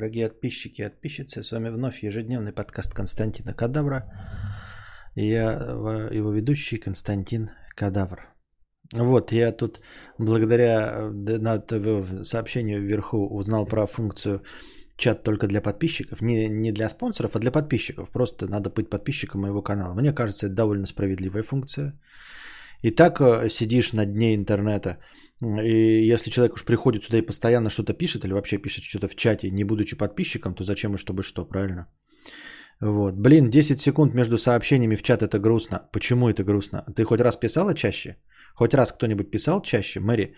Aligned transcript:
Дорогие 0.00 0.28
подписчики 0.28 0.80
и 0.80 0.84
подписчицы, 0.84 1.42
с 1.42 1.52
вами 1.52 1.68
вновь 1.68 2.02
ежедневный 2.02 2.54
подкаст 2.54 2.94
Константина 2.94 3.52
Кадавра. 3.52 4.10
И 5.14 5.26
я 5.26 5.52
его 6.10 6.32
ведущий 6.32 6.78
Константин 6.78 7.50
Кадавр. 7.76 8.20
Вот, 8.94 9.30
я 9.30 9.52
тут 9.52 9.82
благодаря 10.16 11.12
сообщению 12.22 12.80
вверху 12.80 13.26
узнал 13.26 13.66
про 13.66 13.84
функцию 13.84 14.42
чат 14.96 15.22
только 15.22 15.46
для 15.48 15.60
подписчиков. 15.60 16.22
Не, 16.22 16.48
не 16.48 16.72
для 16.72 16.88
спонсоров, 16.88 17.36
а 17.36 17.38
для 17.38 17.50
подписчиков. 17.50 18.08
Просто 18.08 18.48
надо 18.48 18.70
быть 18.70 18.88
подписчиком 18.88 19.42
моего 19.42 19.60
канала. 19.60 19.92
Мне 19.92 20.14
кажется, 20.14 20.46
это 20.46 20.54
довольно 20.54 20.86
справедливая 20.86 21.42
функция. 21.42 21.92
И 22.82 22.90
так 22.90 23.20
э, 23.20 23.48
сидишь 23.48 23.92
на 23.92 24.06
дне 24.06 24.34
интернета, 24.34 24.98
и 25.42 26.12
если 26.12 26.30
человек 26.30 26.54
уж 26.54 26.64
приходит 26.64 27.04
сюда 27.04 27.18
и 27.18 27.26
постоянно 27.26 27.70
что-то 27.70 27.94
пишет, 27.94 28.24
или 28.24 28.32
вообще 28.32 28.58
пишет 28.58 28.84
что-то 28.84 29.08
в 29.08 29.14
чате, 29.14 29.50
не 29.50 29.64
будучи 29.64 29.96
подписчиком, 29.96 30.54
то 30.54 30.64
зачем 30.64 30.94
и 30.94 30.98
чтобы 30.98 31.22
что, 31.22 31.44
правильно? 31.44 31.86
Вот. 32.80 33.14
Блин, 33.14 33.50
10 33.50 33.80
секунд 33.80 34.14
между 34.14 34.38
сообщениями 34.38 34.96
в 34.96 35.02
чат 35.02 35.22
это 35.22 35.38
грустно. 35.38 35.88
Почему 35.92 36.30
это 36.30 36.44
грустно? 36.44 36.84
Ты 36.96 37.04
хоть 37.04 37.20
раз 37.20 37.36
писала 37.36 37.74
чаще? 37.74 38.16
Хоть 38.54 38.74
раз 38.74 38.92
кто-нибудь 38.92 39.30
писал 39.30 39.62
чаще? 39.62 40.00
Мэри, 40.00 40.34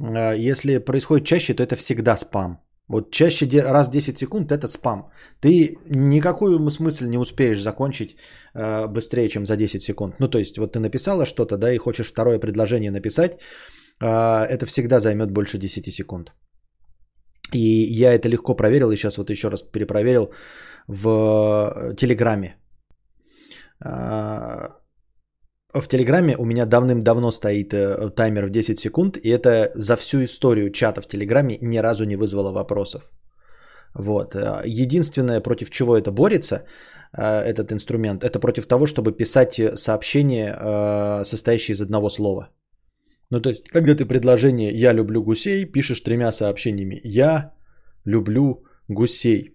э, 0.00 0.50
если 0.50 0.78
происходит 0.78 1.26
чаще, 1.26 1.54
то 1.54 1.62
это 1.62 1.76
всегда 1.76 2.16
спам. 2.16 2.65
Вот 2.88 3.10
чаще 3.10 3.46
раз 3.62 3.88
10 3.88 4.16
секунд 4.16 4.52
это 4.52 4.68
спам. 4.68 5.10
Ты 5.40 5.76
никакую 5.90 6.70
смысл 6.70 7.04
не 7.04 7.18
успеешь 7.18 7.60
закончить 7.60 8.16
э, 8.54 8.86
быстрее, 8.86 9.28
чем 9.28 9.46
за 9.46 9.56
10 9.56 9.82
секунд. 9.82 10.14
Ну, 10.20 10.28
то 10.28 10.38
есть, 10.38 10.58
вот 10.58 10.72
ты 10.72 10.78
написала 10.78 11.26
что-то, 11.26 11.56
да, 11.56 11.72
и 11.72 11.78
хочешь 11.78 12.06
второе 12.06 12.38
предложение 12.38 12.90
написать, 12.90 13.32
э, 14.00 14.06
это 14.06 14.66
всегда 14.66 15.00
займет 15.00 15.32
больше 15.32 15.58
10 15.58 15.92
секунд. 15.92 16.32
И 17.52 17.58
я 18.02 18.14
это 18.14 18.28
легко 18.28 18.54
проверил, 18.54 18.90
и 18.90 18.96
сейчас 18.96 19.18
вот 19.18 19.30
еще 19.30 19.48
раз 19.48 19.62
перепроверил 19.62 20.30
в 20.88 21.94
Телеграме. 21.96 22.56
Э, 23.84 24.68
в 25.80 25.88
Телеграме 25.88 26.36
у 26.38 26.44
меня 26.44 26.66
давным-давно 26.66 27.30
стоит 27.30 27.72
э, 27.72 28.10
таймер 28.10 28.46
в 28.46 28.50
10 28.50 28.78
секунд, 28.78 29.16
и 29.16 29.28
это 29.28 29.70
за 29.74 29.96
всю 29.96 30.24
историю 30.24 30.70
чата 30.70 31.02
в 31.02 31.06
Телеграме 31.06 31.58
ни 31.60 31.78
разу 31.78 32.04
не 32.04 32.16
вызвало 32.16 32.52
вопросов. 32.52 33.10
Вот. 33.94 34.34
Э, 34.34 34.62
единственное, 34.64 35.40
против 35.40 35.70
чего 35.70 35.96
это 35.96 36.10
борется, 36.10 36.64
э, 37.12 37.22
этот 37.22 37.72
инструмент, 37.72 38.24
это 38.24 38.38
против 38.38 38.66
того, 38.66 38.86
чтобы 38.86 39.12
писать 39.12 39.60
сообщения, 39.74 41.24
состоящие 41.24 41.74
из 41.74 41.80
одного 41.80 42.10
слова. 42.10 42.48
Ну, 43.30 43.40
то 43.40 43.48
есть, 43.48 43.68
когда 43.68 43.94
ты 43.94 44.06
предложение 44.06 44.70
«я 44.72 44.92
люблю 44.94 45.22
гусей» 45.22 45.64
пишешь 45.64 46.00
тремя 46.00 46.32
сообщениями 46.32 47.00
«я 47.04 47.52
люблю 48.04 48.64
гусей». 48.88 49.52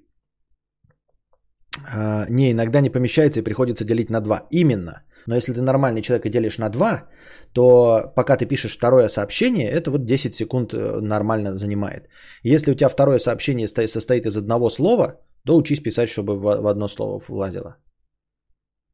Не, 2.30 2.52
иногда 2.52 2.82
не 2.82 2.90
помещается 2.90 3.40
и 3.40 3.44
приходится 3.44 3.86
делить 3.86 4.10
на 4.10 4.20
два. 4.20 4.48
Именно– 4.52 5.04
но 5.28 5.36
если 5.36 5.54
ты 5.54 5.62
нормальный 5.62 6.02
человек 6.02 6.26
и 6.26 6.30
делишь 6.30 6.58
на 6.58 6.70
2, 6.70 7.08
то 7.54 8.14
пока 8.16 8.38
ты 8.38 8.46
пишешь 8.46 8.78
второе 8.78 9.10
сообщение, 9.10 9.70
это 9.70 9.92
вот 9.92 10.06
10 10.06 10.34
секунд 10.34 10.74
э, 10.74 11.00
нормально 11.02 11.56
занимает. 11.56 12.10
Если 12.44 12.72
у 12.72 12.76
тебя 12.76 12.90
второе 12.90 13.20
сообщение 13.20 13.68
состоит 13.68 14.26
из 14.26 14.38
одного 14.38 14.70
слова, 14.70 15.20
то 15.46 15.58
учись 15.58 15.80
писать, 15.80 16.10
чтобы 16.10 16.40
в 16.40 16.68
одно 16.68 16.88
слово 16.88 17.22
влазило. 17.28 17.76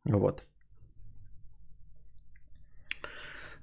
Вот. 0.05 0.43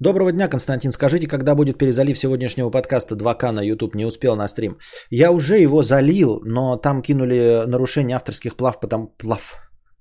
Доброго 0.01 0.33
дня, 0.33 0.49
Константин. 0.49 0.93
Скажите, 0.93 1.27
когда 1.27 1.55
будет 1.55 1.79
перезалив 1.79 2.19
сегодняшнего 2.19 2.71
подкаста 2.71 3.15
2К 3.15 3.53
на 3.53 3.63
YouTube? 3.63 3.95
Не 3.95 4.07
успел 4.07 4.37
на 4.37 4.49
стрим. 4.49 4.77
Я 5.11 5.31
уже 5.31 5.59
его 5.59 5.83
залил, 5.83 6.41
но 6.45 6.77
там 6.77 7.03
кинули 7.03 7.65
нарушение 7.67 8.17
авторских 8.17 8.57
плав, 8.57 8.81
потом 8.81 9.15
плав, 9.19 9.55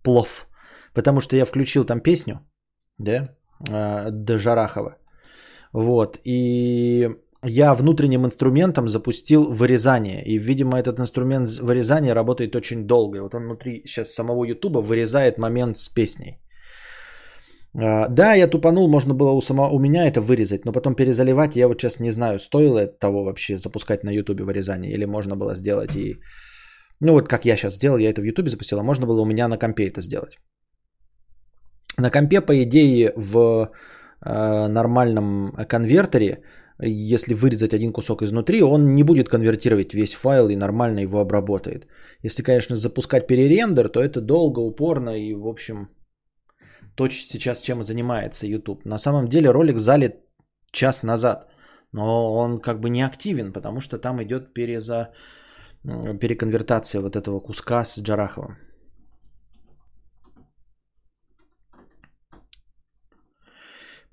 плов, 0.03 0.47
потому 0.93 1.21
что 1.21 1.35
я 1.35 1.45
включил 1.45 1.85
там 1.85 2.01
песню, 2.01 2.39
да, 2.97 3.23
а, 3.69 4.09
до 4.11 4.37
Жарахова. 4.37 4.97
Вот, 5.73 6.19
и 6.23 7.09
я 7.43 7.73
внутренним 7.73 8.25
инструментом 8.25 8.87
запустил 8.87 9.51
вырезание. 9.51 10.23
И, 10.23 10.37
видимо, 10.37 10.77
этот 10.77 10.99
инструмент 10.99 11.47
вырезания 11.61 12.15
работает 12.15 12.55
очень 12.55 12.87
долго. 12.87 13.17
И 13.17 13.21
вот 13.21 13.35
он 13.35 13.43
внутри 13.43 13.81
сейчас 13.85 14.13
самого 14.13 14.45
Ютуба 14.45 14.79
вырезает 14.79 15.37
момент 15.37 15.77
с 15.77 15.89
песней. 15.89 16.39
А, 17.75 18.07
да, 18.07 18.33
я 18.35 18.47
тупанул, 18.47 18.87
можно 18.87 19.13
было 19.13 19.31
у, 19.31 19.41
само, 19.41 19.69
у 19.73 19.79
меня 19.79 20.07
это 20.07 20.21
вырезать, 20.21 20.65
но 20.65 20.71
потом 20.71 20.95
перезаливать, 20.95 21.55
я 21.55 21.67
вот 21.67 21.81
сейчас 21.81 21.99
не 21.99 22.11
знаю, 22.11 22.39
стоило 22.39 22.79
это 22.79 22.99
того 22.99 23.23
вообще 23.23 23.57
запускать 23.57 24.03
на 24.03 24.11
Ютубе 24.11 24.43
вырезание, 24.43 24.93
или 24.93 25.05
можно 25.05 25.35
было 25.35 25.55
сделать 25.55 25.95
и... 25.95 26.15
Ну 26.99 27.13
вот 27.13 27.27
как 27.27 27.45
я 27.45 27.57
сейчас 27.57 27.75
сделал, 27.75 27.97
я 27.97 28.09
это 28.11 28.21
в 28.21 28.25
Ютубе 28.25 28.49
запустил, 28.49 28.79
а 28.79 28.83
можно 28.83 29.07
было 29.07 29.21
у 29.21 29.25
меня 29.25 29.47
на 29.47 29.57
компе 29.57 29.87
это 29.87 30.01
сделать. 30.01 30.37
На 31.97 32.09
компе, 32.09 32.41
по 32.41 32.63
идее, 32.63 33.13
в 33.15 33.71
э, 34.25 34.67
нормальном 34.67 35.51
конвертере, 35.67 36.43
если 36.79 37.33
вырезать 37.33 37.73
один 37.73 37.91
кусок 37.91 38.21
изнутри, 38.21 38.61
он 38.61 38.95
не 38.95 39.03
будет 39.03 39.29
конвертировать 39.29 39.93
весь 39.93 40.15
файл 40.15 40.49
и 40.49 40.55
нормально 40.55 41.01
его 41.01 41.19
обработает. 41.19 41.87
Если, 42.23 42.43
конечно, 42.43 42.75
запускать 42.75 43.27
перерендер, 43.27 43.89
то 43.89 43.99
это 43.99 44.21
долго, 44.21 44.59
упорно 44.59 45.11
и, 45.11 45.33
в 45.33 45.47
общем, 45.47 45.89
то 46.95 47.09
сейчас 47.09 47.61
чем 47.61 47.83
занимается 47.83 48.47
YouTube. 48.47 48.85
На 48.85 48.97
самом 48.97 49.27
деле 49.27 49.51
ролик 49.51 49.79
залит 49.79 50.15
час 50.71 51.03
назад, 51.03 51.47
но 51.91 52.33
он 52.33 52.59
как 52.59 52.79
бы 52.79 52.89
не 52.89 53.05
активен, 53.05 53.53
потому 53.53 53.81
что 53.81 53.97
там 53.97 54.21
идет 54.23 54.53
переза, 54.53 55.09
переконвертация 55.83 57.01
вот 57.01 57.15
этого 57.15 57.39
куска 57.39 57.85
с 57.85 57.99
Джараховым. 58.01 58.57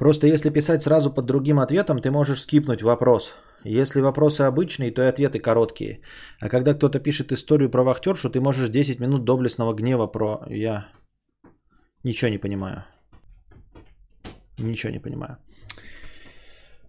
Просто 0.00 0.26
если 0.26 0.50
писать 0.50 0.82
сразу 0.82 1.14
под 1.14 1.26
другим 1.26 1.58
ответом, 1.58 2.00
ты 2.00 2.10
можешь 2.10 2.40
скипнуть 2.40 2.82
вопрос. 2.82 3.34
Если 3.64 4.00
вопросы 4.00 4.40
обычные, 4.48 4.94
то 4.94 5.02
и 5.02 5.08
ответы 5.08 5.38
короткие. 5.38 6.00
А 6.40 6.48
когда 6.48 6.72
кто-то 6.72 7.00
пишет 7.00 7.32
историю 7.32 7.70
про 7.70 7.84
вахтершу, 7.84 8.30
ты 8.30 8.40
можешь 8.40 8.70
10 8.70 9.00
минут 9.00 9.24
доблестного 9.24 9.74
гнева 9.74 10.06
про... 10.06 10.40
Я 10.48 10.88
ничего 12.02 12.30
не 12.30 12.38
понимаю. 12.38 12.84
Ничего 14.58 14.92
не 14.92 15.00
понимаю. 15.00 15.36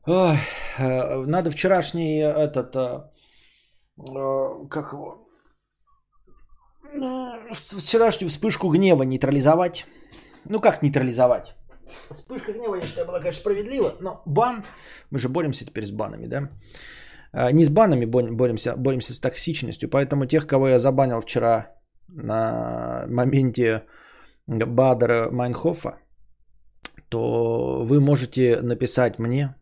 Ой, 0.06 0.38
э, 0.80 1.26
надо 1.26 1.52
вчерашний 1.52 2.20
этот... 2.20 2.76
Э, 2.76 3.10
э, 3.98 4.68
как 4.70 4.94
его? 4.94 5.28
Вчерашнюю 7.52 8.30
вспышку 8.30 8.70
гнева 8.70 9.04
нейтрализовать. 9.04 9.86
Ну 10.46 10.62
как 10.62 10.82
нейтрализовать? 10.82 11.56
Вспышка 12.12 12.54
гнева, 12.54 12.76
я 12.76 12.82
считаю, 12.82 13.08
была, 13.08 13.20
конечно, 13.20 13.42
справедлива, 13.42 13.94
но 14.02 14.22
бан, 14.26 14.64
мы 15.12 15.20
же 15.20 15.30
боремся 15.30 15.66
теперь 15.66 15.86
с 15.86 15.92
банами, 15.92 16.28
да? 16.28 16.50
А, 17.34 17.52
не 17.52 17.66
с 17.66 17.70
банами 17.70 18.06
боремся, 18.06 18.76
боремся 18.78 19.14
с 19.14 19.20
токсичностью, 19.20 19.90
поэтому 19.90 20.26
тех, 20.26 20.48
кого 20.48 20.68
я 20.68 20.80
забанил 20.80 21.22
вчера 21.22 21.68
на 22.08 23.06
моменте 23.08 23.84
Бадера 24.48 25.30
Майнхофа, 25.32 26.00
то 27.10 27.84
вы 27.84 28.00
можете 28.00 28.62
написать 28.62 29.20
мне 29.20 29.56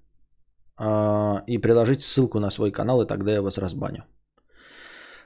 э, 0.79 1.43
и 1.47 1.57
приложить 1.57 2.01
ссылку 2.01 2.39
на 2.39 2.49
свой 2.49 2.71
канал, 2.71 3.01
и 3.01 3.07
тогда 3.07 3.31
я 3.31 3.41
вас 3.41 3.57
разбаню. 3.57 4.03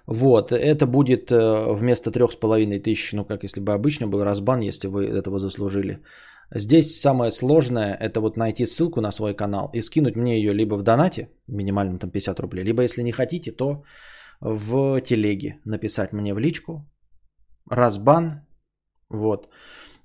Вот, 0.06 0.52
это 0.52 0.86
будет 0.86 1.32
э, 1.32 1.74
вместо 1.74 2.12
трех 2.12 2.32
с 2.32 2.36
половиной 2.36 2.80
тысяч, 2.80 3.14
ну 3.14 3.26
как 3.26 3.44
если 3.44 3.62
бы 3.62 3.74
обычно 3.74 4.08
был 4.08 4.24
разбан, 4.24 4.62
если 4.62 4.88
вы 4.88 5.06
этого 5.06 5.40
заслужили. 5.40 6.00
Здесь 6.52 7.00
самое 7.02 7.32
сложное 7.32 7.96
это 7.96 8.22
вот 8.22 8.38
найти 8.38 8.66
ссылку 8.66 9.02
на 9.02 9.12
свой 9.12 9.34
канал 9.34 9.70
и 9.74 9.82
скинуть 9.82 10.16
мне 10.16 10.38
ее 10.38 10.54
либо 10.54 10.76
в 10.76 10.84
донате, 10.84 11.30
минимальном 11.48 12.00
там 12.00 12.12
50 12.12 12.40
рублей, 12.40 12.64
либо 12.64 12.84
если 12.84 13.04
не 13.04 13.12
хотите, 13.12 13.52
то 13.52 13.84
в 14.42 15.02
телеге 15.02 15.60
написать 15.66 16.14
мне 16.14 16.34
в 16.34 16.40
личку. 16.40 16.86
Разбан, 17.70 18.46
вот, 19.10 19.50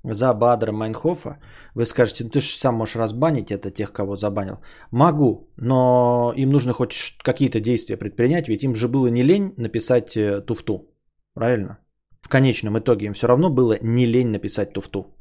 за 0.04 0.32
Бадра 0.32 0.72
Майнхофа. 0.72 1.38
Вы 1.74 1.84
скажете, 1.84 2.24
ну 2.24 2.30
ты 2.30 2.40
же 2.40 2.58
сам 2.58 2.74
можешь 2.74 2.96
разбанить 2.96 3.50
это 3.50 3.70
тех, 3.70 3.92
кого 3.92 4.16
забанил. 4.16 4.58
Могу, 4.92 5.50
но 5.56 6.32
им 6.36 6.50
нужно 6.50 6.72
хоть 6.72 7.16
какие-то 7.22 7.60
действия 7.60 7.96
предпринять, 7.96 8.48
ведь 8.48 8.62
им 8.62 8.74
же 8.74 8.88
было 8.88 9.08
не 9.08 9.22
лень 9.22 9.54
написать 9.56 10.16
э, 10.16 10.40
туфту. 10.40 10.94
Правильно? 11.34 11.78
В 12.20 12.28
конечном 12.28 12.78
итоге 12.78 13.06
им 13.06 13.12
все 13.12 13.26
равно 13.26 13.50
было 13.50 13.76
не 13.82 14.06
лень 14.06 14.28
написать 14.28 14.72
туфту. 14.72 15.17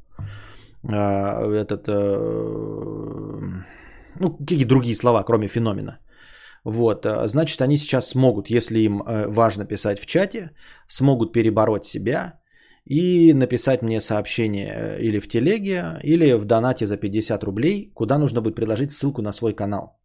А, 0.84 1.42
этот, 1.52 1.88
э, 1.88 1.92
ну, 4.20 4.36
какие 4.38 4.64
другие 4.64 4.94
слова, 4.96 5.24
кроме 5.24 5.48
феномена. 5.48 5.98
Вот, 6.64 7.06
а, 7.06 7.28
значит, 7.28 7.60
они 7.60 7.76
сейчас 7.76 8.08
смогут, 8.08 8.50
если 8.50 8.78
им 8.80 9.02
э, 9.02 9.26
важно 9.28 9.64
писать 9.64 10.00
в 10.00 10.06
чате, 10.06 10.50
смогут 10.88 11.32
перебороть 11.32 11.84
себя 11.84 12.40
и 12.84 13.32
написать 13.34 13.82
мне 13.82 14.00
сообщение 14.00 14.72
э, 14.74 15.00
или 15.00 15.20
в 15.20 15.28
телеге, 15.28 15.98
или 16.02 16.32
в 16.32 16.44
донате 16.44 16.86
за 16.86 16.96
50 16.96 17.44
рублей, 17.44 17.90
куда 17.94 18.18
нужно 18.18 18.40
будет 18.40 18.54
приложить 18.54 18.92
ссылку 18.92 19.22
на 19.22 19.32
свой 19.32 19.54
канал. 19.54 19.98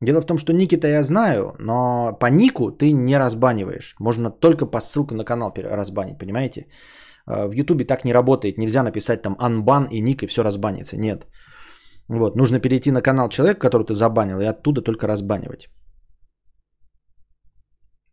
Дело 0.00 0.20
в 0.20 0.26
том, 0.26 0.38
что 0.38 0.52
ники-то 0.52 0.88
я 0.88 1.02
знаю, 1.02 1.54
но 1.58 2.12
по 2.20 2.26
нику 2.26 2.70
ты 2.70 2.92
не 2.92 3.18
разбаниваешь. 3.18 3.94
Можно 4.00 4.30
только 4.30 4.66
по 4.66 4.80
ссылке 4.80 5.14
на 5.14 5.24
канал 5.24 5.52
разбанить, 5.56 6.18
понимаете? 6.18 6.66
А, 7.26 7.46
в 7.46 7.52
Ютубе 7.52 7.84
так 7.84 8.04
не 8.04 8.12
работает. 8.12 8.58
Нельзя 8.58 8.82
написать 8.82 9.22
там 9.22 9.36
анбан 9.38 9.88
и 9.90 10.00
ник 10.00 10.22
и 10.22 10.26
все 10.26 10.42
разбанится. 10.42 10.96
Нет. 10.96 11.26
Вот, 12.08 12.36
нужно 12.36 12.60
перейти 12.60 12.90
на 12.90 13.02
канал 13.02 13.28
человека, 13.28 13.60
который 13.60 13.86
ты 13.86 13.94
забанил, 13.94 14.40
и 14.40 14.44
оттуда 14.44 14.82
только 14.82 15.06
разбанивать. 15.06 15.68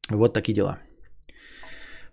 Вот 0.09 0.33
такие 0.33 0.53
дела. 0.53 0.79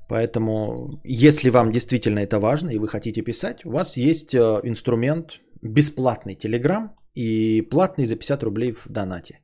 Поэтому, 0.08 1.00
если 1.04 1.50
вам 1.50 1.70
действительно 1.70 2.20
это 2.20 2.40
важно 2.40 2.70
и 2.70 2.78
вы 2.78 2.88
хотите 2.88 3.22
писать, 3.22 3.64
у 3.64 3.70
вас 3.70 3.96
есть 3.96 4.34
э, 4.34 4.60
инструмент 4.64 5.40
бесплатный 5.62 6.34
Telegram 6.34 6.90
и 7.14 7.62
платный 7.62 8.06
за 8.06 8.16
50 8.16 8.42
рублей 8.42 8.72
в 8.72 8.86
донате. 8.88 9.40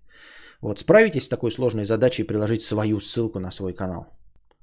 Вот 0.61 0.79
справитесь 0.79 1.25
с 1.25 1.29
такой 1.29 1.51
сложной 1.51 1.85
задачей 1.85 2.25
приложить 2.25 2.63
свою 2.63 3.01
ссылку 3.01 3.39
на 3.41 3.51
свой 3.51 3.75
канал. 3.75 4.07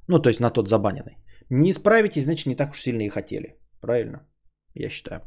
Ну, 0.08 0.20
то 0.20 0.30
есть 0.30 0.40
на 0.40 0.50
тот 0.50 0.68
забаненный. 0.68 1.18
Не 1.54 1.74
справитесь, 1.74 2.24
значит, 2.24 2.48
не 2.48 2.56
так 2.56 2.72
уж 2.72 2.82
сильно 2.82 3.02
и 3.02 3.10
хотели. 3.10 3.60
Правильно? 3.82 4.26
Я 4.74 4.90
считаю. 4.90 5.22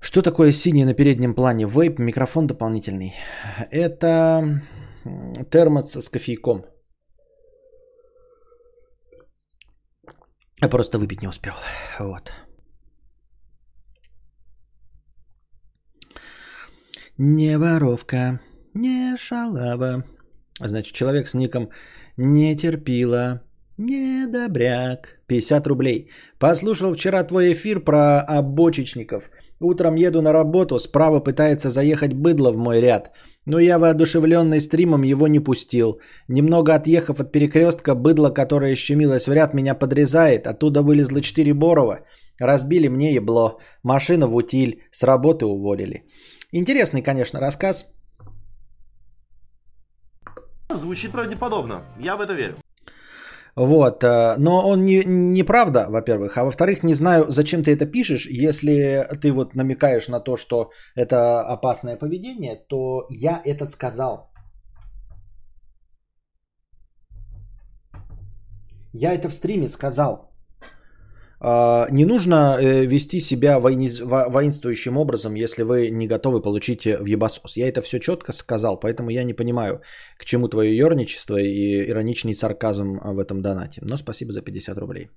Что 0.00 0.22
такое 0.22 0.52
синий 0.52 0.84
на 0.84 0.94
переднем 0.94 1.34
плане? 1.34 1.66
Вейп, 1.66 1.98
микрофон 1.98 2.46
дополнительный. 2.46 3.12
Это 3.72 4.60
термос 5.50 5.96
с 5.96 6.08
кофейком. 6.08 6.64
Я 10.60 10.68
просто 10.68 10.98
выпить 10.98 11.22
не 11.22 11.28
успел. 11.28 11.54
Вот. 11.98 12.32
Не 17.18 17.58
воровка, 17.58 18.40
не 18.74 19.16
шалава. 19.16 20.04
Значит, 20.60 20.94
человек 20.94 21.26
с 21.26 21.34
ником 21.34 21.70
не 22.16 22.54
терпила, 22.54 23.42
не 23.78 24.26
добряк. 24.26 25.20
50 25.26 25.66
рублей. 25.66 26.10
Послушал 26.38 26.94
вчера 26.94 27.24
твой 27.24 27.52
эфир 27.52 27.80
про 27.80 28.20
обочечников. 28.20 29.24
Утром 29.60 29.94
еду 29.94 30.22
на 30.22 30.32
работу, 30.32 30.78
справа 30.78 31.20
пытается 31.20 31.70
заехать 31.70 32.12
быдло 32.12 32.52
в 32.52 32.56
мой 32.56 32.80
ряд. 32.80 33.10
Но 33.46 33.60
я 33.60 33.78
воодушевленный 33.78 34.60
стримом 34.60 35.04
его 35.04 35.28
не 35.28 35.40
пустил. 35.40 36.00
Немного 36.28 36.74
отъехав 36.74 37.20
от 37.20 37.32
перекрестка, 37.32 37.94
быдло, 37.94 38.30
которое 38.30 38.74
щемилось 38.74 39.28
в 39.28 39.32
ряд, 39.32 39.54
меня 39.54 39.74
подрезает. 39.74 40.46
Оттуда 40.46 40.82
вылезло 40.82 41.20
четыре 41.20 41.54
Борова. 41.54 42.00
Разбили 42.40 42.88
мне 42.88 43.14
ебло. 43.14 43.58
Машина 43.82 44.26
в 44.26 44.34
утиль. 44.34 44.82
С 44.90 45.04
работы 45.04 45.46
уволили. 45.46 46.04
Интересный, 46.52 47.02
конечно, 47.02 47.40
рассказ. 47.40 47.86
Звучит 50.74 51.12
правдеподобно. 51.12 51.84
Я 52.00 52.16
в 52.16 52.20
это 52.20 52.34
верю. 52.34 52.61
Вот, 53.56 54.02
э, 54.02 54.36
но 54.38 54.66
он 54.66 54.84
не, 54.84 55.04
неправда, 55.04 55.86
во-первых, 55.90 56.38
а 56.38 56.44
во-вторых, 56.44 56.82
не 56.82 56.94
знаю, 56.94 57.26
зачем 57.28 57.62
ты 57.62 57.70
это 57.70 57.84
пишешь, 57.84 58.26
если 58.26 59.06
ты 59.20 59.30
вот 59.30 59.54
намекаешь 59.54 60.08
на 60.08 60.20
то, 60.20 60.36
что 60.38 60.70
это 60.96 61.40
опасное 61.42 61.96
поведение, 61.98 62.56
то 62.68 63.06
я 63.10 63.42
это 63.44 63.66
сказал. 63.66 64.32
Я 68.94 69.14
это 69.14 69.28
в 69.28 69.34
стриме 69.34 69.68
сказал. 69.68 70.31
А, 71.44 71.88
не 71.90 72.04
нужно 72.04 72.56
э, 72.60 72.86
вести 72.86 73.20
себя 73.20 73.58
воинствующим 73.58 74.96
образом, 74.96 75.34
если 75.34 75.64
вы 75.64 75.90
не 75.90 76.06
готовы 76.06 76.40
получить 76.40 76.84
в 76.84 77.04
ебасос. 77.04 77.56
Я 77.56 77.68
это 77.68 77.82
все 77.82 77.98
четко 77.98 78.32
сказал, 78.32 78.78
поэтому 78.78 79.10
я 79.10 79.24
не 79.24 79.34
понимаю, 79.34 79.80
к 80.18 80.24
чему 80.24 80.48
твое 80.48 80.76
ерничество 80.76 81.36
и 81.36 81.90
ироничный 81.90 82.34
сарказм 82.34 83.00
в 83.04 83.18
этом 83.18 83.42
донате. 83.42 83.80
Но 83.82 83.96
спасибо 83.96 84.32
за 84.32 84.40
50 84.42 84.78
рублей. 84.78 85.10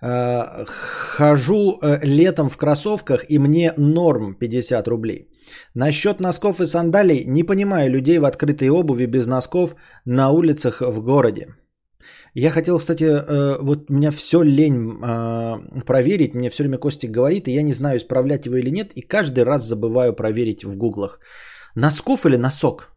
А, 0.00 0.64
хожу 0.64 1.78
э, 1.82 1.98
летом 2.02 2.48
в 2.48 2.56
кроссовках 2.56 3.26
и 3.28 3.38
мне 3.38 3.74
норм 3.76 4.34
50 4.40 4.88
рублей. 4.88 5.28
Насчет 5.74 6.18
носков 6.18 6.60
и 6.60 6.66
сандалий 6.66 7.24
не 7.26 7.44
понимаю 7.44 7.90
людей 7.90 8.18
в 8.18 8.24
открытой 8.24 8.70
обуви 8.70 9.04
без 9.04 9.26
носков 9.26 9.76
на 10.06 10.30
улицах 10.30 10.80
в 10.80 11.02
городе. 11.02 11.48
Я 12.34 12.50
хотел, 12.50 12.78
кстати, 12.78 13.04
э, 13.04 13.58
вот 13.62 13.90
меня 13.90 14.10
все 14.10 14.42
лень 14.42 14.98
э, 15.02 15.84
проверить, 15.84 16.34
мне 16.34 16.48
все 16.50 16.62
время 16.62 16.78
Костик 16.78 17.10
говорит, 17.10 17.46
и 17.46 17.52
я 17.52 17.62
не 17.62 17.74
знаю, 17.74 17.98
исправлять 17.98 18.46
его 18.46 18.56
или 18.56 18.70
нет, 18.70 18.92
и 18.96 19.02
каждый 19.02 19.44
раз 19.44 19.68
забываю 19.68 20.14
проверить 20.14 20.64
в 20.64 20.76
гуглах. 20.76 21.20
Носков 21.74 22.24
или 22.24 22.36
носок? 22.36 22.88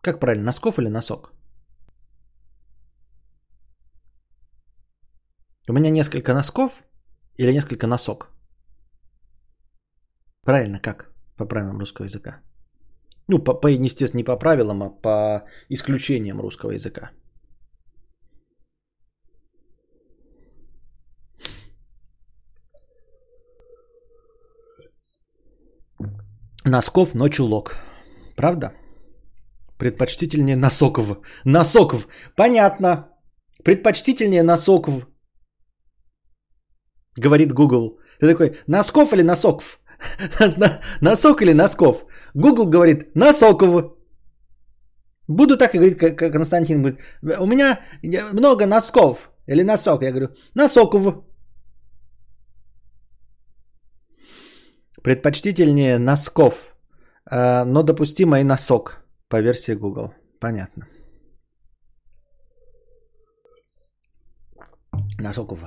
Как 0.00 0.18
правильно, 0.18 0.44
носков 0.44 0.78
или 0.78 0.88
носок? 0.88 1.32
У 5.68 5.72
меня 5.72 5.90
несколько 5.90 6.32
носков 6.32 6.82
или 7.36 7.52
несколько 7.52 7.86
носок? 7.86 8.30
Правильно, 10.42 10.80
как 10.80 11.10
по 11.36 11.44
правилам 11.44 11.78
русского 11.78 12.06
языка? 12.06 12.49
Ну, 13.30 13.38
по, 13.38 13.54
по, 13.54 13.68
естественно, 13.68 14.18
не 14.18 14.24
по 14.24 14.36
правилам, 14.36 14.82
а 14.82 14.90
по 14.90 15.44
исключениям 15.68 16.40
русского 16.40 16.72
языка. 16.72 17.10
Носков, 26.64 27.14
но 27.14 27.28
чулок. 27.28 27.76
Правда? 28.36 28.72
Предпочтительнее 29.78 30.56
носоков. 30.56 31.18
Носоков. 31.44 32.08
Понятно. 32.36 33.08
Предпочтительнее 33.64 34.42
носоков. 34.42 35.06
Говорит 37.16 37.52
Google. 37.52 38.00
Ты 38.18 38.26
такой, 38.26 38.56
носков 38.66 39.12
или 39.12 39.22
носоков? 39.22 39.79
Носок 41.00 41.42
или 41.42 41.52
носков? 41.52 42.04
Google 42.34 42.66
говорит 42.66 43.14
Носоков. 43.14 43.92
Буду 45.28 45.56
так 45.56 45.74
и 45.74 45.78
говорить, 45.78 45.98
как 45.98 46.32
Константин 46.32 46.82
говорит. 46.82 47.00
У 47.38 47.46
меня 47.46 47.80
много 48.32 48.66
носков. 48.66 49.30
Или 49.46 49.62
носок. 49.62 50.02
Я 50.02 50.10
говорю, 50.10 50.28
Носоков. 50.54 51.24
Предпочтительнее 55.02 55.98
носков, 55.98 56.74
а, 57.24 57.64
но 57.64 57.82
допустимо 57.82 58.40
и 58.40 58.44
носок 58.44 59.02
по 59.28 59.40
версии 59.40 59.72
Google. 59.72 60.12
Понятно. 60.40 60.86
Носоков. 65.18 65.60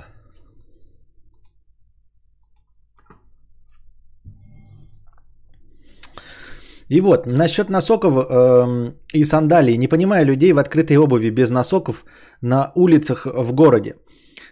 И 6.88 7.00
вот, 7.00 7.26
насчет 7.26 7.70
носоков 7.70 8.14
э, 8.14 8.92
и 9.14 9.24
сандалий. 9.24 9.76
Не 9.78 9.88
понимаю 9.88 10.26
людей 10.26 10.52
в 10.52 10.58
открытой 10.58 10.96
обуви 10.96 11.30
без 11.30 11.50
носоков 11.50 12.04
на 12.42 12.72
улицах 12.74 13.26
в 13.26 13.52
городе. 13.52 13.94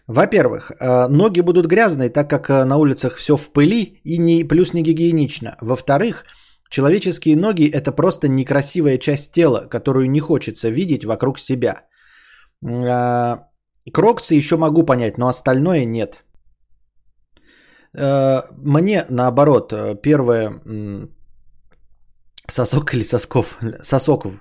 Во-первых, 0.06 0.70
э, 0.70 1.08
ноги 1.08 1.40
будут 1.42 1.66
грязные, 1.66 2.10
так 2.10 2.28
как 2.30 2.48
э, 2.50 2.64
на 2.64 2.76
улицах 2.76 3.16
все 3.16 3.36
в 3.36 3.52
пыли 3.52 4.00
и 4.04 4.18
не, 4.18 4.44
плюс 4.44 4.72
не 4.72 4.82
гигиенично. 4.82 5.56
Во-вторых, 5.60 6.24
человеческие 6.70 7.36
ноги 7.36 7.70
это 7.70 7.92
просто 7.92 8.28
некрасивая 8.28 8.98
часть 8.98 9.32
тела, 9.32 9.68
которую 9.70 10.10
не 10.10 10.20
хочется 10.20 10.70
видеть 10.70 11.04
вокруг 11.04 11.38
себя. 11.38 11.82
Э, 12.64 13.36
кроксы 13.92 14.34
еще 14.34 14.56
могу 14.56 14.84
понять, 14.84 15.18
но 15.18 15.28
остальное 15.28 15.84
нет. 15.84 16.24
Э, 17.94 18.42
мне 18.56 19.04
наоборот, 19.10 19.72
первое 20.02 20.60
Сосок 22.48 22.94
или 22.94 23.04
сосков? 23.04 23.58
Сосоков. 23.82 24.32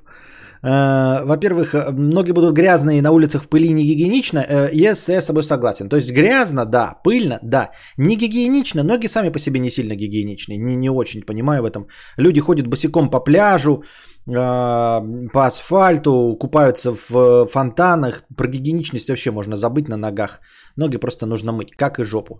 Э, 0.64 1.24
во-первых, 1.26 1.74
ноги 1.92 2.32
будут 2.32 2.56
грязные 2.56 3.02
на 3.02 3.12
улицах 3.12 3.44
в 3.44 3.48
пыли 3.50 3.74
не 3.74 3.84
гигиенично. 3.84 4.40
Э, 4.40 4.70
я 4.74 4.96
с 4.96 5.22
собой 5.22 5.44
согласен. 5.44 5.90
То 5.90 5.96
есть 5.96 6.12
грязно, 6.12 6.66
да, 6.66 7.00
пыльно, 7.04 7.40
да. 7.44 7.72
Не 7.98 8.16
гигиенично, 8.16 8.84
ноги 8.84 9.08
сами 9.08 9.30
по 9.30 9.40
себе 9.40 9.60
не 9.60 9.70
сильно 9.70 9.96
гигиеничные. 9.96 10.58
Не, 10.58 10.76
не 10.76 10.90
очень 10.90 11.22
понимаю 11.26 11.64
в 11.64 11.66
этом. 11.66 11.88
Люди 12.18 12.40
ходят 12.42 12.68
босиком 12.68 13.10
по 13.10 13.20
пляжу, 13.20 13.72
э, 13.72 13.86
по 14.34 15.46
асфальту, 15.46 16.38
купаются 16.40 16.92
в 17.10 17.48
фонтанах. 17.48 18.24
Про 18.38 18.48
гигиеничность 18.48 19.10
вообще 19.10 19.32
можно 19.32 19.56
забыть 19.56 19.90
на 19.90 19.98
ногах. 19.98 20.40
Ноги 20.78 20.98
просто 20.98 21.26
нужно 21.26 21.52
мыть, 21.52 21.72
как 21.76 22.00
и 22.00 22.04
жопу. 22.04 22.40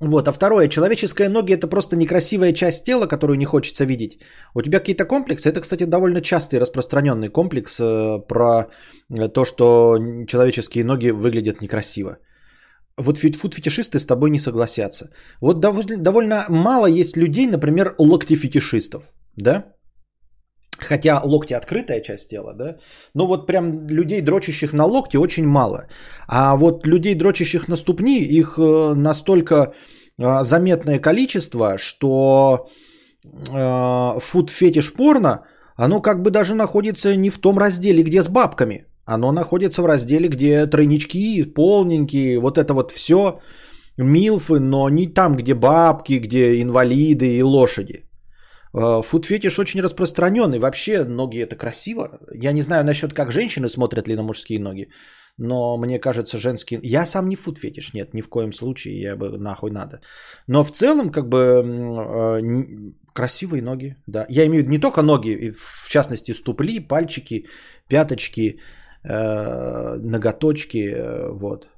Вот, 0.00 0.28
а 0.28 0.32
второе, 0.32 0.68
человеческие 0.68 1.28
ноги 1.28 1.54
это 1.54 1.68
просто 1.68 1.96
некрасивая 1.96 2.52
часть 2.52 2.84
тела, 2.84 3.06
которую 3.06 3.38
не 3.38 3.44
хочется 3.46 3.84
видеть. 3.84 4.18
У 4.54 4.62
тебя 4.62 4.78
какие-то 4.78 5.06
комплексы, 5.06 5.48
это, 5.48 5.60
кстати, 5.60 5.84
довольно 5.84 6.20
частый 6.20 6.60
распространенный 6.60 7.28
комплекс 7.28 7.80
э, 7.80 8.18
про 8.28 8.66
то, 9.34 9.44
что 9.44 9.98
человеческие 10.26 10.84
ноги 10.84 11.10
выглядят 11.10 11.62
некрасиво. 11.62 12.18
вот 12.98 13.18
фуд-фетишисты 13.18 13.98
с 13.98 14.06
тобой 14.06 14.30
не 14.30 14.38
согласятся. 14.38 15.10
Вот 15.40 15.60
довольно 15.60 16.44
мало 16.48 16.86
есть 16.86 17.16
людей, 17.16 17.46
например, 17.46 17.94
локти-фетишистов, 17.98 19.14
да? 19.36 19.75
Хотя 20.78 21.20
локти 21.24 21.54
открытая 21.54 22.00
часть 22.00 22.30
тела, 22.30 22.54
да? 22.54 22.76
Но 23.14 23.26
вот 23.26 23.46
прям 23.46 23.78
людей, 23.88 24.20
дрочащих 24.20 24.72
на 24.72 24.84
локти, 24.84 25.16
очень 25.16 25.46
мало. 25.46 25.86
А 26.28 26.56
вот 26.56 26.86
людей, 26.86 27.14
дрочащих 27.14 27.68
на 27.68 27.76
ступни, 27.76 28.18
их 28.18 28.58
э, 28.58 28.94
настолько 28.94 29.54
э, 30.18 30.42
заметное 30.42 30.98
количество, 30.98 31.78
что 31.78 32.68
э, 33.24 34.18
фуд-фетиш 34.20 34.92
порно, 34.92 35.44
оно 35.76 36.00
как 36.02 36.22
бы 36.22 36.30
даже 36.30 36.54
находится 36.54 37.16
не 37.16 37.30
в 37.30 37.38
том 37.38 37.58
разделе, 37.58 38.02
где 38.02 38.22
с 38.22 38.28
бабками. 38.28 38.86
Оно 39.06 39.32
находится 39.32 39.82
в 39.82 39.86
разделе, 39.86 40.28
где 40.28 40.66
тройнички, 40.66 41.44
полненькие, 41.44 42.40
вот 42.40 42.58
это 42.58 42.74
вот 42.74 42.90
все, 42.90 43.40
милфы, 43.96 44.58
но 44.58 44.88
не 44.90 45.06
там, 45.06 45.36
где 45.36 45.54
бабки, 45.54 46.18
где 46.18 46.60
инвалиды 46.60 47.36
и 47.36 47.42
лошади. 47.42 48.05
Э, 48.76 49.02
фуд-фетиш 49.02 49.58
очень 49.58 49.80
распространенный. 49.80 50.58
Вообще 50.58 51.04
ноги 51.04 51.42
это 51.42 51.56
красиво. 51.56 52.20
Я 52.32 52.52
не 52.52 52.62
знаю 52.62 52.84
насчет, 52.84 53.12
как 53.12 53.32
женщины 53.32 53.68
смотрят 53.68 54.08
ли 54.08 54.16
на 54.16 54.22
мужские 54.22 54.60
ноги. 54.60 54.90
Но 55.38 55.76
мне 55.76 55.98
кажется, 55.98 56.38
женские... 56.38 56.80
Я 56.82 57.06
сам 57.06 57.28
не 57.28 57.36
фуд-фетиш, 57.36 57.94
нет, 57.94 58.14
ни 58.14 58.22
в 58.22 58.28
коем 58.28 58.52
случае, 58.52 59.00
я 59.00 59.16
бы 59.16 59.38
нахуй 59.38 59.70
надо. 59.70 60.00
Но 60.46 60.64
в 60.64 60.70
целом, 60.70 61.10
как 61.10 61.28
бы, 61.28 61.38
э, 61.38 62.42
красивые 63.12 63.62
ноги, 63.62 63.96
да. 64.06 64.26
Я 64.28 64.46
имею 64.46 64.62
в 64.62 64.66
виду 64.66 64.70
не 64.70 64.80
только 64.80 65.02
ноги, 65.02 65.50
в 65.50 65.88
частности, 65.88 66.32
ступли, 66.32 66.80
пальчики, 66.80 67.46
пяточки, 67.88 68.60
э, 69.04 69.96
ноготочки, 70.02 70.96
вот. 71.32 71.68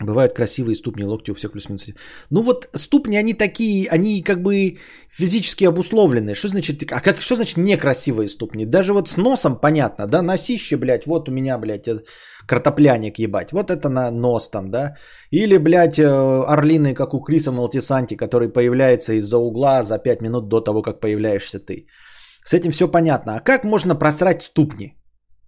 Бывают 0.00 0.32
красивые 0.32 0.76
ступни, 0.76 1.04
локти 1.04 1.30
у 1.30 1.34
всех 1.34 1.52
плюс-минус. 1.52 1.88
Ну 2.30 2.40
вот 2.40 2.68
ступни, 2.74 3.18
они 3.18 3.34
такие, 3.34 3.86
они 3.90 4.22
как 4.22 4.40
бы 4.40 4.78
физически 5.10 5.66
обусловлены. 5.66 6.34
Что 6.34 6.48
значит, 6.48 6.90
а 6.90 7.00
как, 7.00 7.20
что 7.20 7.36
значит 7.36 7.58
некрасивые 7.58 8.28
ступни? 8.28 8.64
Даже 8.64 8.94
вот 8.94 9.08
с 9.08 9.18
носом 9.18 9.60
понятно, 9.60 10.06
да, 10.06 10.22
носище, 10.22 10.78
блядь, 10.78 11.06
вот 11.06 11.28
у 11.28 11.32
меня, 11.32 11.58
блядь, 11.58 11.86
э, 11.86 12.00
картопляник 12.46 13.18
ебать. 13.18 13.52
Вот 13.52 13.70
это 13.70 13.90
на 13.90 14.10
нос 14.10 14.50
там, 14.50 14.70
да. 14.70 14.96
Или, 15.30 15.58
блядь, 15.58 15.98
э, 15.98 16.04
орлиный, 16.48 16.94
как 16.94 17.12
у 17.12 17.20
Криса 17.20 17.52
Малтисанти, 17.52 18.16
который 18.16 18.48
появляется 18.48 19.12
из-за 19.12 19.36
угла 19.36 19.82
за 19.82 19.98
5 19.98 20.22
минут 20.22 20.48
до 20.48 20.60
того, 20.60 20.82
как 20.82 21.00
появляешься 21.00 21.58
ты. 21.58 21.86
С 22.44 22.54
этим 22.54 22.70
все 22.70 22.88
понятно. 22.88 23.36
А 23.36 23.40
как 23.40 23.64
можно 23.64 23.94
просрать 23.94 24.42
ступни? 24.42 24.99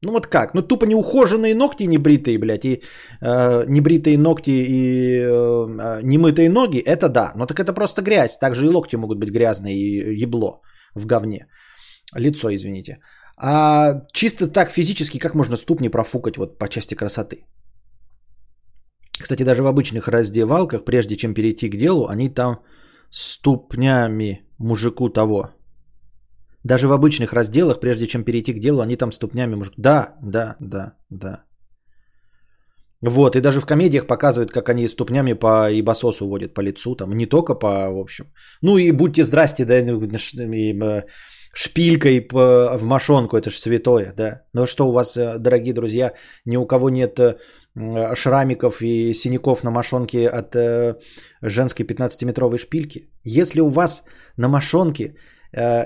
Ну 0.05 0.13
вот 0.13 0.27
как? 0.27 0.55
Ну 0.55 0.63
тупо 0.63 0.87
неухоженные 0.87 1.55
ногти 1.55 1.87
небритые, 1.87 2.39
блядь, 2.39 2.65
и 2.65 2.83
э, 3.21 3.65
небритые 3.69 4.19
ногти 4.19 4.51
и 4.51 5.21
э, 5.21 5.29
э, 5.29 6.01
немытые 6.03 6.51
ноги, 6.51 6.79
это 6.79 7.09
да. 7.09 7.33
Но 7.37 7.47
так 7.47 7.61
это 7.61 7.73
просто 7.73 8.03
грязь. 8.03 8.37
Также 8.39 8.67
и 8.67 8.69
локти 8.69 8.97
могут 8.97 9.19
быть 9.19 9.31
грязные 9.31 9.77
и 9.77 10.23
ебло 10.23 10.63
в 10.95 11.07
говне. 11.07 11.47
Лицо, 12.17 12.49
извините. 12.49 12.99
А 13.37 14.03
чисто 14.13 14.49
так 14.49 14.71
физически, 14.71 15.19
как 15.19 15.35
можно 15.35 15.57
ступни 15.57 15.89
профукать 15.89 16.37
вот 16.37 16.59
по 16.59 16.69
части 16.69 16.95
красоты? 16.95 17.45
Кстати, 19.21 19.45
даже 19.45 19.63
в 19.63 19.67
обычных 19.67 20.09
раздевалках, 20.09 20.85
прежде 20.85 21.17
чем 21.17 21.35
перейти 21.35 21.71
к 21.71 21.77
делу, 21.77 22.09
они 22.09 22.29
там 22.29 22.57
ступнями 23.11 24.43
мужику 24.59 25.09
того 25.09 25.51
даже 26.65 26.87
в 26.89 26.93
обычных 26.93 27.33
разделах, 27.33 27.81
прежде 27.81 28.07
чем 28.07 28.25
перейти 28.25 28.53
к 28.53 28.61
делу, 28.61 28.81
они 28.81 28.97
там 28.97 29.13
ступнями 29.13 29.55
мужик. 29.55 29.75
Да, 29.77 30.15
да, 30.23 30.57
да, 30.61 30.93
да. 31.11 31.45
Вот, 33.03 33.35
и 33.35 33.41
даже 33.41 33.61
в 33.61 33.67
комедиях 33.67 34.07
показывают, 34.07 34.53
как 34.53 34.69
они 34.69 34.87
ступнями 34.89 35.33
по 35.33 35.69
ибососу 35.73 36.29
водят 36.29 36.55
по 36.55 36.61
лицу, 36.63 36.95
там, 36.95 37.11
не 37.11 37.27
только 37.27 37.55
по, 37.55 37.91
в 37.91 37.99
общем. 37.99 38.27
Ну 38.63 38.79
и 38.79 38.93
будьте 38.93 39.25
здрасте, 39.25 39.65
да, 39.65 39.83
ну, 39.83 40.01
э, 40.01 41.03
шпилькой 41.53 42.29
в 42.31 42.85
мошонку, 42.85 43.37
это 43.37 43.51
же 43.51 43.59
святое, 43.59 44.13
да. 44.17 44.43
Но 44.55 44.67
что 44.67 44.89
у 44.89 44.93
вас, 44.93 45.17
э, 45.17 45.39
дорогие 45.39 45.75
друзья, 45.75 46.13
ни 46.47 46.57
у 46.57 46.65
кого 46.65 46.91
нет 46.91 47.19
э, 47.19 47.39
шрамиков 48.15 48.83
и 48.83 49.13
синяков 49.15 49.65
на 49.65 49.71
мошонке 49.73 50.29
от 50.29 50.55
женской 51.43 51.85
15-метровой 51.85 52.59
шпильки? 52.59 53.11
Если 53.25 53.61
у 53.61 53.69
вас 53.69 54.05
на 54.37 54.49
мошонке 54.49 55.17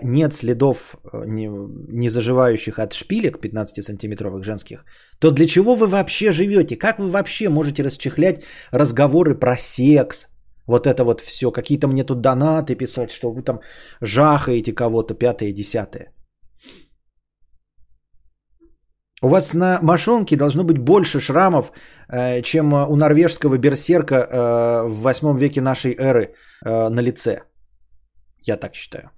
нет 0.02 0.32
следов 0.32 0.94
э, 1.12 1.24
не 1.26 2.08
заживающих 2.08 2.78
от 2.78 2.92
шпилек 2.92 3.38
15-сантиметровых 3.38 4.42
женских, 4.42 4.84
то 5.18 5.30
для 5.30 5.46
чего 5.46 5.74
вы 5.74 5.86
вообще 5.86 6.32
живете? 6.32 6.76
Как 6.76 6.98
вы 6.98 7.10
вообще 7.10 7.48
можете 7.48 7.82
расчехлять 7.82 8.44
разговоры 8.70 9.34
про 9.34 9.56
секс? 9.56 10.28
Вот 10.66 10.86
это 10.86 11.04
вот 11.04 11.20
все, 11.20 11.50
какие-то 11.50 11.88
мне 11.88 12.04
тут 12.04 12.20
донаты 12.20 12.74
писать, 12.76 13.10
что 13.10 13.32
вы 13.32 13.42
там 13.42 13.60
жахаете 14.00 14.72
кого-то, 14.72 15.14
пятое, 15.14 15.52
десятое. 15.52 16.12
У 19.22 19.28
вас 19.28 19.54
на 19.54 19.80
мошонке 19.82 20.36
должно 20.36 20.62
быть 20.62 20.78
больше 20.78 21.20
шрамов, 21.20 21.72
э, 22.08 22.42
чем 22.42 22.72
у 22.72 22.96
норвежского 22.96 23.58
берсерка 23.58 24.84
в 24.86 25.02
8 25.02 25.38
веке 25.38 25.60
нашей 25.60 25.94
эры 25.98 26.34
на 26.62 27.02
лице. 27.02 27.42
Я 28.42 28.56
так 28.56 28.74
считаю. 28.74 29.10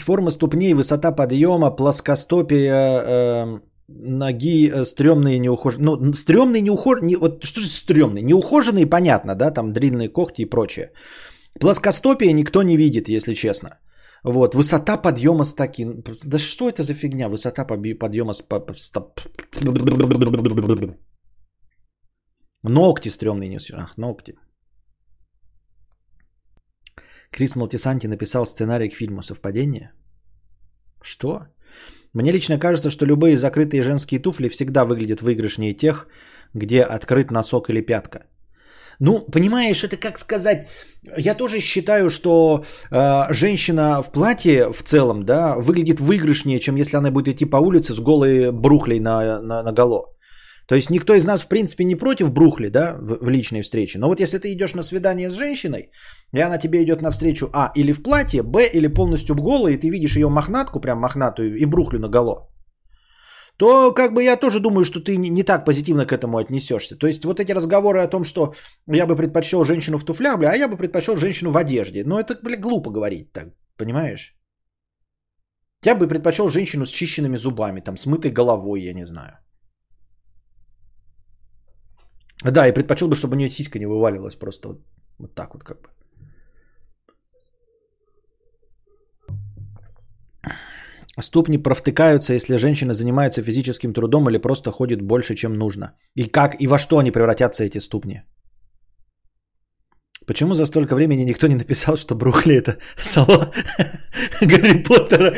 Форма 0.00 0.30
ступней, 0.30 0.74
высота 0.74 1.12
подъема, 1.12 1.70
плоскостопие 1.70 2.70
э, 2.70 3.60
ноги, 3.88 4.70
э, 4.70 4.84
стрёмные, 4.84 5.38
неухоженные. 5.38 5.96
Ну, 6.00 6.12
стрёмные, 6.12 6.62
неухоженные. 6.62 7.16
Вот 7.16 7.44
что 7.44 7.60
же 7.60 7.68
стрёмные? 7.68 8.22
Неухоженные, 8.22 8.86
понятно, 8.86 9.34
да, 9.34 9.50
там 9.50 9.72
длинные 9.72 10.08
когти 10.08 10.42
и 10.42 10.50
прочее. 10.50 10.90
Плоскостопие 11.60 12.32
никто 12.32 12.62
не 12.62 12.76
видит, 12.76 13.08
если 13.08 13.34
честно. 13.34 13.78
Вот, 14.24 14.54
высота 14.54 14.96
подъема 14.96 15.44
стаки. 15.44 15.86
Да 16.24 16.38
что 16.38 16.68
это 16.68 16.82
за 16.82 16.94
фигня? 16.94 17.28
Высота 17.28 17.64
подъема 17.64 18.32
стоп. 18.34 19.20
Ногти 22.62 23.10
стрёмные 23.10 23.48
не 23.48 23.58
Ах, 23.74 23.98
ногти. 23.98 24.34
Крис 27.34 27.56
Малтисанти 27.56 28.06
написал 28.06 28.46
сценарий 28.46 28.88
к 28.88 28.94
фильму 28.94 29.22
«Совпадение»? 29.22 29.90
Что? 31.02 31.40
Мне 32.12 32.32
лично 32.32 32.58
кажется, 32.58 32.90
что 32.90 33.06
любые 33.06 33.36
закрытые 33.36 33.82
женские 33.82 34.20
туфли 34.20 34.48
всегда 34.48 34.84
выглядят 34.84 35.20
выигрышнее 35.20 35.74
тех, 35.74 36.06
где 36.54 36.82
открыт 36.82 37.32
носок 37.32 37.70
или 37.70 37.80
пятка. 37.80 38.18
Ну, 39.00 39.18
понимаешь, 39.32 39.82
это 39.82 39.96
как 39.96 40.18
сказать, 40.18 40.68
я 41.18 41.34
тоже 41.34 41.58
считаю, 41.58 42.08
что 42.08 42.64
э, 42.92 43.32
женщина 43.32 44.00
в 44.02 44.12
платье 44.12 44.72
в 44.72 44.82
целом, 44.84 45.24
да, 45.24 45.56
выглядит 45.58 45.98
выигрышнее, 45.98 46.60
чем 46.60 46.76
если 46.76 46.96
она 46.96 47.10
будет 47.10 47.28
идти 47.28 47.46
по 47.46 47.56
улице 47.56 47.94
с 47.94 47.98
голой 47.98 48.52
брухлей 48.52 49.00
на, 49.00 49.42
на, 49.42 49.62
на 49.64 49.72
голо. 49.72 50.14
То 50.66 50.74
есть 50.74 50.90
никто 50.90 51.14
из 51.14 51.24
нас, 51.26 51.42
в 51.42 51.48
принципе, 51.48 51.84
не 51.84 51.96
против 51.96 52.32
брухли, 52.32 52.68
да, 52.68 52.96
в, 52.98 53.24
в 53.24 53.28
личной 53.28 53.62
встрече. 53.62 53.98
Но 53.98 54.08
вот 54.08 54.20
если 54.20 54.38
ты 54.38 54.52
идешь 54.52 54.74
на 54.74 54.82
свидание 54.82 55.30
с 55.30 55.34
женщиной, 55.34 55.90
и 56.34 56.40
она 56.40 56.58
тебе 56.58 56.82
идет 56.82 57.02
навстречу, 57.02 57.48
а, 57.52 57.72
или 57.76 57.92
в 57.92 58.02
платье, 58.02 58.42
б, 58.42 58.66
или 58.74 58.88
полностью 58.88 59.36
голо, 59.36 59.68
и 59.68 59.76
ты 59.76 59.90
видишь 59.90 60.16
ее 60.16 60.28
мохнатку, 60.28 60.80
прям 60.80 60.98
мохнатую, 60.98 61.56
и 61.56 61.66
брухлю 61.66 61.98
на 61.98 62.08
голо, 62.08 62.48
то 63.56 63.94
как 63.94 64.12
бы 64.12 64.22
я 64.22 64.36
тоже 64.36 64.60
думаю, 64.60 64.84
что 64.84 65.00
ты 65.00 65.16
не, 65.16 65.30
не 65.30 65.44
так 65.44 65.64
позитивно 65.64 66.06
к 66.06 66.12
этому 66.12 66.38
отнесешься. 66.38 66.98
То 66.98 67.06
есть 67.06 67.24
вот 67.24 67.38
эти 67.38 67.52
разговоры 67.52 68.00
о 68.00 68.08
том, 68.08 68.24
что 68.24 68.54
я 68.88 69.06
бы 69.06 69.16
предпочел 69.16 69.64
женщину 69.64 69.98
в 69.98 70.04
туфлях, 70.04 70.38
бля, 70.38 70.50
а 70.50 70.56
я 70.56 70.68
бы 70.68 70.76
предпочел 70.76 71.16
женщину 71.16 71.50
в 71.50 71.56
одежде. 71.56 72.04
Ну 72.04 72.18
это, 72.18 72.34
бля, 72.42 72.56
глупо 72.56 72.90
говорить 72.90 73.32
так, 73.32 73.48
понимаешь? 73.76 74.36
Я 75.84 75.94
бы 75.94 76.08
предпочел 76.08 76.48
женщину 76.48 76.84
с 76.84 76.90
чищенными 76.90 77.36
зубами, 77.36 77.80
там, 77.80 77.96
с 77.96 78.06
мытой 78.06 78.32
головой, 78.32 78.82
я 78.82 78.94
не 78.94 79.04
знаю. 79.04 79.38
Да, 82.42 82.66
и 82.66 82.72
предпочел 82.72 83.08
бы, 83.08 83.14
чтобы 83.14 83.34
у 83.34 83.38
нее 83.38 83.50
сиська 83.50 83.78
не 83.78 83.86
вываливалась 83.86 84.34
просто 84.34 84.68
вот, 84.68 84.80
вот 85.18 85.34
так 85.34 85.54
вот 85.54 85.62
как 85.62 85.80
бы. 85.82 85.88
Ступни 91.20 91.58
провтыкаются, 91.58 92.34
если 92.34 92.56
женщина 92.56 92.92
занимается 92.92 93.42
физическим 93.42 93.92
трудом 93.92 94.28
или 94.28 94.38
просто 94.38 94.72
ходит 94.72 95.00
больше, 95.00 95.36
чем 95.36 95.54
нужно. 95.54 95.92
И 96.16 96.24
как, 96.24 96.60
и 96.60 96.66
во 96.66 96.78
что 96.78 96.98
они 96.98 97.12
превратятся, 97.12 97.64
эти 97.64 97.78
ступни? 97.78 98.22
Почему 100.26 100.54
за 100.54 100.66
столько 100.66 100.94
времени 100.94 101.24
никто 101.24 101.46
не 101.46 101.54
написал, 101.54 101.96
что 101.96 102.14
Брухли 102.14 102.56
это 102.56 102.78
сова 102.96 103.52
Гарри 104.40 104.82
Поттера? 104.82 105.34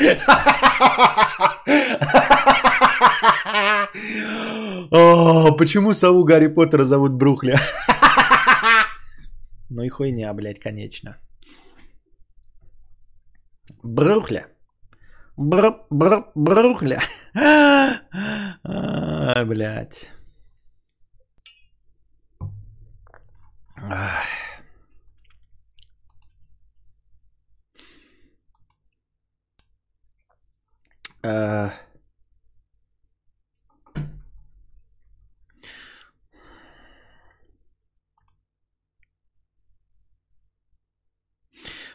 Почему 5.59 5.95
сову 5.95 6.25
Гарри 6.25 6.49
Поттера 6.49 6.85
зовут 6.85 7.12
Брухли? 7.12 7.56
Ну 9.68 9.83
и 9.83 9.88
хуйня, 9.88 10.33
блядь, 10.33 10.61
конечно. 10.61 11.16
Брухля. 13.83 14.47
Бр, 15.37 15.85
бр, 15.90 16.25
брухля. 16.35 17.00
А, 18.64 19.45
блядь. 19.45 20.11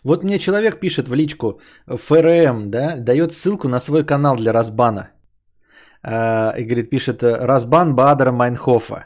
Вот 0.04 0.24
мне 0.24 0.40
человек 0.40 0.80
пишет 0.80 1.08
в 1.08 1.14
личку 1.14 1.60
ФРМ, 1.88 2.72
да, 2.72 2.98
дает 2.98 3.34
ссылку 3.34 3.68
на 3.68 3.80
свой 3.80 4.04
канал 4.04 4.36
для 4.36 4.52
разбана. 4.52 5.12
Э, 6.04 6.58
и 6.58 6.64
говорит, 6.64 6.90
пишет 6.90 7.24
разбан 7.24 7.96
Бадера 7.96 8.32
Майнхофа. 8.32 9.06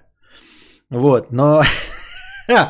Вот, 0.89 1.31
но, 1.31 1.63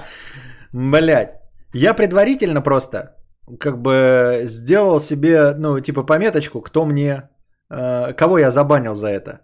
блядь, 0.74 1.36
я 1.74 1.94
предварительно 1.94 2.62
просто 2.62 3.16
как 3.60 3.82
бы 3.82 4.46
сделал 4.46 5.00
себе, 5.00 5.54
ну, 5.58 5.80
типа 5.80 6.04
пометочку, 6.04 6.62
кто 6.62 6.86
мне, 6.86 7.30
э, 7.70 8.14
кого 8.14 8.40
я 8.40 8.50
забанил 8.50 8.96
за 8.96 9.08
это. 9.08 9.42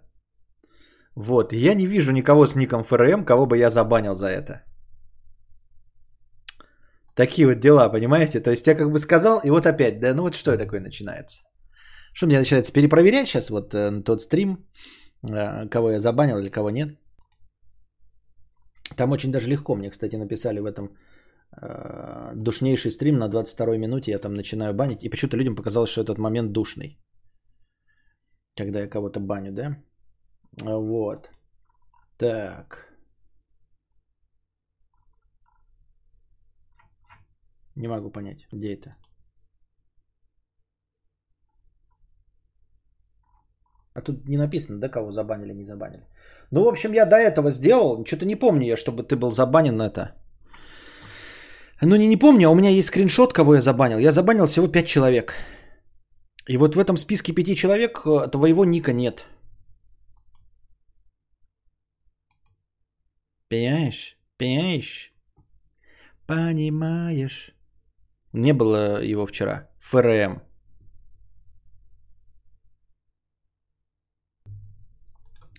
Вот, 1.14 1.52
я 1.52 1.74
не 1.74 1.86
вижу 1.86 2.12
никого 2.12 2.46
с 2.46 2.56
ником 2.56 2.82
ФРМ, 2.82 3.24
кого 3.24 3.46
бы 3.46 3.58
я 3.58 3.70
забанил 3.70 4.14
за 4.14 4.28
это. 4.28 4.62
Такие 7.14 7.46
вот 7.46 7.60
дела, 7.60 7.90
понимаете? 7.90 8.40
То 8.40 8.50
есть 8.50 8.66
я 8.66 8.74
как 8.74 8.90
бы 8.90 8.98
сказал, 8.98 9.40
и 9.44 9.50
вот 9.50 9.66
опять, 9.66 10.00
да, 10.00 10.14
ну 10.14 10.22
вот 10.22 10.34
что 10.34 10.56
такое 10.56 10.80
начинается? 10.80 11.42
Что 12.14 12.26
мне 12.26 12.38
начинается 12.38 12.72
перепроверять 12.72 13.28
сейчас 13.28 13.50
вот 13.50 13.74
э, 13.74 14.02
тот 14.02 14.22
стрим, 14.22 14.66
э, 15.28 15.68
кого 15.68 15.90
я 15.90 15.98
забанил 15.98 16.38
или 16.38 16.50
кого 16.50 16.70
нет? 16.70 16.98
Там 18.96 19.12
очень 19.12 19.32
даже 19.32 19.48
легко 19.48 19.74
мне, 19.74 19.90
кстати, 19.90 20.16
написали 20.16 20.60
в 20.60 20.66
этом 20.66 20.96
э, 21.60 22.32
душнейший 22.34 22.90
стрим 22.90 23.18
на 23.18 23.28
22 23.28 23.78
минуте, 23.78 24.10
я 24.10 24.18
там 24.18 24.34
начинаю 24.34 24.74
банить, 24.74 25.02
и 25.02 25.10
почему-то 25.10 25.36
людям 25.36 25.54
показалось, 25.54 25.90
что 25.90 26.02
этот 26.02 26.18
момент 26.18 26.52
душный, 26.52 26.98
когда 28.56 28.80
я 28.80 28.88
кого-то 28.88 29.20
баню, 29.20 29.52
да? 29.52 29.76
Вот. 30.62 31.30
Так. 32.18 32.91
Не 37.76 37.88
могу 37.88 38.10
понять, 38.10 38.46
где 38.52 38.74
это. 38.74 38.90
А 43.94 44.00
тут 44.00 44.28
не 44.28 44.38
написано, 44.38 44.78
да, 44.78 44.88
кого 44.88 45.12
забанили, 45.12 45.52
не 45.52 45.64
забанили. 45.64 46.06
Ну, 46.50 46.64
в 46.64 46.68
общем, 46.68 46.92
я 46.92 47.06
до 47.06 47.16
этого 47.16 47.50
сделал. 47.50 48.04
Что-то 48.04 48.26
не 48.26 48.36
помню 48.36 48.66
я, 48.66 48.76
чтобы 48.76 49.02
ты 49.02 49.16
был 49.16 49.30
забанен 49.30 49.76
на 49.76 49.86
это. 49.86 50.14
Ну, 51.82 51.96
не, 51.96 52.08
не 52.08 52.16
помню, 52.16 52.48
а 52.48 52.50
у 52.52 52.54
меня 52.54 52.70
есть 52.70 52.88
скриншот, 52.88 53.32
кого 53.32 53.54
я 53.54 53.60
забанил. 53.60 53.98
Я 53.98 54.12
забанил 54.12 54.46
всего 54.46 54.68
5 54.68 54.86
человек. 54.86 55.34
И 56.48 56.56
вот 56.56 56.74
в 56.74 56.78
этом 56.78 56.96
списке 56.96 57.32
5 57.32 57.56
человек 57.56 58.06
э, 58.06 58.30
твоего 58.30 58.64
ника 58.64 58.92
нет. 58.92 59.26
Понимаешь? 63.48 64.16
Понимаешь? 64.38 65.12
Понимаешь? 66.26 67.52
Не 68.32 68.54
было 68.54 69.02
его 69.02 69.26
вчера. 69.26 69.68
ФРМ. 69.80 70.42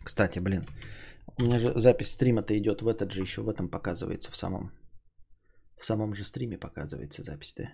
Кстати, 0.03 0.39
блин, 0.39 0.65
у 1.39 1.43
меня 1.43 1.59
же 1.59 1.79
запись 1.79 2.11
стрима-то 2.11 2.57
идет 2.57 2.81
в 2.81 2.87
этот 2.87 3.11
же, 3.11 3.21
еще 3.21 3.41
в 3.41 3.49
этом 3.49 3.69
показывается, 3.69 4.31
в 4.31 4.36
самом, 4.36 4.71
в 5.79 5.86
самом 5.86 6.13
же 6.13 6.25
стриме 6.25 6.57
показывается 6.57 7.23
запись, 7.23 7.53
да? 7.55 7.71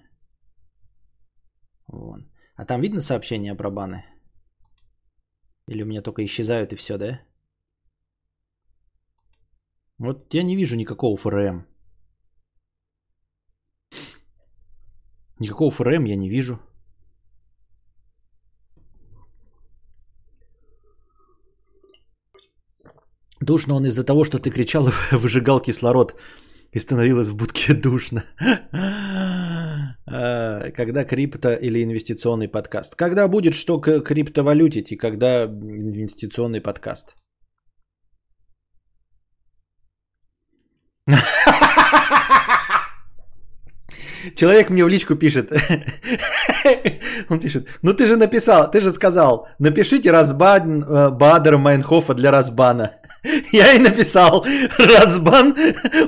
Вон. 1.87 2.31
А 2.55 2.65
там 2.65 2.81
видно 2.81 3.01
сообщения 3.01 3.55
про 3.55 3.71
баны? 3.71 4.05
Или 5.67 5.83
у 5.83 5.85
меня 5.85 6.01
только 6.01 6.23
исчезают 6.23 6.73
и 6.73 6.75
все, 6.75 6.97
да? 6.97 7.21
Вот 9.97 10.33
я 10.33 10.43
не 10.43 10.55
вижу 10.55 10.75
никакого 10.75 11.17
ФРМ. 11.17 11.65
Никакого 15.39 15.71
ФРМ 15.71 16.05
я 16.05 16.15
не 16.15 16.29
вижу. 16.29 16.59
Душно 23.41 23.75
он 23.75 23.85
из-за 23.85 24.03
того, 24.03 24.23
что 24.25 24.37
ты 24.39 24.51
кричал 24.51 24.87
и 24.87 24.91
выжигал 25.15 25.61
кислород. 25.61 26.15
И 26.71 26.79
становилось 26.79 27.29
в 27.29 27.35
будке 27.35 27.73
душно. 27.83 28.23
А, 30.05 30.71
когда 30.71 31.05
крипто 31.05 31.53
или 31.53 31.83
инвестиционный 31.83 32.47
подкаст? 32.47 32.95
Когда 32.95 33.27
будет 33.27 33.53
что 33.53 33.79
криптовалюте 33.79 34.81
и 34.81 34.97
когда 34.97 35.45
инвестиционный 35.45 36.61
подкаст? 36.61 37.15
Человек 44.35 44.69
мне 44.69 44.83
в 44.83 44.87
личку 44.87 45.15
пишет. 45.15 45.51
Он 47.29 47.39
пишет, 47.39 47.67
ну 47.81 47.93
ты 47.93 48.07
же 48.07 48.15
написал, 48.15 48.69
ты 48.69 48.81
же 48.81 48.91
сказал, 48.91 49.47
напишите 49.59 50.11
разбан 50.11 50.83
э, 50.83 51.09
Бадера 51.09 51.57
Майнхофа 51.57 52.13
для 52.13 52.31
разбана. 52.31 52.91
Я 53.51 53.73
и 53.73 53.79
написал, 53.79 54.45
разбан 54.77 55.55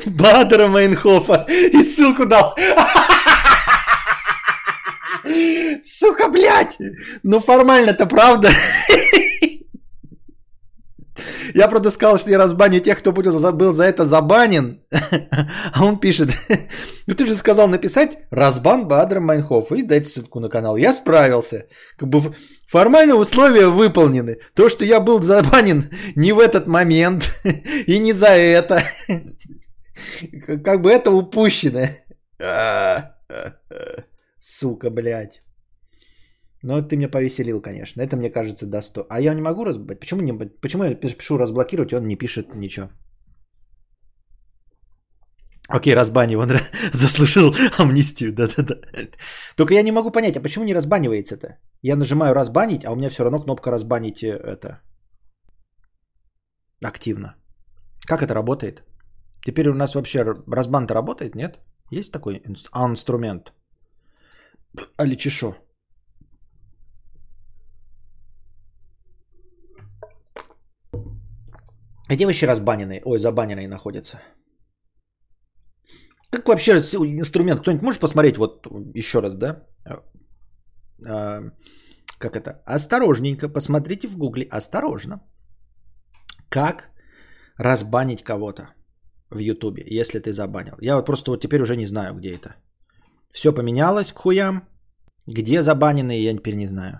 Бадера 0.05 0.67
Майнхофа. 0.67 1.45
И 1.49 1.83
ссылку 1.83 2.25
дал. 2.25 2.55
Сука, 5.83 6.27
блядь! 6.29 6.77
Ну 7.23 7.39
формально-то 7.39 8.05
правда. 8.05 8.49
Я 11.53 11.67
просто 11.67 11.89
сказал, 11.89 12.19
что 12.19 12.29
я 12.29 12.37
разбаню 12.37 12.79
тех, 12.79 12.99
кто 12.99 13.11
был 13.11 13.71
за 13.71 13.83
это 13.85 14.05
забанен. 14.05 14.81
А 15.73 15.85
он 15.85 15.99
пишет, 15.99 16.29
ну 17.07 17.15
ты 17.15 17.25
же 17.25 17.35
сказал 17.35 17.67
написать 17.67 18.17
разбан 18.29 18.87
Бадра 18.87 19.19
Майнхоф 19.19 19.71
и 19.71 19.83
дать 19.83 20.07
ссылку 20.07 20.39
на 20.39 20.49
канал. 20.49 20.77
Я 20.77 20.93
справился. 20.93 21.67
Как 21.97 22.09
бы 22.09 22.35
формально 22.67 23.15
условия 23.15 23.67
выполнены. 23.67 24.37
То, 24.55 24.69
что 24.69 24.85
я 24.85 24.99
был 24.99 25.21
забанен 25.21 25.89
не 26.15 26.33
в 26.33 26.39
этот 26.39 26.67
момент 26.67 27.31
и 27.87 27.99
не 27.99 28.13
за 28.13 28.29
это. 28.29 28.83
Как 30.63 30.81
бы 30.81 30.91
это 30.91 31.11
упущено. 31.11 31.87
Сука, 34.39 34.89
блядь. 34.89 35.39
Но 36.63 36.81
ты 36.81 36.95
меня 36.95 37.09
повеселил, 37.09 37.61
конечно. 37.61 38.01
Это, 38.01 38.15
мне 38.15 38.29
кажется, 38.29 38.67
до 38.67 38.81
100. 38.81 39.05
А 39.09 39.19
я 39.19 39.33
не 39.33 39.41
могу 39.41 39.65
разбить. 39.65 39.99
Почему, 39.99 40.21
не... 40.21 40.33
Почему 40.61 40.83
я 40.83 40.95
пишу 40.95 41.37
разблокировать, 41.37 41.91
и 41.91 41.95
он 41.95 42.07
не 42.07 42.15
пишет 42.15 42.53
ничего? 42.55 42.89
Окей, 45.69 45.95
разбани, 45.95 46.35
он 46.35 46.51
заслужил 46.93 47.55
амнистию, 47.77 48.33
да-да-да. 48.33 48.75
Только 49.55 49.73
я 49.73 49.83
не 49.83 49.91
могу 49.91 50.11
понять, 50.11 50.37
а 50.37 50.41
почему 50.41 50.65
не 50.65 50.73
разбанивается-то? 50.73 51.57
Я 51.81 51.95
нажимаю 51.95 52.35
разбанить, 52.35 52.85
а 52.85 52.91
у 52.91 52.95
меня 52.95 53.09
все 53.09 53.23
равно 53.23 53.39
кнопка 53.39 53.71
разбанить 53.71 54.23
э, 54.23 54.27
это 54.27 54.81
активно. 56.83 57.35
Как 58.07 58.21
это 58.21 58.33
работает? 58.33 58.83
Теперь 59.45 59.69
у 59.69 59.73
нас 59.73 59.95
вообще 59.95 60.23
разбан-то 60.47 60.93
работает, 60.93 61.35
нет? 61.35 61.59
Есть 61.91 62.11
такой 62.11 62.41
инструмент? 62.45 63.53
Али 64.97 65.15
чешо? 65.15 65.55
Где 72.11 72.25
вообще 72.25 72.47
разбаненные, 72.47 73.01
ой, 73.05 73.19
забаненные 73.19 73.67
находятся? 73.67 74.19
Как 76.29 76.47
вообще 76.47 76.71
инструмент? 76.71 77.61
Кто-нибудь 77.61 77.83
может 77.83 78.01
посмотреть 78.01 78.37
вот 78.37 78.67
еще 78.95 79.21
раз, 79.21 79.35
да? 79.35 79.65
А, 81.07 81.41
как 82.19 82.35
это? 82.35 82.61
Осторожненько, 82.65 83.47
посмотрите 83.49 84.07
в 84.07 84.17
гугле, 84.17 84.47
осторожно. 84.51 85.21
Как 86.49 86.89
разбанить 87.57 88.23
кого-то 88.23 88.73
в 89.29 89.39
ютубе, 89.39 89.83
если 89.99 90.19
ты 90.19 90.33
забанил. 90.33 90.75
Я 90.81 90.95
вот 90.95 91.05
просто 91.05 91.31
вот 91.31 91.41
теперь 91.41 91.61
уже 91.61 91.77
не 91.77 91.85
знаю, 91.85 92.13
где 92.15 92.33
это. 92.33 92.55
Все 93.31 93.53
поменялось 93.53 94.11
к 94.11 94.17
хуям. 94.17 94.67
Где 95.27 95.61
забаненные, 95.63 96.23
я 96.23 96.33
теперь 96.33 96.55
не 96.55 96.67
знаю. 96.67 96.99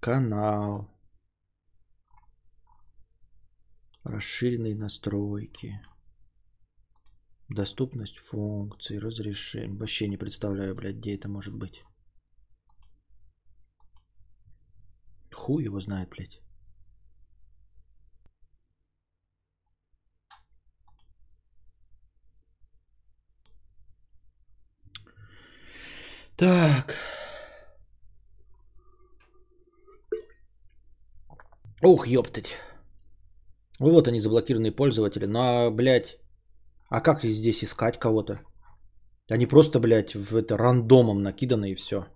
Канал. 0.00 0.88
Расширенные 4.04 4.76
настройки. 4.76 5.82
Доступность 7.48 8.18
функций, 8.18 8.98
разрешение. 8.98 9.76
Вообще 9.76 10.06
не 10.08 10.16
представляю, 10.16 10.74
блядь, 10.74 10.96
где 10.96 11.16
это 11.16 11.28
может 11.28 11.54
быть. 11.54 11.82
Хуй 15.32 15.64
его 15.64 15.80
знает, 15.80 16.10
блядь. 16.10 16.40
Так. 26.36 27.17
Ух, 31.82 32.06
ёптать. 32.06 32.56
Вот 33.80 34.08
они, 34.08 34.20
заблокированные 34.20 34.72
пользователи. 34.72 35.26
Ну, 35.26 35.38
а, 35.38 35.70
блядь, 35.70 36.18
а 36.90 37.00
как 37.00 37.22
здесь 37.22 37.62
искать 37.62 37.98
кого-то? 37.98 38.40
Они 39.30 39.46
просто, 39.46 39.78
блядь, 39.78 40.14
в 40.14 40.34
это 40.36 40.56
рандомом 40.56 41.22
накиданы 41.22 41.70
и 41.70 41.74
все. 41.76 42.06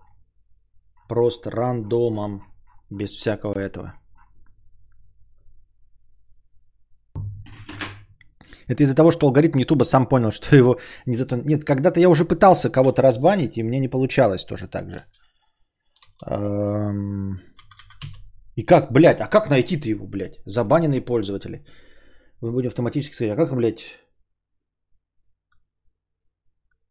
Просто 1.08 1.50
рандомом. 1.50 2.42
Без 2.90 3.10
всякого 3.14 3.58
этого. 3.58 3.94
Это 8.68 8.82
из-за 8.82 8.94
того, 8.94 9.10
что 9.10 9.26
алгоритм 9.26 9.58
Ютуба 9.58 9.84
сам 9.84 10.06
понял, 10.06 10.30
что 10.30 10.56
его 10.56 10.76
не 11.06 11.16
зато... 11.16 11.36
Нет, 11.36 11.64
когда-то 11.64 12.00
я 12.00 12.08
уже 12.08 12.24
пытался 12.24 12.70
кого-то 12.70 13.02
разбанить, 13.02 13.56
и 13.56 13.62
мне 13.62 13.80
не 13.80 13.88
получалось 13.88 14.44
тоже 14.44 14.68
так 14.68 14.90
же. 14.90 15.04
И 18.56 18.64
как, 18.64 18.92
блядь, 18.92 19.20
а 19.20 19.28
как 19.28 19.50
найти-то 19.50 19.88
его, 19.88 20.06
блядь? 20.06 20.40
Забаненные 20.46 21.00
пользователи. 21.00 21.64
Мы 22.40 22.52
будем 22.52 22.68
автоматически 22.68 23.14
сказать, 23.14 23.32
а 23.32 23.36
как, 23.36 23.54
блядь? 23.56 23.82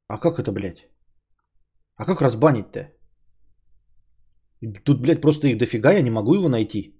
А 0.08 0.18
как 0.18 0.40
это, 0.40 0.52
блядь? 0.52 0.90
А 1.96 2.06
как 2.06 2.22
разбанить-то? 2.22 2.92
Тут, 4.84 5.02
блядь, 5.02 5.22
просто 5.22 5.48
их 5.48 5.58
дофига, 5.58 5.92
я 5.92 6.02
не 6.02 6.12
могу 6.12 6.36
его 6.36 6.50
найти. 6.50 6.96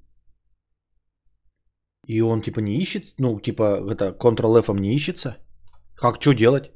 И 2.08 2.22
он, 2.22 2.42
типа, 2.42 2.60
не 2.60 2.78
ищет, 2.78 3.04
ну, 3.20 3.40
типа, 3.40 3.82
это, 3.92 4.16
Ctrl-F 4.20 4.70
не 4.80 4.96
ищется. 4.96 5.38
Как, 5.96 6.22
что 6.22 6.34
делать? 6.34 6.72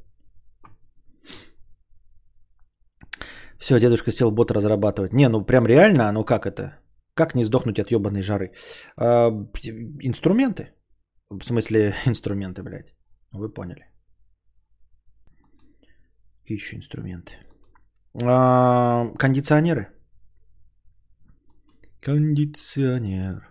Все, 3.60 3.80
дедушка 3.80 4.12
сел 4.12 4.32
бот 4.32 4.52
разрабатывать. 4.52 5.14
Не, 5.14 5.30
ну 5.30 5.46
прям 5.46 5.66
реально, 5.66 6.12
ну 6.12 6.24
как 6.24 6.46
это? 6.46 6.85
Как 7.16 7.34
не 7.34 7.46
сдохнуть 7.46 7.80
от 7.80 7.92
ебаной 7.92 8.22
жары? 8.22 8.52
А, 9.00 9.32
инструменты. 10.02 10.74
В 11.30 11.44
смысле, 11.44 11.94
инструменты, 12.06 12.62
блядь. 12.62 12.94
Вы 13.32 13.54
поняли. 13.54 13.86
Какие 16.42 16.58
еще 16.58 16.76
инструменты? 16.76 17.34
А, 18.24 19.08
кондиционеры. 19.18 19.88
Кондиционер. 22.02 23.48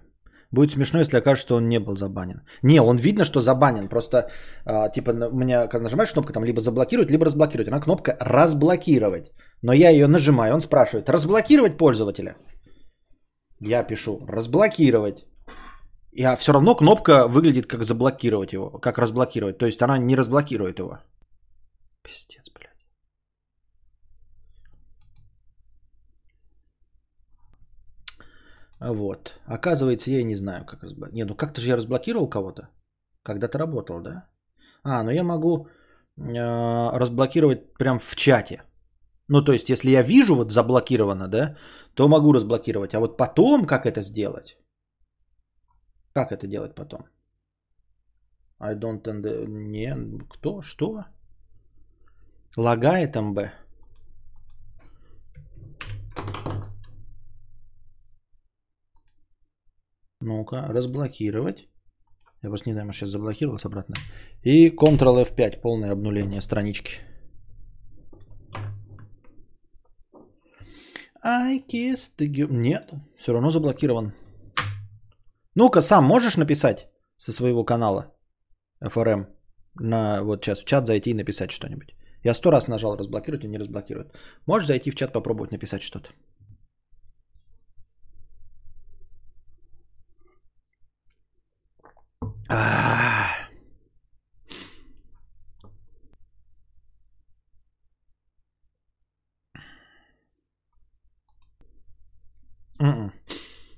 Будет 0.52 0.70
смешно, 0.70 1.00
если 1.00 1.16
окажется, 1.16 1.46
что 1.46 1.56
он 1.56 1.68
не 1.68 1.80
был 1.80 1.96
забанен. 1.96 2.42
Не, 2.62 2.80
он 2.80 2.96
видно, 2.96 3.24
что 3.24 3.40
забанен. 3.40 3.88
Просто, 3.88 4.30
а, 4.66 4.88
типа, 4.88 5.10
у 5.10 5.36
меня, 5.36 5.68
когда 5.68 5.84
нажимаешь 5.84 6.12
кнопка, 6.12 6.32
там 6.32 6.44
либо 6.44 6.60
заблокировать, 6.60 7.10
либо 7.10 7.24
разблокировать. 7.24 7.68
Она 7.68 7.80
кнопка 7.80 8.16
разблокировать. 8.20 9.32
Но 9.62 9.72
я 9.72 9.90
ее 9.90 10.06
нажимаю, 10.06 10.54
он 10.54 10.60
спрашивает, 10.60 11.08
разблокировать 11.08 11.78
пользователя? 11.78 12.36
Я 13.66 13.82
пишу, 13.82 14.18
разблокировать. 14.28 15.26
А 16.22 16.36
все 16.36 16.52
равно 16.52 16.76
кнопка 16.76 17.26
выглядит 17.28 17.66
как 17.66 17.84
заблокировать 17.84 18.52
его, 18.52 18.78
как 18.78 18.98
разблокировать. 18.98 19.58
То 19.58 19.66
есть 19.66 19.82
она 19.82 19.98
не 19.98 20.16
разблокирует 20.16 20.78
его. 20.78 20.98
Пиздец, 22.02 22.50
блядь. 22.54 22.86
Вот. 28.80 29.34
Оказывается, 29.46 30.10
я 30.10 30.20
и 30.20 30.24
не 30.24 30.36
знаю, 30.36 30.64
как 30.66 30.82
разблокировать. 30.82 31.14
Не, 31.14 31.24
ну 31.24 31.34
как-то 31.34 31.60
же 31.60 31.68
я 31.68 31.76
разблокировал 31.76 32.28
кого-то. 32.28 32.68
Когда-то 33.22 33.58
работал, 33.58 34.02
да? 34.02 34.28
А, 34.82 35.02
ну 35.02 35.10
я 35.10 35.24
могу 35.24 35.68
э, 36.18 36.98
разблокировать 36.98 37.72
прям 37.78 37.98
в 37.98 38.14
чате. 38.14 38.62
Ну, 39.28 39.44
то 39.44 39.52
есть, 39.52 39.70
если 39.70 39.90
я 39.90 40.02
вижу 40.02 40.34
вот 40.34 40.52
заблокировано, 40.52 41.28
да, 41.28 41.56
то 41.94 42.08
могу 42.08 42.32
разблокировать. 42.32 42.94
А 42.94 43.00
вот 43.00 43.16
потом 43.16 43.66
как 43.66 43.86
это 43.86 44.02
сделать? 44.02 44.58
Как 46.12 46.32
это 46.32 46.46
делать 46.46 46.74
потом? 46.74 47.06
I 48.60 48.74
don't 48.74 49.02
understand. 49.02 49.46
Не, 49.46 50.18
кто? 50.30 50.62
Что? 50.62 51.04
Лагает 52.56 53.16
МБ. 53.16 53.38
Ну-ка, 60.20 60.72
разблокировать. 60.72 61.68
Я 62.42 62.50
просто 62.50 62.68
не 62.68 62.72
знаю, 62.72 62.86
может 62.86 63.00
сейчас 63.00 63.10
заблокировался 63.10 63.68
обратно. 63.68 63.94
И 64.42 64.70
Ctrl 64.70 65.24
F5, 65.24 65.60
полное 65.60 65.92
обнуление 65.92 66.40
странички. 66.40 67.00
I 71.24 71.58
kissed 71.58 72.18
you. 72.18 72.48
Нет, 72.50 72.92
все 73.18 73.32
равно 73.32 73.50
заблокирован. 73.50 74.12
Ну-ка, 75.54 75.80
сам 75.80 76.04
можешь 76.04 76.36
написать 76.36 76.88
со 77.16 77.32
своего 77.32 77.64
канала 77.64 78.14
FRM 78.82 79.26
на 79.80 80.22
вот 80.22 80.44
сейчас 80.44 80.60
в 80.60 80.64
чат 80.66 80.86
зайти 80.86 81.10
и 81.10 81.14
написать 81.14 81.50
что-нибудь. 81.50 81.94
Я 82.22 82.34
сто 82.34 82.50
раз 82.50 82.68
нажал 82.68 82.96
разблокировать 82.96 83.44
и 83.44 83.48
не 83.48 83.58
разблокирует. 83.58 84.12
Можешь 84.46 84.68
зайти 84.68 84.90
в 84.90 84.94
чат 84.94 85.12
попробовать 85.12 85.52
написать 85.52 85.82
что-то. 85.82 86.10
М-м. 92.50 93.23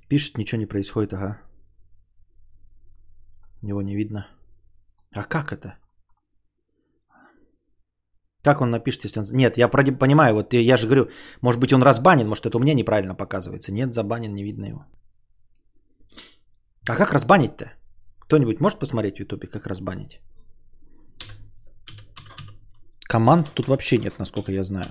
Пишет, 0.08 0.38
ничего 0.38 0.60
не 0.60 0.66
происходит, 0.66 1.12
ага. 1.12 1.40
Его 3.62 3.82
не 3.82 3.96
видно. 3.96 4.26
А 5.12 5.24
как 5.24 5.52
это? 5.52 5.76
Как 8.42 8.60
он 8.60 8.70
напишет, 8.70 9.04
если 9.04 9.20
он... 9.20 9.26
Нет, 9.32 9.58
я 9.58 9.68
понимаю, 9.68 10.34
вот 10.34 10.54
я 10.54 10.76
же 10.76 10.86
говорю, 10.86 11.10
может 11.40 11.60
быть 11.60 11.72
он 11.72 11.82
разбанен, 11.82 12.28
может 12.28 12.46
это 12.46 12.58
у 12.58 12.60
меня 12.60 12.74
неправильно 12.74 13.16
показывается. 13.16 13.72
Нет, 13.72 13.92
забанен, 13.92 14.32
не 14.34 14.44
видно 14.44 14.66
его. 14.66 14.86
А 16.88 16.94
как 16.94 17.12
разбанить-то? 17.12 17.72
Кто-нибудь 18.20 18.60
может 18.60 18.78
посмотреть 18.78 19.16
в 19.16 19.20
Ютубе, 19.20 19.48
как 19.48 19.66
разбанить? 19.66 20.20
Команд 23.08 23.50
тут 23.54 23.66
вообще 23.66 23.98
нет, 23.98 24.18
насколько 24.18 24.52
я 24.52 24.62
знаю. 24.62 24.90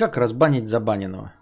Как 0.00 0.16
разбанить 0.16 0.66
забаненного? 0.66 1.34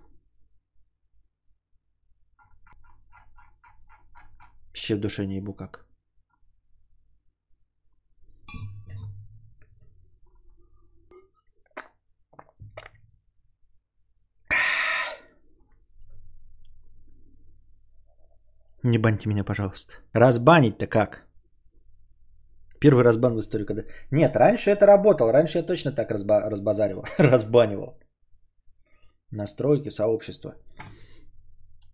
Вообще 4.67 4.97
в 4.97 5.01
душе 5.01 5.27
не 5.27 5.37
ебу 5.37 5.55
как. 5.55 5.87
Не 18.83 18.99
баньте 18.99 19.29
меня, 19.29 19.45
пожалуйста. 19.45 19.99
Разбанить-то 20.13 20.89
как? 20.89 21.29
Первый 22.81 23.05
разбан 23.05 23.37
в 23.37 23.39
истории, 23.39 23.67
когда... 23.67 23.83
Нет, 24.11 24.37
раньше 24.37 24.71
это 24.71 24.85
работало. 24.87 25.33
Раньше 25.33 25.59
я 25.59 25.67
точно 25.67 25.93
так 25.93 26.11
разба... 26.11 26.51
разбазаривал, 26.51 27.05
разбанивал 27.19 27.99
настройки 29.31 29.91
сообщества. 29.91 30.57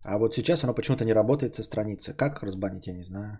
А 0.03 0.17
вот 0.17 0.35
сейчас 0.35 0.63
оно 0.63 0.73
почему-то 0.73 1.05
не 1.05 1.13
работает 1.13 1.55
со 1.55 1.63
страницы. 1.63 2.13
Как 2.13 2.43
разбанить, 2.43 2.87
я 2.87 2.93
не 2.93 3.03
знаю. 3.03 3.39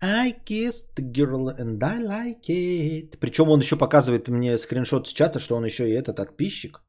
I 0.00 0.32
kissed 0.32 0.96
girl 0.96 1.56
and 1.56 1.82
I 1.82 2.00
like 2.02 2.48
it. 2.48 3.18
Причем 3.20 3.48
он 3.48 3.60
еще 3.60 3.76
показывает 3.76 4.28
мне 4.28 4.58
скриншот 4.58 5.08
с 5.08 5.12
чата, 5.12 5.38
что 5.38 5.56
он 5.56 5.64
еще 5.64 5.88
и 5.88 5.92
этот 5.92 6.16
подписчик. 6.16 6.82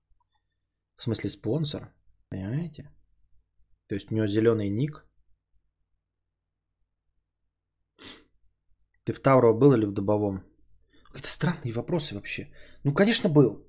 В 0.97 1.03
смысле 1.03 1.29
спонсор. 1.29 1.93
Понимаете? 2.29 2.91
То 3.87 3.95
есть 3.95 4.11
у 4.11 4.15
него 4.15 4.27
зеленый 4.27 4.69
ник. 4.69 5.05
Ты 9.03 9.13
в 9.13 9.19
Тавро 9.19 9.53
был 9.53 9.73
или 9.73 9.85
в 9.85 9.93
Добовом? 9.93 10.43
Какие-то 11.15 11.31
странные 11.31 11.73
вопросы 11.73 12.13
вообще. 12.15 12.47
Ну, 12.83 12.93
конечно, 12.93 13.29
был. 13.29 13.65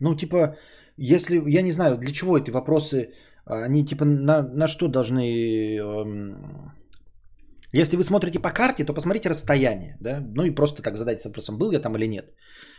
Ну, 0.00 0.16
типа, 0.16 0.56
если, 0.96 1.40
я 1.46 1.62
не 1.62 1.70
знаю, 1.70 1.96
для 1.96 2.10
чего 2.10 2.36
эти 2.36 2.50
вопросы, 2.50 3.12
они 3.46 3.84
типа 3.84 4.04
на, 4.04 4.42
на 4.42 4.66
что 4.66 4.88
должны... 4.88 5.76
Эм, 5.78 6.72
если 7.72 7.96
вы 7.96 8.02
смотрите 8.02 8.40
по 8.40 8.50
карте, 8.50 8.84
то 8.84 8.94
посмотрите 8.94 9.28
расстояние, 9.28 9.96
да, 10.00 10.20
ну 10.34 10.44
и 10.44 10.54
просто 10.54 10.82
так 10.82 10.96
задайте 10.96 11.28
вопросом, 11.28 11.58
был 11.58 11.70
я 11.70 11.78
там 11.78 11.96
или 11.96 12.08
нет. 12.08 12.34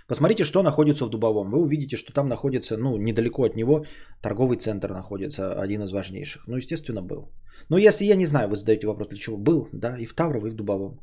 Посмотрите, 0.08 0.44
что 0.44 0.64
находится 0.64 1.06
в 1.06 1.10
Дубовом. 1.10 1.52
Вы 1.52 1.62
увидите, 1.62 1.96
что 1.96 2.12
там 2.12 2.28
находится, 2.28 2.76
ну, 2.78 2.98
недалеко 2.98 3.44
от 3.44 3.56
него 3.56 3.86
торговый 4.22 4.58
центр 4.58 4.92
находится, 4.92 5.62
один 5.62 5.84
из 5.84 5.92
важнейших. 5.92 6.48
Ну, 6.48 6.58
естественно, 6.58 7.02
был. 7.02 7.32
Но 7.70 7.78
если 7.78 8.04
я 8.04 8.16
не 8.16 8.26
знаю, 8.26 8.50
вы 8.50 8.58
задаете 8.58 8.88
вопрос, 8.88 9.08
для 9.08 9.18
чего 9.18 9.38
был, 9.38 9.70
да, 9.72 9.98
и 9.98 10.06
в 10.06 10.14
Таврово, 10.14 10.48
и 10.48 10.52
в 10.52 10.56
Дубовом. 10.56 11.00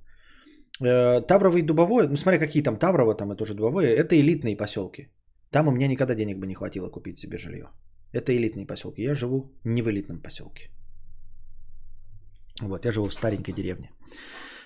Э, 0.81 1.21
Таврово 1.21 1.59
и 1.59 1.63
Дубовое, 1.63 2.09
ну, 2.09 2.17
смотри, 2.17 2.39
какие 2.39 2.63
там 2.63 2.77
Таврово, 2.77 3.15
там 3.15 3.33
это 3.33 3.43
уже 3.43 3.55
Дубовое, 3.55 3.95
это 3.95 4.15
элитные 4.15 4.57
поселки. 4.57 5.09
Там 5.51 5.69
у 5.69 5.71
меня 5.71 5.89
никогда 5.89 6.15
денег 6.15 6.39
бы 6.39 6.47
не 6.47 6.55
хватило 6.55 6.91
купить 6.91 7.19
себе 7.19 7.39
жилье. 7.39 7.69
Это 8.13 8.33
элитные 8.33 8.67
поселки. 8.67 9.03
Я 9.03 9.15
живу 9.15 9.53
не 9.65 9.83
в 9.83 9.89
элитном 9.89 10.21
поселке. 10.21 10.71
Вот, 12.61 12.85
я 12.85 12.93
живу 12.93 13.09
в 13.09 13.15
старенькой 13.15 13.55
деревне. 13.55 13.91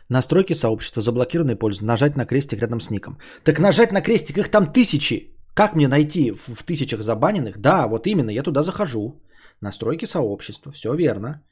Настройки 0.08 0.54
сообщества, 0.54 1.02
заблокированные 1.02 1.56
пользу, 1.56 1.84
нажать 1.84 2.16
на 2.16 2.26
крестик 2.26 2.60
рядом 2.60 2.80
с 2.80 2.90
ником. 2.90 3.18
Так 3.44 3.60
нажать 3.60 3.92
на 3.92 4.00
крестик, 4.02 4.38
их 4.38 4.50
там 4.50 4.72
тысячи. 4.72 5.36
Как 5.54 5.74
мне 5.74 5.88
найти 5.88 6.32
в, 6.32 6.54
в 6.54 6.62
тысячах 6.64 7.02
забаненных? 7.02 7.58
Да, 7.58 7.86
вот 7.86 8.06
именно, 8.06 8.30
я 8.30 8.42
туда 8.42 8.62
захожу. 8.62 9.22
Настройки 9.60 10.06
сообщества, 10.06 10.72
все 10.72 10.94
верно. 10.94 11.42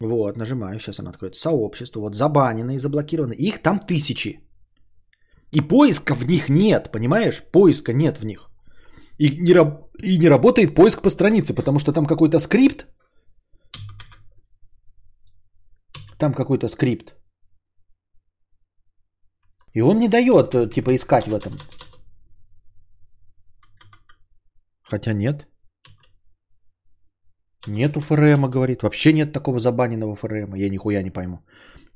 Вот, 0.00 0.36
нажимаю, 0.36 0.78
сейчас 0.78 1.00
она 1.00 1.10
откроет. 1.10 1.36
Сообщество, 1.36 2.00
вот 2.00 2.14
забаненные, 2.14 2.78
заблокированные. 2.78 3.38
Их 3.38 3.62
там 3.62 3.78
тысячи. 3.78 4.40
И 5.52 5.60
поиска 5.60 6.14
в 6.14 6.26
них 6.26 6.48
нет, 6.48 6.92
понимаешь? 6.92 7.42
Поиска 7.52 7.92
нет 7.92 8.18
в 8.18 8.24
них. 8.24 8.50
И 9.18 9.30
не, 9.30 9.54
и 10.02 10.18
не 10.18 10.28
работает 10.28 10.74
поиск 10.74 11.02
по 11.02 11.10
странице, 11.10 11.54
потому 11.54 11.78
что 11.78 11.92
там 11.92 12.06
какой-то 12.06 12.40
скрипт. 12.40 12.86
Там 16.18 16.34
какой-то 16.34 16.68
скрипт. 16.68 17.14
И 19.74 19.82
он 19.82 19.98
не 19.98 20.08
дает, 20.08 20.54
э, 20.54 20.68
типа, 20.70 20.94
искать 20.94 21.26
в 21.26 21.34
этом. 21.34 21.52
Хотя 24.82 25.12
нет. 25.12 25.46
Нету 27.66 28.00
ФРМа, 28.00 28.48
говорит. 28.48 28.82
Вообще 28.82 29.12
нет 29.12 29.32
такого 29.32 29.58
забаненного 29.58 30.16
ФРМа. 30.16 30.56
Я 30.56 30.68
нихуя 30.68 31.02
не 31.02 31.10
пойму. 31.10 31.40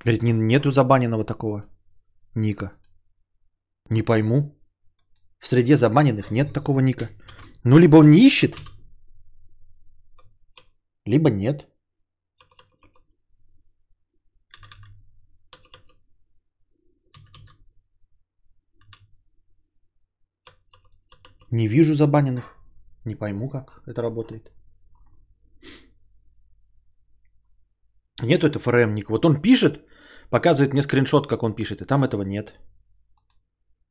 Говорит, 0.05 0.23
не, 0.23 0.33
нету 0.33 0.71
забаненного 0.71 1.25
такого 1.25 1.63
ника. 2.35 2.73
Не 3.91 4.03
пойму. 4.03 4.57
В 5.39 5.47
среде 5.47 5.77
забаненных 5.77 6.31
нет 6.31 6.53
такого 6.53 6.81
ника. 6.81 7.09
Ну, 7.65 7.79
либо 7.79 7.97
он 7.97 8.11
не 8.11 8.27
ищет, 8.27 8.57
либо 11.07 11.31
нет. 11.31 11.67
Не 21.51 21.69
вижу 21.69 21.95
забаненных. 21.95 22.57
Не 23.05 23.15
пойму, 23.15 23.49
как 23.49 23.83
это 23.87 24.03
работает. 24.03 24.53
Нету 28.23 28.47
это 28.47 28.59
ФРМ 28.59 28.95
ника. 28.95 29.13
Вот 29.13 29.25
он 29.25 29.41
пишет, 29.43 29.85
показывает 30.31 30.73
мне 30.73 30.83
скриншот, 30.83 31.27
как 31.27 31.43
он 31.43 31.55
пишет, 31.55 31.81
и 31.81 31.87
там 31.87 32.05
этого 32.05 32.23
нет. 32.23 32.55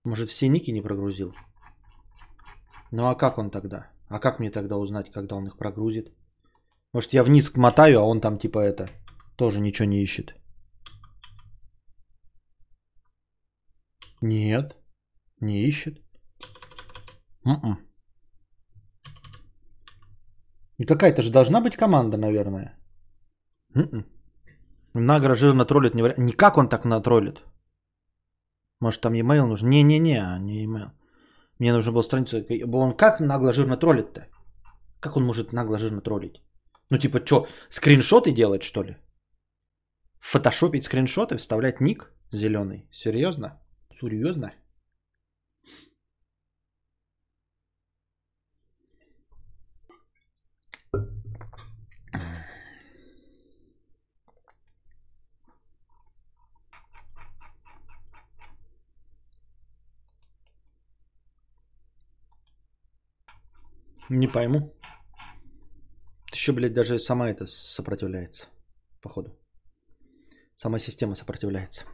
Может, 0.06 0.30
все 0.30 0.48
ники 0.48 0.72
не 0.72 0.82
прогрузил? 0.82 1.34
Ну 2.92 3.08
а 3.08 3.16
как 3.16 3.38
он 3.38 3.50
тогда? 3.52 3.92
А 4.10 4.20
как 4.20 4.40
мне 4.40 4.52
тогда 4.52 4.78
узнать, 4.78 5.12
когда 5.12 5.36
он 5.36 5.48
их 5.48 5.58
прогрузит? 5.58 6.12
Может, 6.94 7.14
я 7.14 7.24
вниз 7.24 7.56
мотаю, 7.56 8.00
а 8.00 8.04
он 8.04 8.22
там 8.22 8.38
типа 8.38 8.60
это 8.60 8.90
тоже 9.38 9.60
ничего 9.60 9.88
не 9.88 10.04
ищет. 10.04 10.34
Нет, 14.22 14.76
не 15.42 15.68
ищет. 15.68 16.02
м 17.46 17.80
И 20.78 20.86
какая-то 20.86 21.22
же 21.22 21.32
должна 21.32 21.62
быть 21.62 21.76
команда, 21.76 22.18
наверное. 22.18 22.78
м 23.76 24.19
Награ 24.94 25.36
жирно 25.36 25.66
троллит. 25.66 25.96
Не... 25.96 26.14
Никак 26.18 26.58
он 26.58 26.70
так 26.70 26.86
натроллит. 26.86 27.44
Может, 28.82 29.02
там 29.02 29.14
e-mail 29.14 29.46
нужен? 29.46 29.70
Не-не-не, 29.70 30.40
не 30.40 30.64
e-mail. 30.64 30.92
Мне 31.60 31.74
нужно 31.74 31.92
было 31.92 32.04
страницу. 32.04 32.46
Он 32.74 32.96
как 32.96 33.20
нагло 33.20 33.54
жирно 33.54 33.78
троллит-то? 33.78 34.28
Как 35.00 35.18
он 35.18 35.24
может 35.24 35.54
нагло 35.54 35.78
жирно 35.78 36.02
троллить? 36.02 36.42
Ну, 36.92 36.98
типа, 36.98 37.20
что, 37.26 37.48
скриншоты 37.70 38.32
делать, 38.32 38.64
что 38.64 38.84
ли? 38.84 38.98
Фотошопить 40.20 40.84
скриншоты, 40.84 41.38
вставлять 41.38 41.82
ник 41.82 42.12
зеленый? 42.32 42.88
Серьезно? 42.92 43.62
Серьезно? 43.96 44.50
Не 64.10 64.28
пойму. 64.28 64.74
Еще, 66.32 66.52
блядь, 66.52 66.74
даже 66.74 67.00
сама 67.00 67.30
это 67.30 67.46
сопротивляется. 67.46 68.48
Походу. 69.02 69.30
Сама 70.56 70.80
система 70.80 71.16
сопротивляется. 71.16 71.86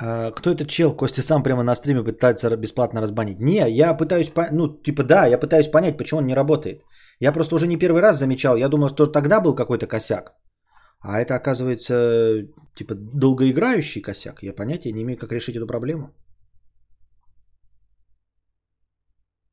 А, 0.00 0.30
кто 0.30 0.50
этот 0.50 0.68
чел? 0.68 0.96
Костя 0.96 1.22
сам 1.22 1.42
прямо 1.42 1.62
на 1.62 1.74
стриме 1.74 2.02
пытается 2.04 2.56
бесплатно 2.56 3.00
разбанить. 3.00 3.40
Не, 3.40 3.68
я 3.70 3.94
пытаюсь, 3.94 4.30
по... 4.30 4.48
ну, 4.52 4.68
типа, 4.68 5.02
да, 5.02 5.26
я 5.26 5.38
пытаюсь 5.38 5.70
понять, 5.70 5.96
почему 5.96 6.20
он 6.20 6.26
не 6.26 6.34
работает. 6.34 6.82
Я 7.20 7.32
просто 7.32 7.54
уже 7.54 7.66
не 7.66 7.78
первый 7.78 8.00
раз 8.00 8.18
замечал. 8.18 8.56
Я 8.56 8.68
думал, 8.68 8.88
что 8.88 9.06
тогда 9.06 9.40
был 9.40 9.54
какой-то 9.54 9.86
косяк. 9.86 10.34
А 11.00 11.20
это, 11.20 11.36
оказывается, 11.36 12.46
типа, 12.74 12.94
долгоиграющий 12.94 14.02
косяк. 14.02 14.42
Я 14.42 14.52
понятия 14.52 14.92
не 14.92 15.02
имею, 15.02 15.18
как 15.18 15.32
решить 15.32 15.56
эту 15.56 15.66
проблему. 15.66 16.12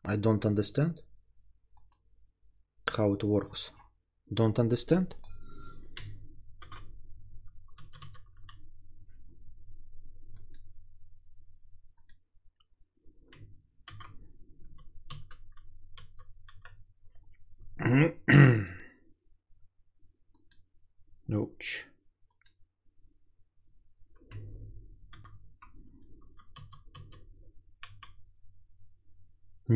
I 0.08 0.16
don't 0.16 0.46
understand 0.46 1.02
how 2.96 3.14
it 3.14 3.24
works. 3.24 3.72
Don't 4.32 4.60
understand? 4.60 5.16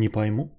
Не 0.10 0.14
пойму. 0.14 0.50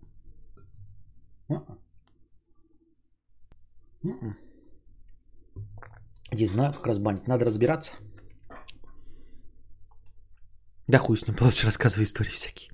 Не 6.32 6.46
знаю, 6.46 6.72
как 6.72 6.86
разбанить. 6.86 7.26
Надо 7.26 7.44
разбираться. 7.44 7.92
Да 10.88 10.98
хуй 10.98 11.16
с 11.16 11.26
ним, 11.26 11.36
лучше 11.40 11.66
рассказывай 11.66 12.04
истории 12.04 12.30
всякие. 12.30 12.70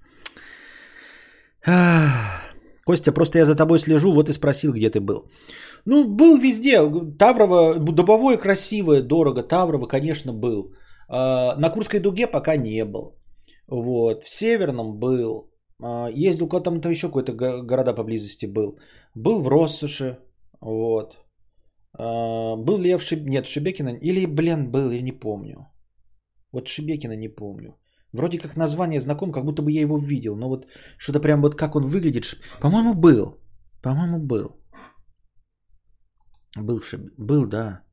Костя, 2.86 3.12
просто 3.12 3.38
я 3.38 3.44
за 3.44 3.56
тобой 3.56 3.78
слежу, 3.78 4.12
вот 4.12 4.28
и 4.28 4.32
спросил, 4.32 4.72
где 4.72 4.90
ты 4.90 5.00
был. 5.00 5.30
Ну, 5.86 6.16
был 6.16 6.38
везде. 6.38 6.76
Таврово, 7.18 7.78
дубовое 7.78 8.36
красивое, 8.36 9.02
дорого. 9.02 9.42
Таврово, 9.42 9.88
конечно, 9.88 10.32
был. 10.32 10.74
А, 11.08 11.56
на 11.56 11.70
Курской 11.70 12.00
дуге 12.00 12.26
пока 12.26 12.56
не 12.56 12.84
был. 12.84 13.18
Вот. 13.66 14.24
В 14.24 14.28
Северном 14.28 14.98
был. 14.98 15.50
А, 15.82 16.08
ездил 16.10 16.48
куда-то 16.48 16.80
там 16.80 16.90
еще 16.90 17.08
какой-то 17.08 17.32
города 17.62 17.94
поблизости 17.94 18.46
был. 18.46 18.78
Был 19.14 19.42
в 19.42 19.48
Россоши. 19.48 20.18
Вот. 20.60 21.16
А, 21.98 22.56
был 22.56 22.78
ли 22.78 22.88
я 22.88 22.98
в 22.98 23.02
Шиб... 23.02 23.26
Нет, 23.26 23.46
Шибекина. 23.46 23.96
Или, 24.02 24.26
блин, 24.26 24.70
был, 24.70 24.90
я 24.90 25.02
не 25.02 25.12
помню. 25.12 25.66
Вот 26.52 26.68
Шибекина 26.68 27.16
не 27.16 27.28
помню. 27.28 27.78
Вроде 28.12 28.38
как 28.38 28.56
название 28.56 29.00
знаком, 29.00 29.32
как 29.32 29.44
будто 29.44 29.62
бы 29.62 29.72
я 29.72 29.80
его 29.80 29.98
видел. 29.98 30.36
Но 30.36 30.48
вот 30.48 30.66
что-то 30.98 31.20
прям 31.20 31.42
вот 31.42 31.54
как 31.54 31.76
он 31.76 31.84
выглядит. 31.84 32.24
По-моему, 32.60 32.94
был. 32.94 33.36
По-моему, 33.82 34.18
был. 34.18 34.56
Был 36.56 36.80
в 36.80 36.86
Шиб... 36.86 37.00
Был, 37.18 37.48
да. 37.48 37.85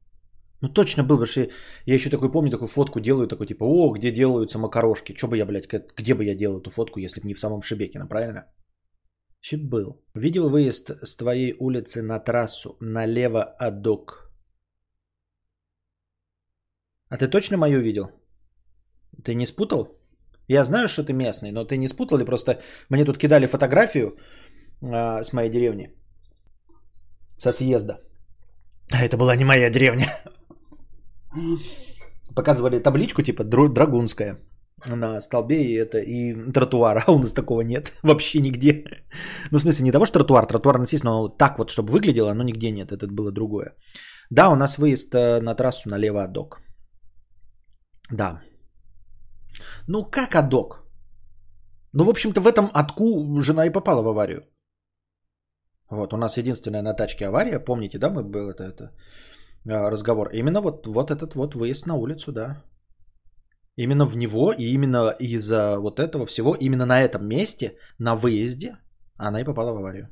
Ну 0.64 0.70
точно 0.70 1.04
был, 1.04 1.18
потому 1.18 1.26
что 1.26 1.42
я 1.86 1.94
еще 1.94 2.10
такой 2.10 2.32
помню, 2.32 2.50
такую 2.50 2.70
фотку 2.70 3.00
делаю, 3.02 3.28
такой 3.28 3.48
типа, 3.48 3.66
о, 3.66 3.92
где 3.92 4.12
делаются 4.12 4.60
макарошки. 4.60 5.14
Че 5.14 5.28
бы 5.28 5.38
я, 5.38 5.46
блядь, 5.46 5.68
где 5.98 6.14
бы 6.16 6.24
я 6.24 6.36
делал 6.36 6.62
эту 6.62 6.70
фотку, 6.70 7.00
если 7.00 7.22
бы 7.22 7.28
не 7.28 7.34
в 7.34 7.40
самом 7.40 7.62
Шебекино, 7.62 8.08
правильно? 8.08 8.46
Щит 9.42 9.70
был. 9.70 10.02
Видел 10.16 10.50
выезд 10.50 10.92
с 11.04 11.18
твоей 11.18 11.54
улицы 11.60 12.02
на 12.02 12.18
трассу 12.20 12.78
налево 12.80 13.44
от 13.44 13.82
док. 13.82 14.32
А 17.10 17.18
ты 17.18 17.28
точно 17.28 17.58
мою 17.58 17.82
видел? 17.82 18.06
Ты 19.22 19.36
не 19.36 19.46
спутал? 19.46 20.00
Я 20.48 20.64
знаю, 20.64 20.88
что 20.88 21.04
ты 21.04 21.12
местный, 21.12 21.52
но 21.52 21.66
ты 21.66 21.78
не 21.78 21.90
спутал 21.90 22.18
ли 22.18 22.26
просто... 22.26 22.62
Мне 22.90 23.04
тут 23.04 23.18
кидали 23.18 23.48
фотографию 23.48 24.18
э, 24.82 25.24
с 25.24 25.34
моей 25.34 25.50
деревни. 25.50 25.90
Со 27.38 27.52
съезда. 27.52 28.00
А 28.92 29.04
это 29.04 29.18
была 29.18 29.36
не 29.36 29.44
моя 29.44 29.70
деревня. 29.70 30.08
Показывали 32.36 32.80
табличку 32.80 33.22
типа 33.22 33.44
Драгунская 33.44 34.40
на 34.86 35.22
столбе 35.22 35.64
и 35.64 35.74
это 35.74 36.00
и 36.00 36.52
тротуара, 36.52 37.04
а 37.08 37.12
у 37.12 37.20
нас 37.20 37.34
такого 37.34 37.62
нет 37.62 37.94
вообще 38.04 38.40
нигде. 38.40 38.84
Ну, 39.52 39.60
в 39.60 39.62
смысле, 39.62 39.86
не 39.86 39.92
того, 39.92 40.06
что 40.06 40.20
тротуар, 40.20 40.46
тротуар 40.46 40.78
на 40.78 40.86
но 41.04 41.30
так 41.30 41.58
вот, 41.58 41.70
чтобы 41.70 41.92
выглядело, 41.92 42.34
но 42.34 42.44
нигде 42.44 42.72
нет, 42.72 42.92
это 42.92 43.08
было 43.08 43.32
другое. 43.32 43.76
Да, 44.30 44.50
у 44.50 44.56
нас 44.56 44.78
выезд 44.78 45.14
э, 45.16 45.42
на 45.42 45.56
трассу 45.56 45.90
налево 45.90 46.24
от 46.24 46.32
док. 46.32 46.62
Да. 48.12 48.42
Ну, 49.88 50.06
как 50.06 50.36
адок? 50.36 50.84
Ну, 51.94 52.04
в 52.06 52.10
общем-то, 52.10 52.42
в 52.42 52.48
этом 52.48 52.70
отку 52.74 53.42
жена 53.42 53.66
и 53.66 53.72
попала 53.72 54.02
в 54.02 54.08
аварию. 54.08 54.44
Вот, 55.90 56.14
у 56.14 56.18
нас 56.18 56.38
единственная 56.38 56.82
на 56.82 56.94
тачке 56.94 57.28
авария, 57.28 57.60
помните, 57.60 58.00
да, 58.00 58.10
мы 58.10 58.24
был 58.24 58.50
это, 58.50 58.64
это 58.64 58.92
разговор. 59.66 60.30
Именно 60.34 60.62
вот, 60.62 60.88
вот 60.88 61.12
этот 61.12 61.36
вот 61.36 61.56
выезд 61.56 61.88
на 61.88 61.96
улицу, 61.96 62.32
да. 62.32 62.64
Именно 63.76 64.06
в 64.06 64.18
него 64.18 64.52
и 64.52 64.74
именно 64.74 65.16
из-за 65.20 65.80
вот 65.80 66.00
этого 66.00 66.26
всего, 66.26 66.56
именно 66.56 66.86
на 66.86 67.02
этом 67.02 67.28
месте, 67.28 67.78
на 68.00 68.16
выезде, 68.16 68.78
она 69.18 69.42
и 69.42 69.44
попала 69.44 69.74
в 69.74 69.78
аварию. 69.78 70.10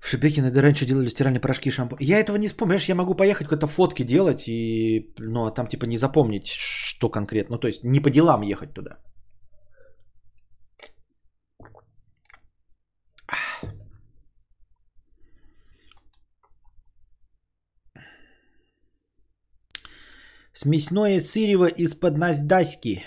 В 0.00 0.08
Шебекино 0.08 0.50
да 0.50 0.62
раньше 0.62 0.86
делали 0.86 1.08
стиральные 1.08 1.40
порошки 1.40 1.68
и 1.68 1.72
шампунь. 1.72 1.98
Я 2.00 2.18
этого 2.18 2.38
не 2.38 2.48
вспомню. 2.48 2.78
я 2.88 2.94
могу 2.94 3.14
поехать 3.14 3.46
какие-то 3.46 3.66
фотки 3.66 4.02
делать 4.02 4.48
и, 4.48 5.12
ну, 5.18 5.46
а 5.46 5.50
там 5.50 5.68
типа 5.68 5.84
не 5.84 5.98
запомнить, 5.98 6.46
что 6.46 7.10
конкретно. 7.10 7.56
Ну, 7.56 7.60
то 7.60 7.68
есть 7.68 7.84
не 7.84 8.00
по 8.00 8.10
делам 8.10 8.42
ехать 8.42 8.72
туда. 8.72 8.98
Смесное 20.62 21.22
сырево 21.22 21.68
из-под 21.68 22.18
Наздаськи. 22.18 23.02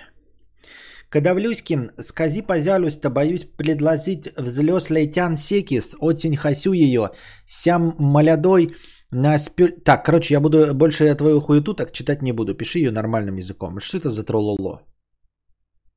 Кадавлюськин, 1.10 1.92
скази, 2.02 2.42
пожалуйста, 2.42 3.12
боюсь 3.12 3.46
предложить 3.46 4.28
взлеслый 4.38 5.06
тян 5.06 5.38
секис. 5.38 5.96
Очень 6.00 6.36
хасю 6.36 6.74
ее. 6.74 7.12
Сям 7.46 7.96
молодой 8.00 8.76
на 9.12 9.38
спю... 9.38 9.68
Так, 9.86 10.04
короче, 10.04 10.34
я 10.34 10.39
буду 10.39 10.74
больше 10.74 11.16
твою 11.16 11.42
хуету 11.42 11.76
так 11.76 11.92
читать 11.92 12.24
не 12.24 12.32
буду. 12.32 12.56
Пиши 12.56 12.80
ее 12.80 12.92
нормальным 12.92 13.38
языком. 13.38 13.80
Что 13.80 13.98
это 13.98 14.10
за 14.10 14.24
трололо? 14.24 14.82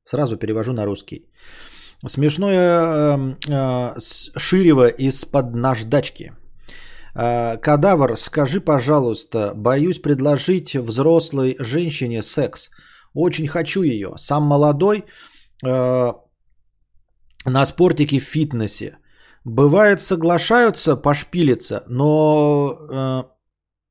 Сразу 0.05 0.37
перевожу 0.37 0.73
на 0.73 0.85
русский. 0.85 1.27
Смешное 2.05 2.55
э, 2.55 3.35
э, 3.49 3.99
ширево 4.37 4.87
из-под 4.89 5.55
наждачки. 5.55 6.33
Э, 7.17 7.57
кадавр, 7.57 8.15
скажи, 8.15 8.61
пожалуйста, 8.61 9.53
боюсь 9.55 9.99
предложить 9.99 10.75
взрослой 10.75 11.55
женщине 11.59 12.21
секс. 12.21 12.69
Очень 13.13 13.47
хочу 13.47 13.81
ее. 13.81 14.13
Сам 14.17 14.43
молодой 14.43 15.03
э, 15.65 16.13
на 17.45 17.65
спортике 17.65 18.19
в 18.19 18.23
фитнесе. 18.23 18.97
Бывает 19.43 19.99
соглашаются 19.99 20.95
пошпилиться, 20.95 21.83
но 21.87 22.73
э, 22.91 23.23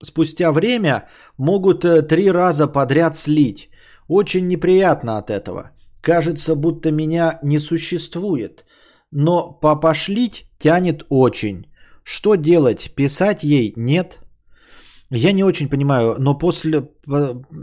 спустя 0.05 0.53
время 0.53 1.09
могут 1.39 1.85
э, 1.85 2.03
три 2.03 2.31
раза 2.31 2.69
подряд 2.69 3.17
слить. 3.17 3.71
Очень 4.09 4.47
неприятно 4.47 5.19
от 5.19 5.31
этого. 5.31 5.73
Кажется, 6.01 6.55
будто 6.55 6.93
меня 6.93 7.41
не 7.43 7.59
существует. 7.59 8.65
Но 9.11 9.51
попошлить 9.51 10.47
тянет 10.59 11.05
очень. 11.09 11.67
Что 12.07 12.37
делать? 12.37 12.95
Писать 12.95 13.42
ей? 13.42 13.73
Нет. 13.77 14.21
Я 15.11 15.33
не 15.33 15.45
очень 15.45 15.69
понимаю, 15.69 16.16
но 16.19 16.38
после, 16.38 16.83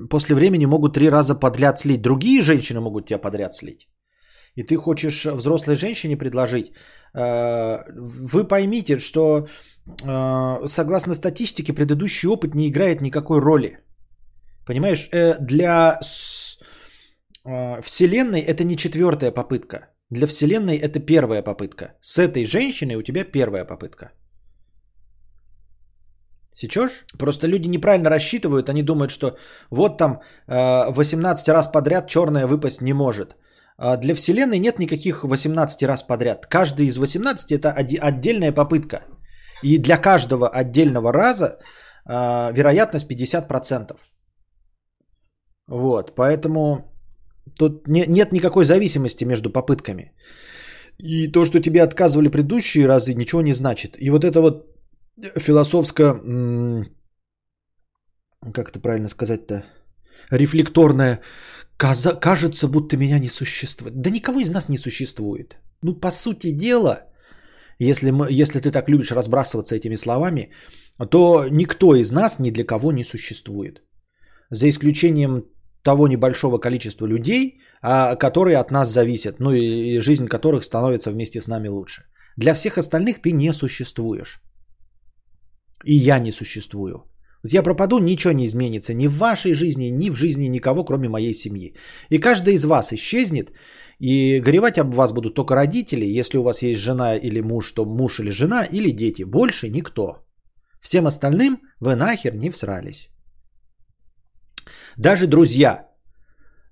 после 0.10 0.36
времени 0.36 0.66
могут 0.66 0.94
три 0.94 1.10
раза 1.10 1.36
подряд 1.36 1.80
слить. 1.80 2.02
Другие 2.02 2.42
женщины 2.42 2.82
могут 2.82 3.06
тебя 3.06 3.20
подряд 3.20 3.54
слить. 3.54 3.88
И 4.56 4.64
ты 4.64 4.76
хочешь 4.76 5.26
взрослой 5.26 5.76
женщине 5.76 6.18
предложить. 6.18 6.74
Э, 7.16 7.84
вы 7.96 8.48
поймите, 8.48 9.00
что 9.00 9.48
э, 10.04 10.68
согласно 10.68 11.14
статистике 11.14 11.74
предыдущий 11.74 12.28
опыт 12.28 12.54
не 12.56 12.68
играет 12.68 13.02
никакой 13.02 13.40
роли. 13.40 13.78
Понимаешь, 14.66 15.10
э, 15.14 15.38
для 15.40 16.00
Вселенной 17.82 18.42
это 18.42 18.64
не 18.66 18.76
четвертая 18.76 19.32
попытка. 19.32 19.78
Для 20.10 20.28
Вселенной 20.28 20.78
это 20.78 21.00
первая 21.00 21.42
попытка. 21.42 21.94
С 22.02 22.20
этой 22.20 22.46
женщиной 22.46 22.96
у 22.96 23.02
тебя 23.04 23.24
первая 23.24 23.66
попытка. 23.66 24.12
Сечешь? 26.56 27.06
Просто 27.18 27.48
люди 27.48 27.68
неправильно 27.68 28.10
рассчитывают, 28.10 28.70
они 28.70 28.84
думают, 28.84 29.12
что 29.12 29.38
вот 29.72 29.98
там 29.98 30.22
18 30.48 31.50
раз 31.50 31.68
подряд 31.68 32.08
черная 32.08 32.48
выпасть 32.48 32.82
не 32.82 32.94
может. 32.94 33.36
А 33.78 33.98
для 33.98 34.14
Вселенной 34.14 34.60
нет 34.60 34.80
никаких 34.80 35.24
18 35.24 35.84
раз 35.84 36.04
подряд. 36.04 36.46
Каждый 36.46 36.86
из 36.86 36.98
18 36.98 37.52
это 37.52 37.72
отдельная 37.72 38.52
попытка. 38.52 39.04
И 39.64 39.78
для 39.78 39.98
каждого 39.98 40.48
отдельного 40.48 41.12
раза 41.12 41.58
а, 42.06 42.52
вероятность 42.52 43.08
50%. 43.10 43.96
Вот, 45.68 46.16
поэтому 46.16 46.94
тут 47.58 47.88
нет 47.88 48.32
никакой 48.32 48.66
зависимости 48.66 49.24
между 49.26 49.50
попытками. 49.50 50.12
И 51.00 51.32
то, 51.32 51.46
что 51.46 51.60
тебе 51.60 51.82
отказывали 51.82 52.30
предыдущие 52.30 52.86
разы, 52.86 53.14
ничего 53.14 53.42
не 53.42 53.54
значит. 53.54 53.96
И 54.00 54.10
вот 54.10 54.24
это 54.24 54.42
вот 54.42 54.73
философско, 55.22 56.22
как 58.54 58.70
это 58.70 58.80
правильно 58.80 59.10
сказать-то, 59.10 59.64
рефлекторная, 60.32 61.22
кажется, 61.78 62.68
будто 62.68 62.98
меня 62.98 63.20
не 63.20 63.30
существует. 63.30 63.94
Да 63.96 64.10
никого 64.10 64.40
из 64.40 64.50
нас 64.50 64.70
не 64.70 64.78
существует. 64.78 65.58
Ну, 65.82 66.00
по 66.00 66.12
сути 66.12 66.52
дела, 66.52 67.08
если, 67.80 68.12
мы, 68.12 68.28
если 68.32 68.60
ты 68.60 68.72
так 68.72 68.90
любишь 68.90 69.12
разбрасываться 69.12 69.76
этими 69.76 69.98
словами, 69.98 70.52
то 71.10 71.48
никто 71.52 71.96
из 71.96 72.12
нас 72.12 72.40
ни 72.40 72.52
для 72.52 72.64
кого 72.64 72.92
не 72.92 73.04
существует. 73.04 73.82
За 74.50 74.70
исключением 74.70 75.44
того 75.84 76.08
небольшого 76.08 76.60
количества 76.60 77.06
людей, 77.06 77.60
а, 77.82 78.16
которые 78.16 78.58
от 78.58 78.72
нас 78.72 78.90
зависят, 78.90 79.40
ну 79.40 79.52
и 79.52 80.00
жизнь 80.00 80.28
которых 80.28 80.64
становится 80.64 81.12
вместе 81.12 81.42
с 81.42 81.48
нами 81.48 81.68
лучше. 81.68 82.04
Для 82.38 82.54
всех 82.54 82.78
остальных 82.78 83.22
ты 83.22 83.32
не 83.32 83.54
существуешь. 83.54 84.42
И 85.86 85.94
я 85.94 86.20
не 86.20 86.32
существую. 86.32 87.04
Вот 87.44 87.54
я 87.54 87.64
пропаду, 87.64 88.00
ничего 88.00 88.34
не 88.34 88.46
изменится 88.46 88.94
ни 88.94 89.08
в 89.08 89.18
вашей 89.18 89.54
жизни, 89.54 89.92
ни 89.92 90.10
в 90.10 90.16
жизни 90.16 90.48
никого, 90.48 90.86
кроме 90.86 91.10
моей 91.10 91.34
семьи. 91.34 91.74
И 92.10 92.20
каждый 92.20 92.54
из 92.54 92.66
вас 92.66 92.94
исчезнет, 92.94 93.52
и 94.00 94.40
горевать 94.40 94.78
об 94.78 94.94
вас 94.94 95.14
будут 95.14 95.36
только 95.36 95.56
родители, 95.56 96.06
если 96.20 96.38
у 96.38 96.44
вас 96.44 96.64
есть 96.64 96.80
жена 96.80 97.16
или 97.16 97.42
муж, 97.42 97.72
то 97.72 97.86
муж 97.86 98.20
или 98.20 98.32
жена, 98.32 98.64
или 98.64 98.92
дети. 98.92 99.24
Больше 99.24 99.70
никто. 99.70 100.26
Всем 100.82 101.06
остальным 101.06 101.62
вы 101.80 101.96
нахер 101.96 102.36
не 102.36 102.50
всрались. 102.50 103.10
Даже 104.98 105.28
друзья. 105.28 105.90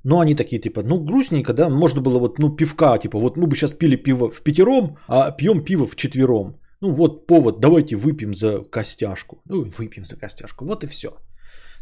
Ну, 0.04 0.19
они 0.19 0.36
такие, 0.36 0.62
типа, 0.62 0.84
ну, 0.84 1.00
грустненько, 1.00 1.54
да, 1.54 1.69
можно 1.69 2.02
было 2.02 2.19
вот, 2.19 2.39
ну, 2.39 2.56
пивка, 2.56 2.98
типа, 2.98 3.19
вот 3.19 3.38
мы 3.38 3.48
бы 3.48 3.56
сейчас 3.56 3.73
пили 3.73 3.96
пиво 3.96 4.29
в 4.31 4.42
пятером, 4.42 4.98
а 5.08 5.31
пьем 5.31 5.63
пиво 5.63 5.85
в 5.85 5.96
четвером. 5.96 6.60
Ну 6.82 6.94
вот 6.94 7.27
повод, 7.27 7.60
давайте 7.60 7.96
выпьем 7.96 8.34
за 8.34 8.63
костяшку. 8.63 9.42
Ну, 9.46 9.69
выпьем 9.77 10.06
за 10.06 10.17
костяшку. 10.17 10.65
Вот 10.65 10.84
и 10.84 10.88
все. 10.88 11.10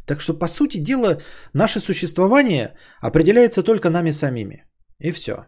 Так 0.05 0.21
что, 0.21 0.33
по 0.33 0.47
сути 0.47 0.77
дела, 0.77 1.17
наше 1.53 1.79
существование 1.79 2.75
определяется 3.01 3.63
только 3.63 3.89
нами 3.89 4.11
самими. 4.11 4.65
И 4.99 5.11
все. 5.11 5.45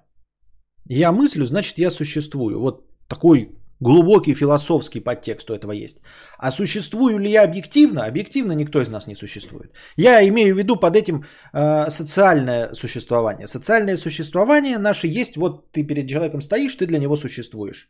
Я 0.90 1.12
мыслю, 1.12 1.46
значит, 1.46 1.78
я 1.78 1.92
существую. 1.92 2.60
Вот 2.60 2.86
такой 3.08 3.50
глубокий 3.82 4.36
философский 4.36 5.02
подтекст 5.02 5.50
у 5.50 5.54
этого 5.54 5.74
есть. 5.74 6.02
А 6.38 6.52
существую 6.52 7.18
ли 7.18 7.30
я 7.30 7.44
объективно? 7.44 8.06
Объективно 8.06 8.54
никто 8.54 8.80
из 8.80 8.90
нас 8.90 9.08
не 9.08 9.16
существует. 9.16 9.76
Я 9.98 10.28
имею 10.28 10.56
в 10.56 10.58
виду 10.58 10.78
под 10.78 10.96
этим 10.96 11.26
э, 11.54 11.90
социальное 11.90 12.74
существование. 12.74 13.48
Социальное 13.48 13.98
существование 13.98 14.78
наше 14.78 15.08
есть, 15.08 15.36
вот 15.36 15.72
ты 15.72 15.84
перед 15.84 16.08
человеком 16.08 16.42
стоишь, 16.42 16.76
ты 16.76 16.86
для 16.88 17.00
него 17.00 17.18
существуешь. 17.18 17.90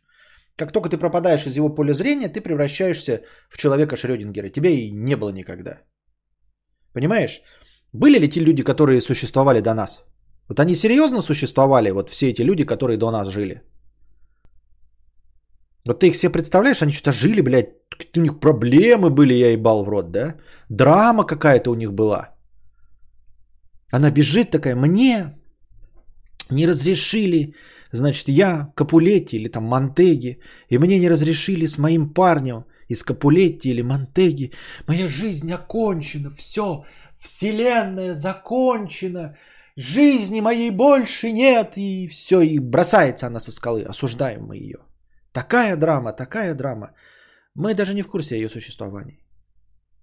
Как 0.56 0.72
только 0.72 0.88
ты 0.88 0.98
пропадаешь 0.98 1.46
из 1.46 1.56
его 1.56 1.74
поля 1.74 1.94
зрения, 1.94 2.28
ты 2.28 2.40
превращаешься 2.40 3.22
в 3.50 3.58
человека 3.58 3.96
Шрёдингера. 3.96 4.48
Тебя 4.48 4.70
и 4.70 4.90
не 4.90 5.16
было 5.16 5.30
никогда. 5.30 5.80
Понимаешь? 6.92 7.42
Были 7.92 8.18
ли 8.18 8.28
те 8.28 8.40
люди, 8.40 8.62
которые 8.62 9.00
существовали 9.00 9.60
до 9.60 9.74
нас? 9.74 10.04
Вот 10.48 10.60
они 10.60 10.74
серьезно 10.74 11.22
существовали, 11.22 11.90
вот 11.90 12.10
все 12.10 12.30
эти 12.30 12.42
люди, 12.42 12.64
которые 12.64 12.98
до 12.98 13.10
нас 13.10 13.28
жили? 13.28 13.62
Вот 15.86 16.00
ты 16.00 16.08
их 16.08 16.16
себе 16.16 16.32
представляешь, 16.32 16.82
они 16.82 16.92
что-то 16.92 17.12
жили, 17.12 17.40
блядь, 17.40 17.70
у 18.16 18.20
них 18.20 18.40
проблемы 18.40 19.10
были, 19.10 19.34
я 19.34 19.52
ебал 19.52 19.84
в 19.84 19.88
рот, 19.88 20.12
да? 20.12 20.36
Драма 20.68 21.24
какая-то 21.24 21.70
у 21.70 21.74
них 21.74 21.92
была. 21.92 22.36
Она 23.90 24.10
бежит 24.10 24.50
такая, 24.50 24.76
мне 24.76 25.38
не 26.50 26.66
разрешили, 26.66 27.54
значит, 27.92 28.28
я 28.28 28.72
Капулетти 28.74 29.36
или 29.36 29.48
там 29.48 29.64
Монтеги, 29.64 30.38
и 30.68 30.78
мне 30.78 30.98
не 30.98 31.08
разрешили 31.08 31.66
с 31.66 31.78
моим 31.78 32.12
парнем 32.12 32.64
из 32.88 33.04
Капулетти 33.04 33.70
или 33.70 33.82
Монтеги. 33.82 34.52
Моя 34.86 35.08
жизнь 35.08 35.52
окончена, 35.52 36.30
все, 36.30 36.84
вселенная 37.18 38.14
закончена, 38.14 39.36
жизни 39.76 40.40
моей 40.40 40.70
больше 40.70 41.32
нет, 41.32 41.76
и 41.76 42.08
все, 42.08 42.40
и 42.40 42.58
бросается 42.58 43.26
она 43.26 43.40
со 43.40 43.52
скалы, 43.52 43.82
осуждаем 43.82 44.46
мы 44.46 44.56
ее. 44.56 44.78
Такая 45.32 45.76
драма, 45.76 46.12
такая 46.12 46.54
драма. 46.54 46.92
Мы 47.54 47.74
даже 47.74 47.94
не 47.94 48.02
в 48.02 48.08
курсе 48.08 48.36
ее 48.36 48.48
существования. 48.48 49.21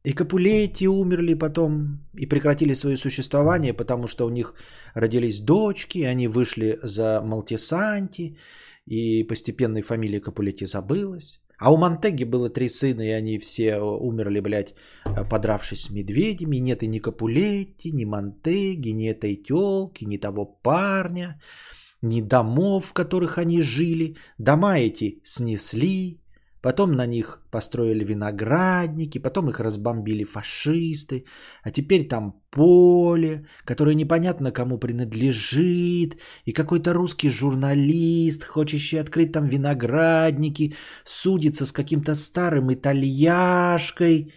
И 0.03 0.13
Капулети 0.13 0.87
умерли 0.87 1.33
потом 1.33 1.99
и 2.13 2.25
прекратили 2.25 2.73
свое 2.73 2.97
существование, 2.97 3.73
потому 3.73 4.07
что 4.07 4.25
у 4.25 4.29
них 4.29 4.55
родились 4.93 5.41
дочки, 5.41 5.99
они 6.03 6.27
вышли 6.27 6.79
за 6.83 7.21
Малтисанти, 7.21 8.37
и 8.85 9.23
постепенно 9.23 9.81
фамилия 9.81 10.21
Капулети 10.21 10.65
забылась. 10.65 11.41
А 11.59 11.73
у 11.73 11.77
Монтеги 11.77 12.23
было 12.23 12.49
три 12.49 12.69
сына, 12.69 13.01
и 13.01 13.09
они 13.09 13.37
все 13.37 13.79
умерли, 13.81 14.39
блядь, 14.39 14.73
подравшись 15.29 15.81
с 15.81 15.89
медведями. 15.89 16.55
И 16.57 16.61
нет 16.61 16.83
и 16.83 16.87
ни 16.87 16.99
Капулетти, 16.99 17.91
ни 17.91 18.05
Монтеги, 18.05 18.91
ни 18.91 19.09
этой 19.09 19.35
телки, 19.35 20.05
ни 20.05 20.17
того 20.17 20.45
парня, 20.45 21.41
ни 22.01 22.21
домов, 22.21 22.85
в 22.85 22.93
которых 22.93 23.37
они 23.37 23.61
жили. 23.61 24.15
Дома 24.37 24.79
эти 24.79 25.19
снесли, 25.23 26.21
Потом 26.61 26.91
на 26.91 27.07
них 27.07 27.39
построили 27.51 28.03
виноградники, 28.03 29.17
потом 29.17 29.49
их 29.49 29.59
разбомбили 29.59 30.25
фашисты, 30.25 31.23
а 31.63 31.71
теперь 31.71 32.07
там 32.07 32.33
поле, 32.51 33.45
которое 33.63 33.95
непонятно 33.95 34.51
кому 34.51 34.77
принадлежит, 34.77 36.17
и 36.45 36.51
какой-то 36.51 36.93
русский 36.93 37.29
журналист, 37.29 38.43
хочущий 38.43 38.99
открыть 38.99 39.31
там 39.31 39.45
виноградники, 39.45 40.75
судится 41.05 41.65
с 41.65 41.71
каким-то 41.71 42.13
старым 42.15 42.73
итальяшкой. 42.73 44.33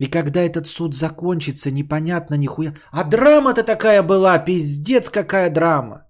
И 0.00 0.06
когда 0.06 0.40
этот 0.40 0.66
суд 0.66 0.94
закончится, 0.94 1.70
непонятно 1.70 2.34
нихуя. 2.34 2.74
А 2.90 3.04
драма-то 3.04 3.62
такая 3.62 4.02
была, 4.02 4.38
пиздец 4.38 5.08
какая 5.08 5.50
драма. 5.50 6.08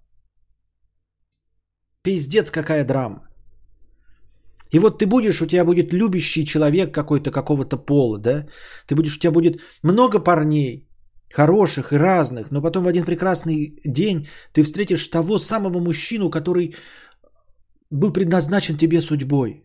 Пиздец 2.02 2.50
какая 2.50 2.84
драма. 2.84 3.33
И 4.74 4.78
вот 4.78 4.98
ты 4.98 5.06
будешь, 5.06 5.40
у 5.40 5.46
тебя 5.46 5.64
будет 5.64 5.92
любящий 5.92 6.44
человек 6.44 6.92
какой-то, 6.92 7.30
какого-то 7.30 7.76
пола, 7.76 8.18
да? 8.18 8.46
Ты 8.86 8.94
будешь, 8.94 9.16
у 9.16 9.20
тебя 9.20 9.32
будет 9.32 9.60
много 9.82 10.18
парней, 10.18 10.88
хороших 11.32 11.92
и 11.92 11.98
разных, 11.98 12.50
но 12.50 12.62
потом 12.62 12.84
в 12.84 12.88
один 12.88 13.04
прекрасный 13.04 13.80
день 13.84 14.26
ты 14.52 14.62
встретишь 14.62 15.08
того 15.08 15.38
самого 15.38 15.78
мужчину, 15.78 16.30
который 16.30 16.74
был 17.90 18.12
предназначен 18.12 18.76
тебе 18.76 19.00
судьбой. 19.00 19.64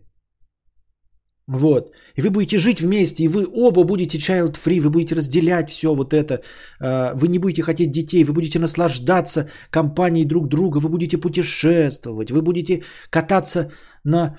Вот. 1.47 1.95
И 2.15 2.21
вы 2.21 2.29
будете 2.29 2.57
жить 2.57 2.79
вместе, 2.79 3.23
и 3.23 3.27
вы 3.27 3.47
оба 3.51 3.83
будете 3.83 4.19
child 4.19 4.57
free, 4.57 4.79
вы 4.79 4.91
будете 4.91 5.15
разделять 5.15 5.69
все 5.71 5.95
вот 5.95 6.13
это, 6.13 6.41
а, 6.79 7.15
вы 7.15 7.27
не 7.27 7.39
будете 7.39 7.63
хотеть 7.63 7.91
детей, 7.91 8.23
вы 8.23 8.33
будете 8.33 8.59
наслаждаться 8.59 9.49
компанией 9.71 10.25
друг 10.25 10.47
друга, 10.47 10.77
вы 10.77 10.89
будете 10.89 11.17
путешествовать, 11.17 12.29
вы 12.29 12.43
будете 12.43 12.83
кататься 13.09 13.71
на 14.03 14.37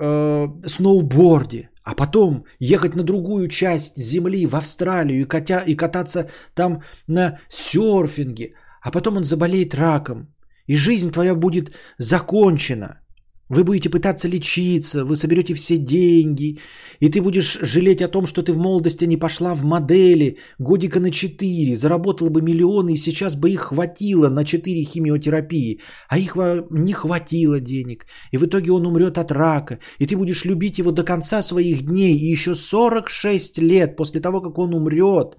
э, 0.00 0.48
сноуборде, 0.66 1.70
а 1.82 1.94
потом 1.94 2.44
ехать 2.60 2.94
на 2.94 3.02
другую 3.02 3.48
часть 3.48 3.96
земли, 3.96 4.46
в 4.46 4.54
Австралию, 4.54 5.20
и, 5.20 5.24
катя, 5.24 5.62
и 5.66 5.74
кататься 5.74 6.28
там 6.54 6.82
на 7.06 7.38
серфинге, 7.48 8.54
а 8.82 8.90
потом 8.90 9.16
он 9.16 9.24
заболеет 9.24 9.74
раком, 9.74 10.28
и 10.66 10.76
жизнь 10.76 11.10
твоя 11.10 11.34
будет 11.34 11.72
закончена– 11.98 13.00
вы 13.48 13.64
будете 13.64 13.88
пытаться 13.88 14.28
лечиться, 14.28 15.04
вы 15.04 15.16
соберете 15.16 15.54
все 15.54 15.78
деньги, 15.78 16.58
и 17.00 17.08
ты 17.08 17.20
будешь 17.20 17.58
жалеть 17.62 18.02
о 18.02 18.08
том, 18.08 18.26
что 18.26 18.42
ты 18.42 18.52
в 18.52 18.58
молодости 18.58 19.06
не 19.06 19.16
пошла 19.16 19.54
в 19.54 19.64
модели 19.64 20.36
годика 20.58 21.00
на 21.00 21.10
4, 21.10 21.76
заработала 21.76 22.30
бы 22.30 22.42
миллионы, 22.42 22.92
и 22.94 22.96
сейчас 22.96 23.36
бы 23.36 23.50
их 23.50 23.60
хватило 23.60 24.28
на 24.28 24.44
4 24.44 24.84
химиотерапии, 24.84 25.80
а 26.08 26.18
их 26.18 26.36
не 26.70 26.92
хватило 26.92 27.60
денег, 27.60 28.06
и 28.32 28.38
в 28.38 28.44
итоге 28.44 28.72
он 28.72 28.86
умрет 28.86 29.18
от 29.18 29.32
рака, 29.32 29.78
и 29.98 30.06
ты 30.06 30.16
будешь 30.16 30.44
любить 30.44 30.78
его 30.78 30.92
до 30.92 31.04
конца 31.04 31.42
своих 31.42 31.82
дней, 31.82 32.16
и 32.16 32.30
еще 32.30 32.54
46 32.54 33.58
лет 33.58 33.96
после 33.96 34.20
того, 34.20 34.40
как 34.40 34.58
он 34.58 34.74
умрет, 34.74 35.38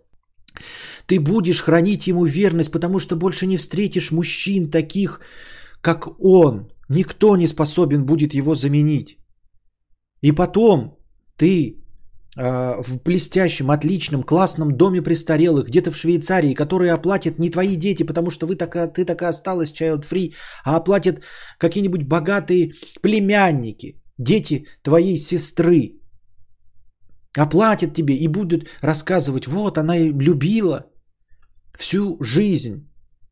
ты 1.05 1.19
будешь 1.19 1.61
хранить 1.61 2.07
ему 2.07 2.25
верность, 2.25 2.71
потому 2.71 2.99
что 2.99 3.15
больше 3.15 3.47
не 3.47 3.57
встретишь 3.57 4.11
мужчин 4.11 4.71
таких, 4.71 5.21
как 5.81 6.07
он, 6.19 6.69
Никто 6.89 7.37
не 7.37 7.47
способен 7.47 8.05
будет 8.05 8.33
его 8.33 8.55
заменить. 8.55 9.17
И 10.21 10.31
потом 10.31 10.97
ты 11.37 11.75
э, 12.35 12.81
в 12.83 13.01
блестящем, 13.03 13.69
отличном, 13.69 14.23
классном 14.23 14.71
доме 14.71 15.01
престарелых, 15.01 15.67
где-то 15.67 15.91
в 15.91 15.97
Швейцарии, 15.97 16.55
которые 16.55 16.93
оплатят 16.93 17.39
не 17.39 17.51
твои 17.51 17.75
дети, 17.75 18.03
потому 18.03 18.31
что 18.31 18.47
вы 18.47 18.55
такая, 18.55 18.87
ты 18.87 19.05
такая 19.05 19.29
осталась 19.29 19.71
child 19.71 20.03
free, 20.03 20.33
а 20.65 20.77
оплатят 20.77 21.23
какие-нибудь 21.59 22.07
богатые 22.07 22.73
племянники, 23.01 24.01
дети 24.17 24.65
твоей 24.81 25.17
сестры. 25.17 25.99
Оплатят 27.37 27.93
тебе 27.93 28.15
и 28.15 28.27
будут 28.27 28.67
рассказывать, 28.81 29.47
вот 29.47 29.77
она 29.77 29.95
любила 29.97 30.87
всю 31.77 32.17
жизнь. 32.19 32.88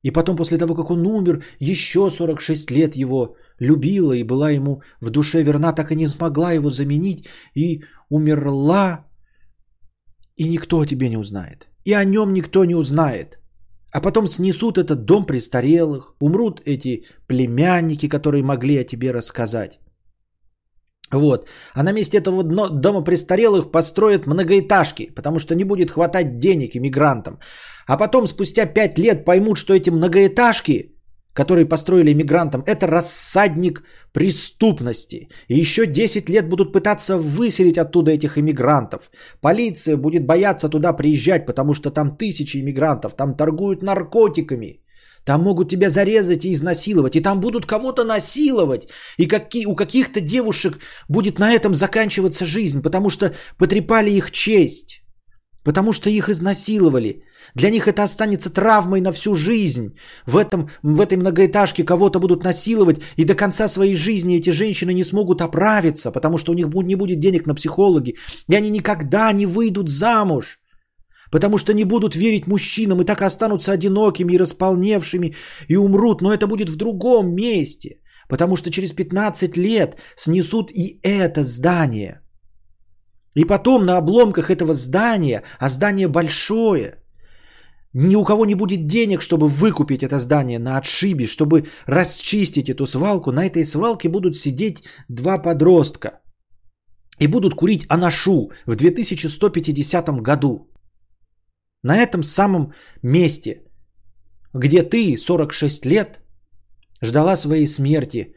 И 0.08 0.12
потом 0.12 0.38
после 0.38 0.58
того, 0.58 0.76
как 0.76 0.90
он 0.90 1.06
умер, 1.06 1.44
еще 1.60 2.10
46 2.10 2.72
лет 2.72 2.96
его 2.96 3.36
любила 3.60 4.14
и 4.14 4.24
была 4.24 4.52
ему 4.52 4.82
в 5.02 5.10
душе 5.10 5.44
верна, 5.44 5.74
так 5.74 5.92
и 5.92 5.96
не 5.96 6.08
смогла 6.08 6.54
его 6.54 6.70
заменить 6.70 7.28
и 7.56 7.84
умерла, 8.10 9.06
и 10.38 10.50
никто 10.50 10.80
о 10.80 10.86
тебе 10.86 11.10
не 11.10 11.18
узнает. 11.18 11.68
И 11.84 11.94
о 11.94 12.06
нем 12.06 12.32
никто 12.34 12.66
не 12.66 12.76
узнает. 12.76 13.38
А 13.92 14.00
потом 14.00 14.28
снесут 14.28 14.78
этот 14.78 15.04
дом 15.04 15.26
престарелых, 15.26 16.16
умрут 16.22 16.62
эти 16.66 17.04
племянники, 17.28 18.08
которые 18.08 18.44
могли 18.44 18.78
о 18.78 18.86
тебе 18.86 19.12
рассказать. 19.12 19.80
Вот. 21.12 21.48
А 21.74 21.84
на 21.84 21.94
месте 21.94 22.18
этого 22.18 22.44
дома 22.44 23.04
престарелых 23.04 23.72
построят 23.72 24.28
многоэтажки, 24.28 25.12
потому 25.16 25.40
что 25.40 25.56
не 25.56 25.64
будет 25.64 25.92
хватать 25.92 26.40
денег 26.40 26.76
иммигрантам. 26.76 27.40
А 27.88 27.98
потом, 27.98 28.28
спустя 28.28 28.66
пять 28.66 29.00
лет, 29.00 29.26
поймут, 29.26 29.58
что 29.58 29.74
эти 29.74 29.90
многоэтажки 29.90 30.98
которые 31.38 31.68
построили 31.68 32.14
мигрантам, 32.14 32.64
это 32.66 32.88
рассадник 32.88 33.84
преступности. 34.12 35.30
И 35.50 35.60
еще 35.60 35.86
10 35.86 36.30
лет 36.30 36.50
будут 36.50 36.74
пытаться 36.74 37.18
выселить 37.18 37.78
оттуда 37.78 38.12
этих 38.12 38.38
иммигрантов. 38.38 39.12
Полиция 39.42 39.98
будет 39.98 40.26
бояться 40.26 40.68
туда 40.68 40.94
приезжать, 40.94 41.46
потому 41.46 41.74
что 41.76 41.92
там 41.92 42.18
тысячи 42.18 42.58
иммигрантов, 42.58 43.14
там 43.14 43.36
торгуют 43.36 43.84
наркотиками. 43.84 44.82
Там 45.28 45.42
могут 45.42 45.70
тебя 45.70 45.90
зарезать 45.90 46.46
и 46.46 46.54
изнасиловать. 46.54 47.16
И 47.16 47.22
там 47.22 47.42
будут 47.42 47.66
кого-то 47.66 48.06
насиловать. 48.06 48.88
И 49.18 49.28
какие, 49.28 49.66
у 49.66 49.76
каких-то 49.76 50.22
девушек 50.22 50.80
будет 51.10 51.40
на 51.40 51.52
этом 51.52 51.74
заканчиваться 51.74 52.46
жизнь, 52.46 52.82
потому 52.82 53.10
что 53.10 53.34
потрепали 53.58 54.10
их 54.10 54.32
честь. 54.32 55.02
Потому 55.66 55.92
что 55.92 56.10
их 56.10 56.30
изнасиловали. 56.30 57.24
Для 57.56 57.70
них 57.70 57.88
это 57.88 58.04
останется 58.04 58.50
травмой 58.50 59.02
на 59.02 59.12
всю 59.12 59.36
жизнь. 59.36 59.98
В, 60.26 60.38
этом, 60.38 60.70
в 60.82 61.02
этой 61.02 61.18
многоэтажке 61.18 61.84
кого-то 61.84 62.20
будут 62.20 62.44
насиловать, 62.44 63.02
и 63.18 63.26
до 63.26 63.36
конца 63.36 63.68
своей 63.68 63.96
жизни 63.96 64.38
эти 64.38 64.52
женщины 64.52 64.94
не 64.94 65.04
смогут 65.04 65.42
оправиться, 65.42 66.12
потому 66.12 66.38
что 66.38 66.54
у 66.54 66.56
них 66.56 66.68
не 66.74 66.96
будет 66.96 67.20
денег 67.20 67.48
на 67.48 67.54
психологи, 67.54 68.16
и 68.48 68.56
они 68.56 68.70
никогда 68.70 69.34
не 69.34 69.46
выйдут 69.46 69.90
замуж. 69.90 70.60
Потому 71.32 71.58
что 71.58 71.74
не 71.74 71.86
будут 71.86 72.16
верить 72.16 72.48
мужчинам 72.48 73.02
и 73.02 73.06
так 73.06 73.22
останутся 73.22 73.72
одинокими 73.72 74.34
и 74.34 74.40
располневшими 74.40 75.36
и 75.68 75.78
умрут. 75.78 76.22
Но 76.22 76.34
это 76.34 76.48
будет 76.48 76.70
в 76.70 76.76
другом 76.76 77.36
месте. 77.36 78.00
Потому 78.30 78.56
что 78.56 78.70
через 78.70 78.94
15 78.94 79.58
лет 79.58 79.98
снесут 80.16 80.72
и 80.72 81.00
это 81.04 81.44
здание. 81.44 82.22
И 83.36 83.46
потом 83.46 83.84
на 83.84 83.98
обломках 83.98 84.50
этого 84.50 84.74
здания, 84.74 85.44
а 85.60 85.70
здание 85.70 86.08
большое– 86.08 86.96
Ни 87.94 88.16
у 88.16 88.24
кого 88.24 88.46
не 88.46 88.56
будет 88.56 88.86
денег, 88.86 89.22
чтобы 89.22 89.48
выкупить 89.48 90.04
это 90.04 90.20
здание 90.20 90.60
на 90.60 90.78
отшибе, 90.78 91.26
чтобы 91.26 91.66
расчистить 91.88 92.70
эту 92.70 92.86
свалку. 92.86 93.32
На 93.32 93.46
этой 93.46 93.66
свалке 93.66 94.10
будут 94.10 94.36
сидеть 94.36 94.84
два 95.10 95.40
подростка 95.40 96.20
и 97.20 97.28
будут 97.28 97.56
курить 97.56 97.86
анашу 97.90 98.52
в 98.66 98.76
2150 98.76 100.22
году. 100.22 100.70
На 101.88 101.96
этом 102.04 102.24
самом 102.24 102.74
месте, 103.02 103.62
где 104.54 104.84
ты 104.84 105.16
46 105.18 105.86
лет 105.86 106.20
ждала 107.02 107.38
своей 107.38 107.68
смерти, 107.68 108.36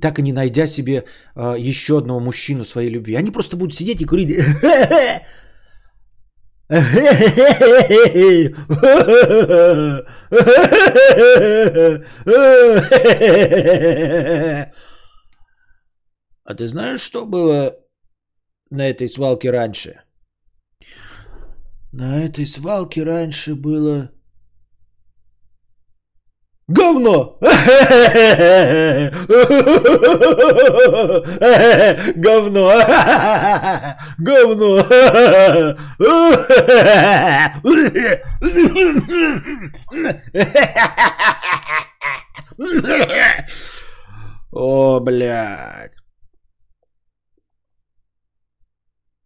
так 0.00 0.18
и 0.18 0.22
не 0.22 0.32
найдя 0.32 0.66
себе 0.66 1.04
э, 1.36 1.54
еще 1.58 1.98
одного 1.98 2.20
мужчину 2.20 2.64
своей 2.64 2.90
любви. 2.90 3.14
Они 3.14 3.30
просто 3.30 3.56
будут 3.56 3.74
сидеть 3.74 4.00
и 4.00 4.04
курить. 4.04 4.36
А 16.44 16.54
ты 16.54 16.66
знаешь, 16.66 17.00
что 17.00 17.26
было 17.26 17.76
на 18.70 18.90
этой 18.90 19.08
свалке 19.08 19.52
раньше? 19.52 20.07
На 21.92 22.24
этой 22.24 22.46
свалке 22.46 23.02
раньше 23.02 23.54
было 23.54 24.10
Говно! 26.68 27.38
Говно! 32.14 32.70
Говно! 34.18 34.84
О, 44.52 45.00
блядь. 45.00 45.92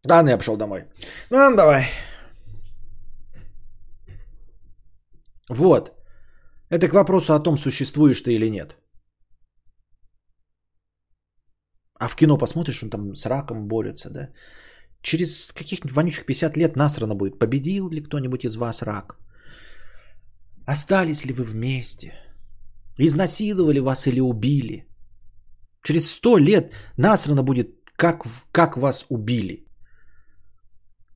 Ладно, 0.06 0.30
я 0.30 0.36
пошел 0.36 0.56
домой. 0.56 0.84
Ну, 1.30 1.56
давай. 1.56 1.88
Вот. 5.50 5.90
Это 6.70 6.88
к 6.88 6.94
вопросу 6.94 7.34
о 7.34 7.40
том, 7.40 7.56
существуешь 7.56 8.22
ты 8.22 8.34
или 8.34 8.48
нет. 8.48 8.76
А 12.00 12.08
в 12.08 12.16
кино 12.16 12.38
посмотришь, 12.38 12.82
он 12.82 12.90
там 12.90 13.14
с 13.14 13.26
раком 13.26 13.68
борется, 13.68 14.10
да? 14.10 14.28
Через 15.02 15.52
каких-нибудь 15.52 15.94
вонючих 15.94 16.26
50 16.26 16.56
лет 16.56 16.76
насрано 16.76 17.14
будет. 17.14 17.38
Победил 17.38 17.90
ли 17.90 18.02
кто-нибудь 18.02 18.44
из 18.44 18.56
вас 18.56 18.82
рак? 18.82 19.18
Остались 20.66 21.24
ли 21.24 21.32
вы 21.32 21.44
вместе? 21.44 22.12
Изнасиловали 22.98 23.80
вас 23.80 24.06
или 24.06 24.20
убили? 24.20 24.86
Через 25.84 26.10
100 26.10 26.38
лет 26.38 26.72
насрано 26.96 27.42
будет, 27.42 27.68
как, 27.96 28.24
как 28.52 28.76
вас 28.76 29.06
убили. 29.08 29.66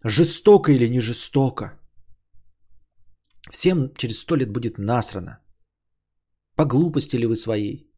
Жестоко 0.04 0.72
или 0.72 0.88
не 0.88 1.00
жестоко. 1.00 1.72
Всем 3.50 3.90
через 3.96 4.20
100 4.20 4.36
лет 4.36 4.50
будет 4.50 4.78
насрано. 4.78 5.38
По 6.56 6.64
глупости 6.64 7.16
ли 7.16 7.26
вы 7.26 7.36
своей? 7.36 7.90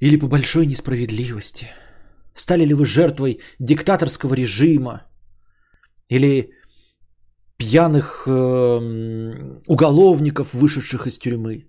Или 0.00 0.18
по 0.18 0.28
большой 0.28 0.66
несправедливости? 0.66 1.66
Стали 2.34 2.66
ли 2.66 2.74
вы 2.74 2.84
жертвой 2.84 3.40
диктаторского 3.60 4.34
режима? 4.34 5.02
Или 6.10 6.50
пьяных 7.56 8.26
э, 8.26 9.60
уголовников, 9.66 10.54
вышедших 10.54 11.06
из 11.06 11.18
тюрьмы? 11.18 11.66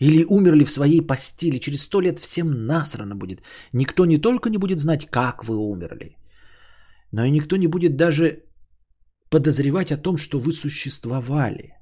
Или 0.00 0.24
умерли 0.24 0.64
в 0.64 0.70
своей 0.70 1.00
постели? 1.06 1.58
Через 1.58 1.82
сто 1.82 2.00
лет 2.00 2.18
всем 2.18 2.66
насрано 2.66 3.16
будет. 3.16 3.42
Никто 3.72 4.06
не 4.06 4.18
только 4.18 4.50
не 4.50 4.58
будет 4.58 4.78
знать, 4.78 5.06
как 5.10 5.44
вы 5.44 5.56
умерли, 5.56 6.16
но 7.12 7.24
и 7.24 7.30
никто 7.30 7.56
не 7.56 7.66
будет 7.66 7.96
даже 7.96 8.47
подозревать 9.30 9.92
о 9.92 9.96
том, 9.96 10.16
что 10.16 10.38
вы 10.38 10.52
существовали. 10.52 11.74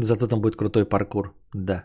Зато 0.00 0.28
там 0.28 0.40
будет 0.40 0.56
крутой 0.56 0.84
паркур. 0.84 1.34
Да. 1.54 1.84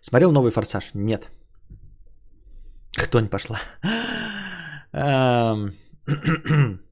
Смотрел 0.00 0.32
новый 0.32 0.50
форсаж? 0.50 0.94
Нет. 0.94 1.28
Кто 2.96 3.20
не 3.20 3.28
пошла? 3.28 3.60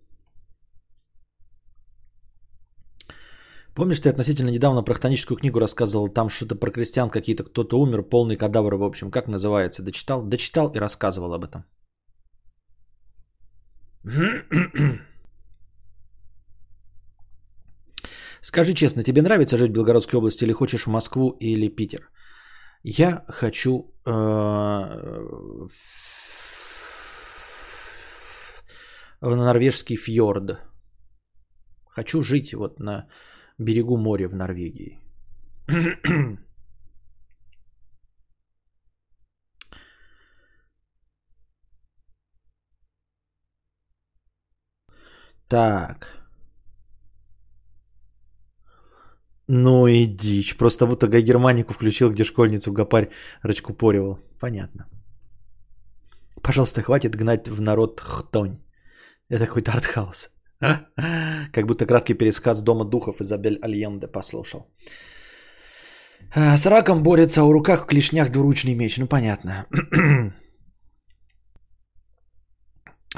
Помнишь, 3.77 4.01
ты 4.01 4.09
относительно 4.09 4.51
недавно 4.51 4.83
про 4.83 4.95
хтоническую 4.95 5.37
книгу 5.37 5.61
рассказывал, 5.61 6.09
там 6.09 6.31
что-то 6.31 6.57
про 6.57 6.71
крестьян 6.71 7.11
какие-то, 7.11 7.45
кто-то 7.45 7.79
умер, 7.79 8.03
полный 8.05 8.37
кадавр, 8.37 8.75
в 8.77 8.83
общем, 8.83 9.11
как 9.11 9.29
называется? 9.29 9.83
Дочитал? 9.83 10.23
Дочитал 10.23 10.73
и 10.75 10.79
рассказывал 10.79 11.35
об 11.35 11.45
этом. 11.45 11.65
Скажи 18.41 18.73
честно, 18.75 19.03
тебе 19.03 19.21
нравится 19.21 19.59
жить 19.59 19.71
в 19.71 19.75
Белгородской 19.75 20.19
области 20.19 20.45
или 20.45 20.53
хочешь 20.53 20.87
в 20.87 20.91
Москву 20.91 21.37
или 21.41 21.69
Питер? 21.69 22.11
Я 22.83 23.25
хочу 23.29 23.93
э, 24.07 24.11
в 29.21 29.37
норвежский 29.37 29.97
фьорд. 29.97 30.59
Хочу 31.91 32.23
жить 32.23 32.55
вот 32.55 32.81
на 32.81 33.07
берегу 33.59 33.97
моря 33.97 34.29
в 34.29 34.35
Норвегии. 34.35 34.99
Так. 45.49 46.27
Ну 49.49 49.87
и 49.87 50.07
дичь. 50.07 50.57
Просто 50.57 50.87
будто 50.87 51.07
Гай 51.09 51.23
Германику 51.23 51.73
включил, 51.73 52.11
где 52.11 52.25
школьницу 52.25 52.73
Гапарь 52.73 53.11
рачкупоривал. 53.43 54.19
Понятно. 54.41 54.87
Пожалуйста, 56.43 56.83
хватит 56.83 57.17
гнать 57.17 57.49
в 57.49 57.61
народ 57.61 58.01
хтонь. 58.01 58.59
Это 59.29 59.47
какой-то 59.47 59.73
артхаус. 59.73 60.36
Как 61.53 61.67
будто 61.67 61.87
краткий 61.87 62.15
пересказ 62.15 62.63
Дома 62.63 62.85
духов 62.85 63.21
Изабель 63.21 63.59
Альенде 63.63 64.09
послушал. 64.09 64.67
А, 66.35 66.57
с 66.57 66.67
раком 66.67 67.03
борется, 67.03 67.41
а 67.41 67.45
у 67.45 67.53
руках 67.53 67.83
в 67.83 67.87
клешнях 67.87 68.31
двуручный 68.31 68.75
меч. 68.75 68.99
Ну, 68.99 69.07
понятно. 69.07 69.67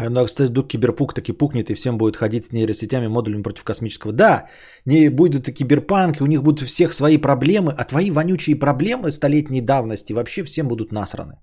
Ну, 0.01 0.27
кстати, 0.27 0.49
вдруг 0.49 0.69
киберпук 0.69 1.15
таки 1.15 1.33
пукнет, 1.33 1.71
и 1.71 1.75
всем 1.75 1.99
будет 1.99 2.17
ходить 2.17 2.45
с 2.45 2.53
нейросетями, 2.53 3.09
модулями 3.09 3.43
против 3.43 3.65
космического. 3.65 4.13
Да, 4.13 4.49
не 4.87 5.11
будет 5.11 5.49
и 5.49 5.53
киберпанк, 5.53 6.21
и 6.21 6.23
у 6.23 6.27
них 6.27 6.43
будут 6.43 6.63
у 6.63 6.67
всех 6.67 6.93
свои 6.93 7.19
проблемы, 7.19 7.75
а 7.77 7.85
твои 7.85 8.11
вонючие 8.13 8.55
проблемы 8.55 9.11
столетней 9.11 9.61
давности 9.61 10.13
вообще 10.13 10.45
всем 10.45 10.69
будут 10.69 10.93
насраны. 10.93 11.41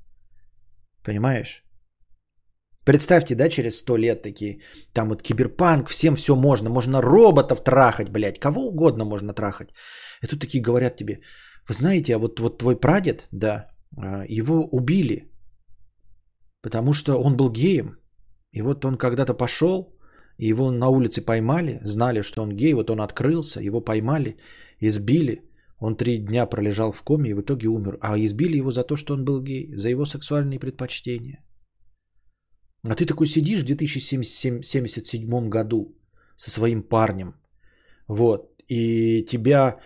Понимаешь? 1.04 1.65
Представьте, 2.86 3.36
да, 3.36 3.50
через 3.50 3.78
сто 3.80 3.98
лет 3.98 4.22
такие, 4.22 4.62
там 4.94 5.10
вот 5.10 5.22
киберпанк, 5.22 5.90
всем 5.90 6.16
все 6.16 6.36
можно, 6.36 6.70
можно 6.70 7.02
роботов 7.02 7.64
трахать, 7.64 8.10
блядь, 8.10 8.40
кого 8.40 8.68
угодно 8.68 9.06
можно 9.06 9.34
трахать. 9.34 9.70
И 10.24 10.28
тут 10.28 10.40
такие 10.40 10.64
говорят 10.64 10.96
тебе, 10.96 11.20
вы 11.68 11.74
знаете, 11.74 12.16
а 12.16 12.20
вот, 12.20 12.40
вот 12.40 12.60
твой 12.60 12.80
прадед, 12.80 13.28
да, 13.32 13.68
а, 13.98 14.24
его 14.28 14.68
убили, 14.72 15.32
потому 16.62 16.94
что 16.94 17.16
он 17.18 17.36
был 17.36 17.52
геем, 17.52 17.98
и 18.52 18.62
вот 18.62 18.86
он 18.86 18.98
когда-то 18.98 19.34
пошел, 19.34 19.96
и 20.38 20.48
его 20.48 20.72
на 20.72 20.88
улице 20.90 21.26
поймали, 21.26 21.80
знали, 21.84 22.22
что 22.22 22.44
он 22.44 22.56
гей, 22.56 22.74
вот 22.74 22.90
он 22.90 23.02
открылся, 23.02 23.62
его 23.62 23.82
поймали, 23.82 24.38
избили. 24.80 25.42
Он 25.78 25.96
три 25.96 26.18
дня 26.20 26.46
пролежал 26.46 26.92
в 26.92 27.04
коме 27.04 27.30
и 27.30 27.34
в 27.34 27.42
итоге 27.42 27.68
умер. 27.68 27.98
А 28.02 28.18
избили 28.18 28.58
его 28.58 28.72
за 28.72 28.84
то, 28.84 28.96
что 28.96 29.14
он 29.14 29.26
был 29.26 29.42
гей, 29.42 29.76
за 29.76 29.90
его 29.90 30.06
сексуальные 30.06 30.60
предпочтения. 30.60 31.44
А 32.90 32.96
ты 32.96 33.06
такой 33.06 33.28
сидишь 33.28 33.64
в 33.64 33.66
2077 33.66 35.50
году 35.50 35.98
со 36.36 36.52
своим 36.52 36.84
парнем. 36.84 37.34
Вот. 38.08 38.52
И 38.68 39.26
тебя 39.26 39.80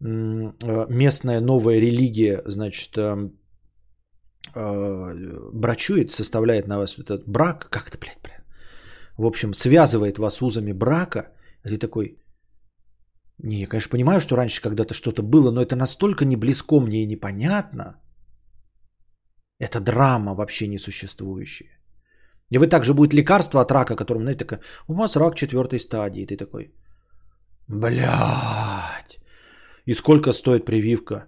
э, 0.00 0.86
местная 0.88 1.40
новая 1.40 1.80
религия, 1.80 2.42
значит, 2.46 2.96
эм, 2.96 3.38
э, 4.54 5.50
брачует, 5.52 6.10
составляет 6.10 6.66
на 6.66 6.78
вас 6.78 6.98
этот 6.98 7.28
брак, 7.28 7.68
как 7.70 7.88
это, 7.88 7.98
блядь, 7.98 8.20
блядь, 8.22 8.44
в 9.18 9.26
общем, 9.26 9.54
связывает 9.54 10.18
вас 10.18 10.42
узами 10.42 10.72
брака, 10.72 11.32
и 11.64 11.68
ты 11.68 11.78
такой, 11.78 12.18
Не, 13.38 13.60
я, 13.60 13.66
конечно, 13.66 13.90
понимаю, 13.90 14.20
что 14.20 14.36
раньше 14.36 14.62
когда-то 14.62 14.94
что-то 14.94 15.22
было, 15.22 15.50
но 15.50 15.60
это 15.60 15.76
настолько 15.76 16.24
не 16.24 16.36
близко 16.36 16.80
мне 16.80 17.02
и 17.02 17.06
непонятно. 17.06 18.00
Это 19.60 19.80
драма 19.80 20.34
вообще 20.34 20.68
несуществующая. 20.68 21.75
И 22.52 22.58
вы 22.58 22.66
также 22.68 22.94
будет 22.94 23.14
лекарство 23.14 23.60
от 23.60 23.70
рака, 23.72 23.96
которым, 23.96 24.22
знаете, 24.22 24.44
такая, 24.44 24.60
у 24.88 24.94
вас 24.94 25.16
рак 25.16 25.34
четвертой 25.34 25.78
стадии. 25.78 26.22
И 26.22 26.26
ты 26.26 26.36
такой, 26.36 26.72
блядь. 27.68 29.18
И 29.86 29.94
сколько 29.94 30.32
стоит 30.32 30.64
прививка? 30.64 31.26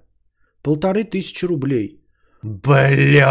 Полторы 0.62 1.04
тысячи 1.04 1.46
рублей. 1.46 2.04
Блядь. 2.42 3.28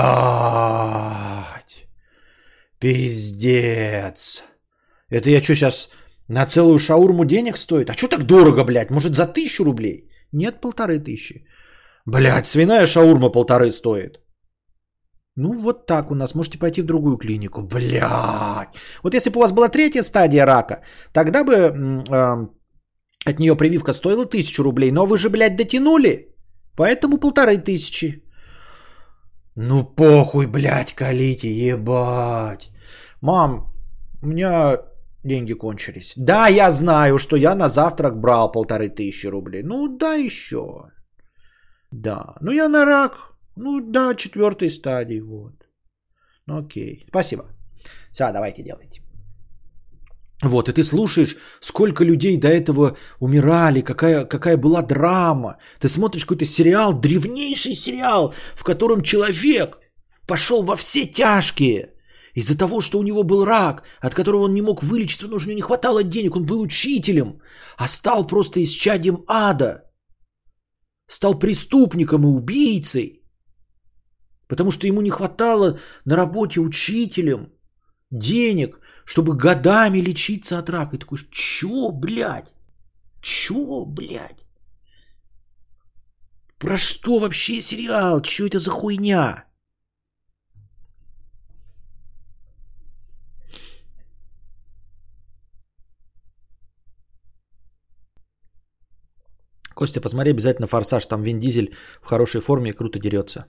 Пиздец. 2.79 4.43
Это 5.09 5.29
я 5.29 5.41
что 5.41 5.55
сейчас 5.55 5.89
на 6.27 6.45
целую 6.45 6.79
шаурму 6.79 7.25
денег 7.25 7.57
стоит? 7.57 7.89
А 7.89 7.93
что 7.93 8.07
так 8.07 8.25
дорого, 8.25 8.63
блядь? 8.65 8.91
Может 8.91 9.15
за 9.15 9.27
тысячу 9.27 9.63
рублей? 9.63 10.09
Нет, 10.33 10.61
полторы 10.61 10.99
тысячи. 10.99 11.45
Блядь, 12.05 12.47
свиная 12.47 12.88
шаурма 12.88 13.29
полторы 13.29 13.71
стоит. 13.71 14.19
Ну, 15.38 15.61
вот 15.61 15.85
так 15.85 16.11
у 16.11 16.15
нас. 16.15 16.35
Можете 16.35 16.57
пойти 16.57 16.81
в 16.81 16.85
другую 16.85 17.17
клинику. 17.17 17.61
Блядь. 17.61 18.75
Вот 19.03 19.13
если 19.13 19.29
бы 19.29 19.38
у 19.38 19.41
вас 19.41 19.51
была 19.51 19.69
третья 19.69 20.03
стадия 20.03 20.45
рака, 20.45 20.81
тогда 21.13 21.43
бы 21.43 21.53
э, 21.53 22.47
от 23.29 23.39
нее 23.39 23.55
прививка 23.55 23.93
стоила 23.93 24.25
тысячу 24.25 24.63
рублей. 24.63 24.91
Но 24.91 25.05
вы 25.05 25.17
же, 25.17 25.29
блядь, 25.29 25.55
дотянули. 25.55 26.35
Поэтому 26.75 27.19
полторы 27.19 27.57
тысячи. 27.57 28.23
Ну, 29.55 29.83
похуй, 29.83 30.47
блядь, 30.47 30.95
колите, 30.95 31.51
ебать. 31.51 32.71
Мам, 33.21 33.71
у 34.23 34.27
меня 34.27 34.79
деньги 35.23 35.53
кончились. 35.53 36.13
Да, 36.15 36.47
я 36.47 36.71
знаю, 36.71 37.19
что 37.19 37.38
я 37.38 37.55
на 37.55 37.69
завтрак 37.69 38.19
брал 38.19 38.51
полторы 38.51 38.89
тысячи 38.89 39.27
рублей. 39.27 39.63
Ну, 39.63 39.97
да, 39.97 40.13
еще. 40.15 40.89
Да. 41.91 42.35
Ну, 42.41 42.51
я 42.51 42.69
на 42.69 42.85
рак 42.85 43.36
ну 43.58 43.80
да, 43.91 44.16
четвертой 44.16 44.70
стадии, 44.70 45.20
вот. 45.22 45.53
Ну 46.45 46.58
окей, 46.58 47.05
спасибо. 47.10 47.43
Все, 48.12 48.32
давайте 48.32 48.64
делайте. 48.64 49.01
Вот, 50.43 50.70
и 50.70 50.74
ты 50.74 50.84
слушаешь, 50.84 51.36
сколько 51.62 52.03
людей 52.03 52.38
до 52.38 52.47
этого 52.47 52.95
умирали, 53.20 53.82
какая, 53.82 54.26
какая 54.26 54.58
была 54.58 54.84
драма. 54.84 55.58
Ты 55.80 55.88
смотришь 55.88 56.26
какой-то 56.26 56.45
сериал, 56.45 56.93
древнейший 56.93 57.76
сериал, 57.76 58.34
в 58.55 58.64
котором 58.64 59.01
человек 59.01 59.80
пошел 60.28 60.64
во 60.64 60.76
все 60.76 61.08
тяжкие 61.08 61.93
из-за 62.36 62.55
того, 62.55 62.82
что 62.82 62.99
у 62.99 63.03
него 63.03 63.24
был 63.24 63.45
рак, 63.45 63.84
от 63.99 64.14
которого 64.14 64.43
он 64.43 64.53
не 64.53 64.62
мог 64.62 64.84
вылечиться, 64.84 65.26
потому 65.26 65.41
у 65.41 65.43
него 65.45 65.55
не 65.55 65.62
хватало 65.62 66.03
денег, 66.03 66.36
он 66.36 66.45
был 66.45 66.62
учителем, 66.62 67.41
а 67.78 67.88
стал 67.88 68.28
просто 68.28 68.62
исчадием 68.62 69.24
ада. 69.28 69.84
Стал 71.10 71.39
преступником 71.39 72.24
и 72.24 72.28
убийцей. 72.28 73.16
Потому 74.47 74.71
что 74.71 74.87
ему 74.87 75.01
не 75.01 75.09
хватало 75.09 75.79
на 76.05 76.15
работе 76.15 76.59
учителем 76.59 77.51
денег, 78.11 78.79
чтобы 79.05 79.35
годами 79.35 79.99
лечиться 79.99 80.59
от 80.59 80.69
рака. 80.69 80.95
И 80.95 80.99
такой, 80.99 81.19
чё, 81.31 81.91
блядь? 81.91 82.53
Чё, 83.21 83.85
блядь? 83.85 84.45
Про 86.59 86.77
что 86.77 87.19
вообще 87.19 87.61
сериал? 87.61 88.21
Чё 88.21 88.47
это 88.47 88.57
за 88.59 88.71
хуйня? 88.71 89.43
Костя, 99.75 100.01
посмотри 100.01 100.31
обязательно 100.31 100.67
«Форсаж». 100.67 101.05
Там 101.05 101.21
Вин 101.21 101.39
Дизель 101.39 101.75
в 102.01 102.07
хорошей 102.07 102.41
форме 102.41 102.71
и 102.71 102.73
круто 102.73 102.99
дерется. 102.99 103.45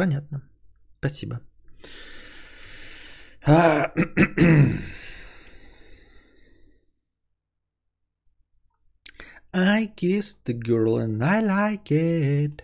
Понятно. 0.00 0.40
Спасибо. 0.98 1.42
I 9.52 9.92
kissed 9.94 10.46
the 10.46 10.54
girl 10.54 10.96
and 10.96 11.22
I 11.22 11.42
like 11.42 11.92
it. 11.92 12.62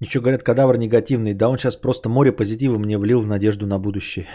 Еще 0.00 0.20
говорят, 0.20 0.42
кадавр 0.42 0.76
негативный. 0.78 1.34
Да 1.34 1.48
он 1.48 1.58
сейчас 1.58 1.76
просто 1.76 2.08
море 2.08 2.32
позитива 2.32 2.78
мне 2.78 2.98
влил 2.98 3.20
в 3.20 3.28
надежду 3.28 3.66
на 3.66 3.78
будущее. 3.78 4.26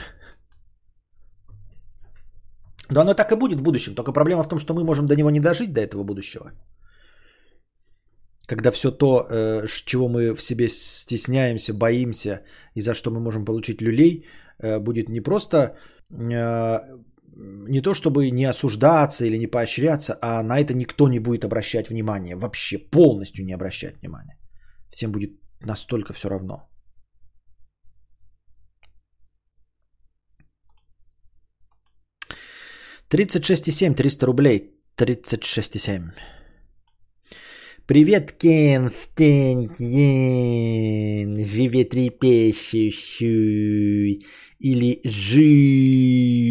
Да 2.89 3.01
оно 3.01 3.13
так 3.15 3.31
и 3.31 3.35
будет 3.35 3.59
в 3.59 3.63
будущем. 3.63 3.95
Только 3.95 4.11
проблема 4.13 4.43
в 4.43 4.47
том, 4.47 4.59
что 4.59 4.73
мы 4.73 4.83
можем 4.83 5.07
до 5.07 5.15
него 5.15 5.31
не 5.31 5.39
дожить, 5.39 5.73
до 5.73 5.81
этого 5.81 6.03
будущего. 6.03 6.51
Когда 8.47 8.71
все 8.71 8.91
то, 8.91 9.25
э, 9.27 9.65
чего 9.85 10.07
мы 10.07 10.35
в 10.35 10.41
себе 10.41 10.67
стесняемся, 10.67 11.73
боимся 11.73 12.41
и 12.75 12.81
за 12.81 12.93
что 12.93 13.09
мы 13.09 13.19
можем 13.19 13.43
получить 13.43 13.81
люлей, 13.81 14.25
э, 14.59 14.79
будет 14.79 15.09
не 15.09 15.19
просто 15.21 15.77
э, 16.11 16.79
не 17.67 17.81
то 17.81 17.93
чтобы 17.95 18.29
не 18.29 18.45
осуждаться 18.45 19.25
или 19.25 19.37
не 19.37 19.47
поощряться, 19.47 20.17
а 20.21 20.43
на 20.43 20.59
это 20.59 20.75
никто 20.75 21.09
не 21.09 21.19
будет 21.19 21.43
обращать 21.43 21.89
внимания. 21.89 22.35
Вообще 22.35 22.77
полностью 22.77 23.45
не 23.45 23.53
обращать 23.53 23.95
внимания. 24.01 24.37
Всем 24.91 25.11
будет 25.11 25.31
настолько 25.65 26.13
все 26.13 26.29
равно. 26.29 26.69
Тридцать 33.07 33.45
шесть 33.45 33.67
и 33.67 33.71
семь, 33.71 33.95
триста 33.95 34.25
рублей. 34.25 34.71
Тридцать 34.95 35.43
шесть 35.43 35.75
и 35.75 35.79
семь. 35.79 36.09
Привет, 37.87 38.31
Константин, 38.31 39.75
животрепещущий 41.45 44.25
или 44.59 45.01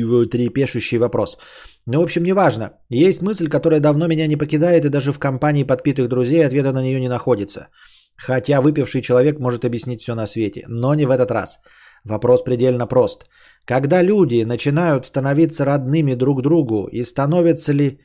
животрепещущий 0.02 0.98
вопрос. 0.98 1.38
Ну, 1.86 2.00
в 2.00 2.04
общем, 2.04 2.22
неважно. 2.22 2.78
Есть 2.88 3.22
мысль, 3.22 3.48
которая 3.48 3.80
давно 3.80 4.06
меня 4.06 4.28
не 4.28 4.36
покидает, 4.36 4.84
и 4.84 4.90
даже 4.90 5.12
в 5.12 5.18
компании 5.18 5.64
подпитых 5.64 6.08
друзей 6.08 6.46
ответа 6.46 6.72
на 6.72 6.82
нее 6.82 7.00
не 7.00 7.08
находится. 7.08 7.68
Хотя 8.16 8.60
выпивший 8.60 9.00
человек 9.02 9.38
может 9.38 9.64
объяснить 9.64 10.00
все 10.00 10.14
на 10.14 10.26
свете, 10.26 10.64
но 10.68 10.94
не 10.94 11.06
в 11.06 11.10
этот 11.10 11.30
раз. 11.30 11.60
Вопрос 12.04 12.44
предельно 12.44 12.86
прост. 12.86 13.26
Когда 13.64 14.02
люди 14.02 14.44
начинают 14.44 15.06
становиться 15.06 15.64
родными 15.64 16.14
друг 16.14 16.42
другу 16.42 16.88
и 16.92 17.02
становятся 17.02 17.72
ли... 17.72 17.98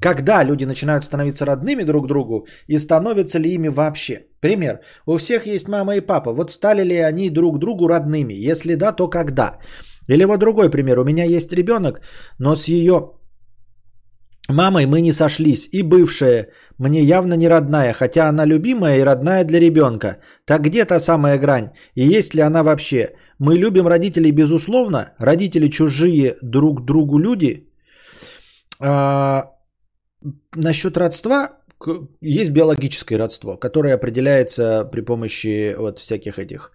Когда 0.00 0.44
люди 0.44 0.64
начинают 0.64 1.04
становиться 1.04 1.44
родными 1.44 1.84
друг 1.84 2.06
другу 2.06 2.46
и 2.66 2.78
становятся 2.78 3.38
ли 3.38 3.54
ими 3.54 3.68
вообще? 3.68 4.26
Пример. 4.40 4.80
У 5.06 5.16
всех 5.18 5.46
есть 5.46 5.68
мама 5.68 5.96
и 5.96 6.00
папа. 6.00 6.32
Вот 6.32 6.50
стали 6.50 6.82
ли 6.84 6.96
они 6.96 7.30
друг 7.30 7.58
другу 7.58 7.88
родными? 7.88 8.50
Если 8.50 8.74
да, 8.74 8.92
то 8.92 9.08
когда? 9.08 9.58
Или 10.08 10.24
вот 10.24 10.40
другой 10.40 10.70
пример. 10.70 10.98
У 10.98 11.04
меня 11.04 11.24
есть 11.24 11.52
ребенок, 11.52 12.00
но 12.38 12.56
с 12.56 12.68
ее 12.68 13.12
мамой 14.48 14.86
мы 14.86 15.00
не 15.00 15.12
сошлись. 15.12 15.68
И 15.72 15.82
бывшая 15.82 16.48
мне 16.78 17.02
явно 17.02 17.34
не 17.34 17.48
родная, 17.48 17.92
хотя 17.92 18.28
она 18.28 18.46
любимая 18.46 18.98
и 18.98 19.04
родная 19.04 19.44
для 19.44 19.60
ребенка. 19.60 20.18
Так 20.44 20.62
где 20.62 20.84
та 20.84 21.00
самая 21.00 21.38
грань? 21.38 21.70
И 21.94 22.16
есть 22.16 22.34
ли 22.34 22.42
она 22.42 22.62
вообще? 22.62 23.10
Мы 23.38 23.58
любим 23.58 23.86
родителей 23.86 24.32
безусловно, 24.32 25.14
родители 25.18 25.68
чужие 25.68 26.36
друг 26.42 26.84
другу 26.84 27.18
люди. 27.18 27.68
А, 28.80 29.50
насчет 30.56 30.96
родства, 30.96 31.48
есть 32.20 32.50
биологическое 32.50 33.18
родство, 33.18 33.56
которое 33.56 33.94
определяется 33.94 34.88
при 34.92 35.00
помощи 35.00 35.74
вот 35.76 35.98
всяких 35.98 36.38
этих 36.38 36.72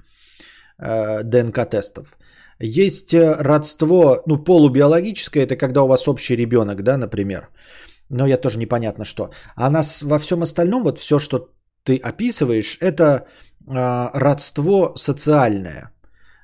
э, 0.80 1.24
ДНК-тестов. 1.24 2.18
Есть 2.60 3.14
родство, 3.14 4.24
ну, 4.26 4.44
полубиологическое, 4.44 5.44
это 5.44 5.56
когда 5.56 5.84
у 5.84 5.88
вас 5.88 6.08
общий 6.08 6.36
ребенок, 6.36 6.84
да, 6.84 6.98
например 6.98 7.50
но 8.10 8.28
я 8.28 8.38
тоже 8.38 8.60
непонятно 8.60 9.06
что. 9.06 9.32
А 9.56 9.70
нас 9.70 10.04
во 10.04 10.20
всем 10.20 10.42
остальном, 10.42 10.84
вот 10.84 11.00
все, 11.00 11.20
что 11.20 11.50
ты 11.84 11.98
описываешь, 11.98 12.78
это 12.82 13.04
э, 13.04 14.10
родство 14.14 14.94
социальное. 14.96 15.92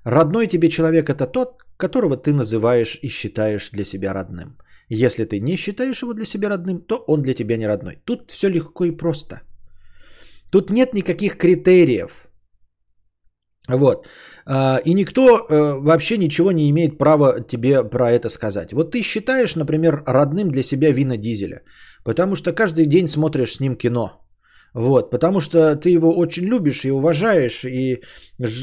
Родной 0.05 0.47
тебе 0.47 0.70
человек 0.70 1.09
это 1.09 1.28
тот, 1.28 1.64
которого 1.78 2.18
ты 2.18 2.34
называешь 2.34 2.99
и 3.01 3.09
считаешь 3.09 3.72
для 3.72 3.84
себя 3.84 4.14
родным. 4.14 4.57
Если 4.89 5.26
ты 5.26 5.39
не 5.39 5.57
считаешь 5.57 6.01
его 6.01 6.14
для 6.14 6.26
себя 6.26 6.49
родным, 6.49 6.82
то 6.82 7.03
он 7.07 7.22
для 7.22 7.34
тебя 7.34 7.57
не 7.57 7.68
родной. 7.68 8.01
Тут 8.05 8.32
все 8.32 8.49
легко 8.49 8.86
и 8.86 8.91
просто. 8.91 9.41
Тут 10.49 10.70
нет 10.72 10.93
никаких 10.93 11.38
критериев. 11.38 12.28
Вот. 13.70 14.07
А, 14.45 14.81
и 14.85 14.93
никто 14.93 15.21
э, 15.21 15.79
вообще 15.79 16.17
ничего 16.17 16.51
не 16.51 16.69
имеет 16.69 16.97
права 16.97 17.39
тебе 17.39 17.83
про 17.83 18.11
это 18.11 18.29
сказать. 18.29 18.73
Вот 18.73 18.91
ты 18.91 19.01
считаешь, 19.01 19.55
например, 19.55 20.03
родным 20.05 20.51
для 20.51 20.63
себя 20.63 20.91
Вина 20.91 21.17
Дизеля, 21.17 21.61
потому 22.03 22.35
что 22.35 22.53
каждый 22.53 22.85
день 22.85 23.07
смотришь 23.07 23.53
с 23.53 23.59
ним 23.59 23.75
кино. 23.75 24.19
Вот, 24.73 25.11
потому 25.11 25.39
что 25.39 25.75
ты 25.75 25.91
его 25.91 26.17
очень 26.17 26.45
любишь 26.45 26.83
и 26.83 26.91
уважаешь, 26.91 27.63
и, 27.63 28.01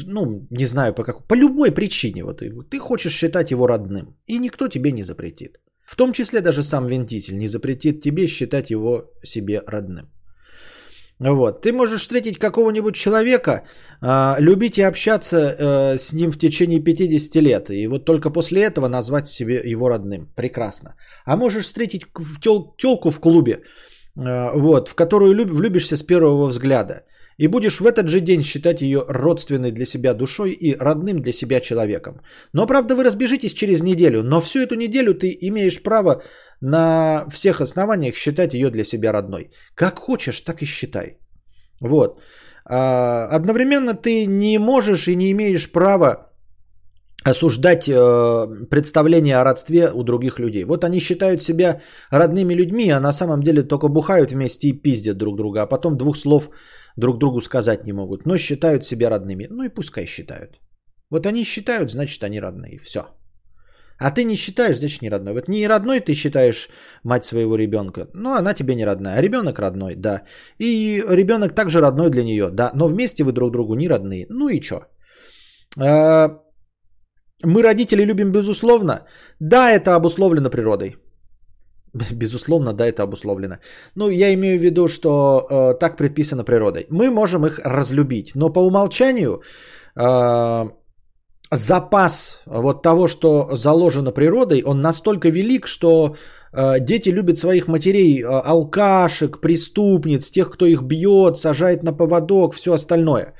ну, 0.07 0.45
не 0.49 0.65
знаю 0.65 0.93
по 0.93 1.03
какой, 1.03 1.25
по 1.25 1.35
любой 1.35 1.71
причине, 1.71 2.23
вот, 2.23 2.41
ты 2.69 2.79
хочешь 2.79 3.13
считать 3.13 3.51
его 3.51 3.65
родным, 3.65 4.17
и 4.27 4.37
никто 4.37 4.67
тебе 4.67 4.91
не 4.91 5.03
запретит. 5.03 5.61
В 5.85 5.95
том 5.95 6.11
числе 6.11 6.41
даже 6.41 6.63
сам 6.63 6.87
Вентитель 6.87 7.37
не 7.37 7.47
запретит 7.47 8.01
тебе 8.01 8.27
считать 8.27 8.71
его 8.71 9.09
себе 9.23 9.61
родным. 9.65 10.09
Вот. 11.29 11.61
Ты 11.61 11.71
можешь 11.71 12.01
встретить 12.01 12.39
какого-нибудь 12.39 12.95
человека, 12.95 13.61
э, 14.01 14.35
любить 14.39 14.77
и 14.77 14.81
общаться 14.81 15.37
э, 15.37 15.97
с 15.97 16.13
ним 16.13 16.31
в 16.31 16.37
течение 16.37 16.79
50 16.79 17.41
лет, 17.41 17.69
и 17.69 17.87
вот 17.87 18.05
только 18.05 18.31
после 18.31 18.63
этого 18.63 18.87
назвать 18.87 19.27
себе 19.27 19.61
его 19.71 19.89
родным. 19.89 20.27
Прекрасно. 20.35 20.95
А 21.25 21.37
можешь 21.37 21.65
встретить 21.65 22.05
в 22.15 22.39
тел- 22.39 22.73
телку 22.77 23.11
в 23.11 23.19
клубе, 23.19 23.51
э, 24.17 24.51
вот, 24.55 24.87
в 24.89 24.95
которую 24.95 25.35
люб- 25.35 25.51
влюбишься 25.51 25.95
с 25.95 26.01
первого 26.03 26.47
взгляда. 26.47 27.03
И 27.41 27.47
будешь 27.47 27.79
в 27.79 27.85
этот 27.85 28.07
же 28.07 28.19
день 28.19 28.43
считать 28.43 28.81
ее 28.81 29.03
родственной 29.09 29.71
для 29.71 29.85
себя 29.85 30.13
душой 30.13 30.51
и 30.51 30.77
родным 30.79 31.21
для 31.21 31.33
себя 31.33 31.59
человеком. 31.59 32.21
Но 32.53 32.67
правда 32.67 32.95
вы 32.95 33.03
разбежитесь 33.03 33.53
через 33.53 33.81
неделю, 33.81 34.21
но 34.23 34.41
всю 34.41 34.59
эту 34.59 34.75
неделю 34.75 35.13
ты 35.15 35.35
имеешь 35.41 35.81
право 35.81 36.21
на 36.61 37.25
всех 37.31 37.61
основаниях 37.61 38.15
считать 38.15 38.53
ее 38.53 38.69
для 38.69 38.83
себя 38.83 39.11
родной. 39.11 39.49
Как 39.75 39.97
хочешь, 39.97 40.41
так 40.41 40.61
и 40.61 40.65
считай. 40.65 41.17
Вот. 41.81 42.21
А, 42.65 43.27
одновременно 43.35 43.95
ты 43.95 44.27
не 44.27 44.59
можешь 44.59 45.07
и 45.07 45.15
не 45.15 45.31
имеешь 45.31 45.71
права 45.71 46.31
осуждать 47.23 47.87
э, 47.87 48.67
представления 48.69 49.41
о 49.41 49.43
родстве 49.43 49.91
у 49.93 50.03
других 50.03 50.39
людей. 50.39 50.63
Вот 50.63 50.83
они 50.83 50.99
считают 50.99 51.43
себя 51.43 51.81
родными 52.11 52.55
людьми, 52.55 52.89
а 52.91 52.99
на 52.99 53.13
самом 53.13 53.41
деле 53.41 53.63
только 53.63 53.87
бухают 53.87 54.31
вместе 54.31 54.67
и 54.67 54.81
пиздят 54.81 55.17
друг 55.17 55.37
друга, 55.37 55.61
а 55.61 55.67
потом 55.67 55.97
двух 55.97 56.17
слов 56.17 56.49
друг 56.97 57.17
другу 57.17 57.41
сказать 57.41 57.85
не 57.85 57.93
могут, 57.93 58.25
но 58.25 58.37
считают 58.37 58.83
себя 58.83 59.09
родными. 59.09 59.47
Ну 59.49 59.63
и 59.63 59.69
пускай 59.69 60.05
считают. 60.05 60.59
Вот 61.09 61.25
они 61.25 61.43
считают, 61.43 61.91
значит 61.91 62.23
они 62.23 62.39
родные. 62.41 62.77
Все. 62.77 63.01
А 64.03 64.09
ты 64.09 64.23
не 64.23 64.35
считаешь, 64.35 64.79
значит, 64.79 65.01
не 65.01 65.11
родной. 65.11 65.33
Вот 65.33 65.47
не 65.47 65.67
родной 65.67 65.99
ты 65.99 66.15
считаешь 66.15 66.69
мать 67.03 67.23
своего 67.23 67.55
ребенка, 67.55 68.07
но 68.13 68.33
она 68.33 68.53
тебе 68.53 68.75
не 68.75 68.85
родная. 68.85 69.17
А 69.17 69.21
ребенок 69.21 69.59
родной, 69.59 69.95
да. 69.95 70.21
И 70.57 71.03
ребенок 71.07 71.53
также 71.53 71.81
родной 71.81 72.09
для 72.09 72.23
нее, 72.23 72.49
да. 72.49 72.71
Но 72.73 72.87
вместе 72.87 73.23
вы 73.23 73.31
друг 73.31 73.51
другу 73.51 73.75
не 73.75 73.87
родные. 73.87 74.25
Ну 74.29 74.49
и 74.49 74.61
что? 74.61 74.87
А, 75.79 76.29
мы 77.43 77.61
родители 77.61 78.05
любим 78.05 78.31
безусловно. 78.31 79.05
Да, 79.39 79.71
это 79.71 79.95
обусловлено 79.95 80.49
природой. 80.49 80.95
Безусловно, 82.11 82.73
да, 82.73 82.85
это 82.85 83.03
обусловлено. 83.03 83.55
Ну, 83.95 84.09
я 84.09 84.33
имею 84.33 84.59
в 84.59 84.63
виду, 84.63 84.87
что 84.87 85.45
э, 85.49 85.79
так 85.79 85.97
предписано 85.97 86.43
природой. 86.43 86.85
Мы 86.89 87.09
можем 87.09 87.45
их 87.45 87.59
разлюбить, 87.63 88.35
но 88.35 88.49
по 88.49 88.59
умолчанию 88.59 89.41
э, 89.95 90.69
запас 91.51 92.41
вот 92.45 92.81
того, 92.81 93.07
что 93.07 93.55
заложено 93.55 94.11
природой, 94.11 94.63
он 94.63 94.81
настолько 94.81 95.29
велик, 95.29 95.67
что 95.67 96.15
э, 96.53 96.79
дети 96.79 97.09
любят 97.09 97.37
своих 97.37 97.67
матерей, 97.67 98.21
э, 98.21 98.25
алкашек, 98.25 99.41
преступниц, 99.41 100.31
тех, 100.31 100.49
кто 100.49 100.65
их 100.65 100.81
бьет, 100.83 101.37
сажает 101.37 101.83
на 101.83 101.93
поводок, 101.93 102.53
все 102.53 102.73
остальное. 102.73 103.33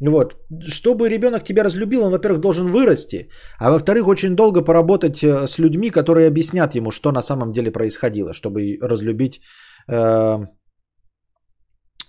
Вот. 0.00 0.34
Чтобы 0.66 1.08
ребенок 1.08 1.44
тебя 1.44 1.64
разлюбил, 1.64 2.02
он, 2.02 2.10
во-первых, 2.10 2.40
должен 2.40 2.66
вырасти, 2.66 3.28
а 3.58 3.70
во-вторых, 3.70 4.06
очень 4.06 4.34
долго 4.34 4.64
поработать 4.64 5.22
э, 5.22 5.46
с 5.46 5.58
людьми, 5.58 5.90
которые 5.90 6.26
объяснят 6.28 6.74
ему, 6.74 6.90
что 6.90 7.12
на 7.12 7.22
самом 7.22 7.52
деле 7.52 7.70
происходило, 7.70 8.32
чтобы 8.32 8.78
разлюбить 8.82 9.40
э, 9.88 10.38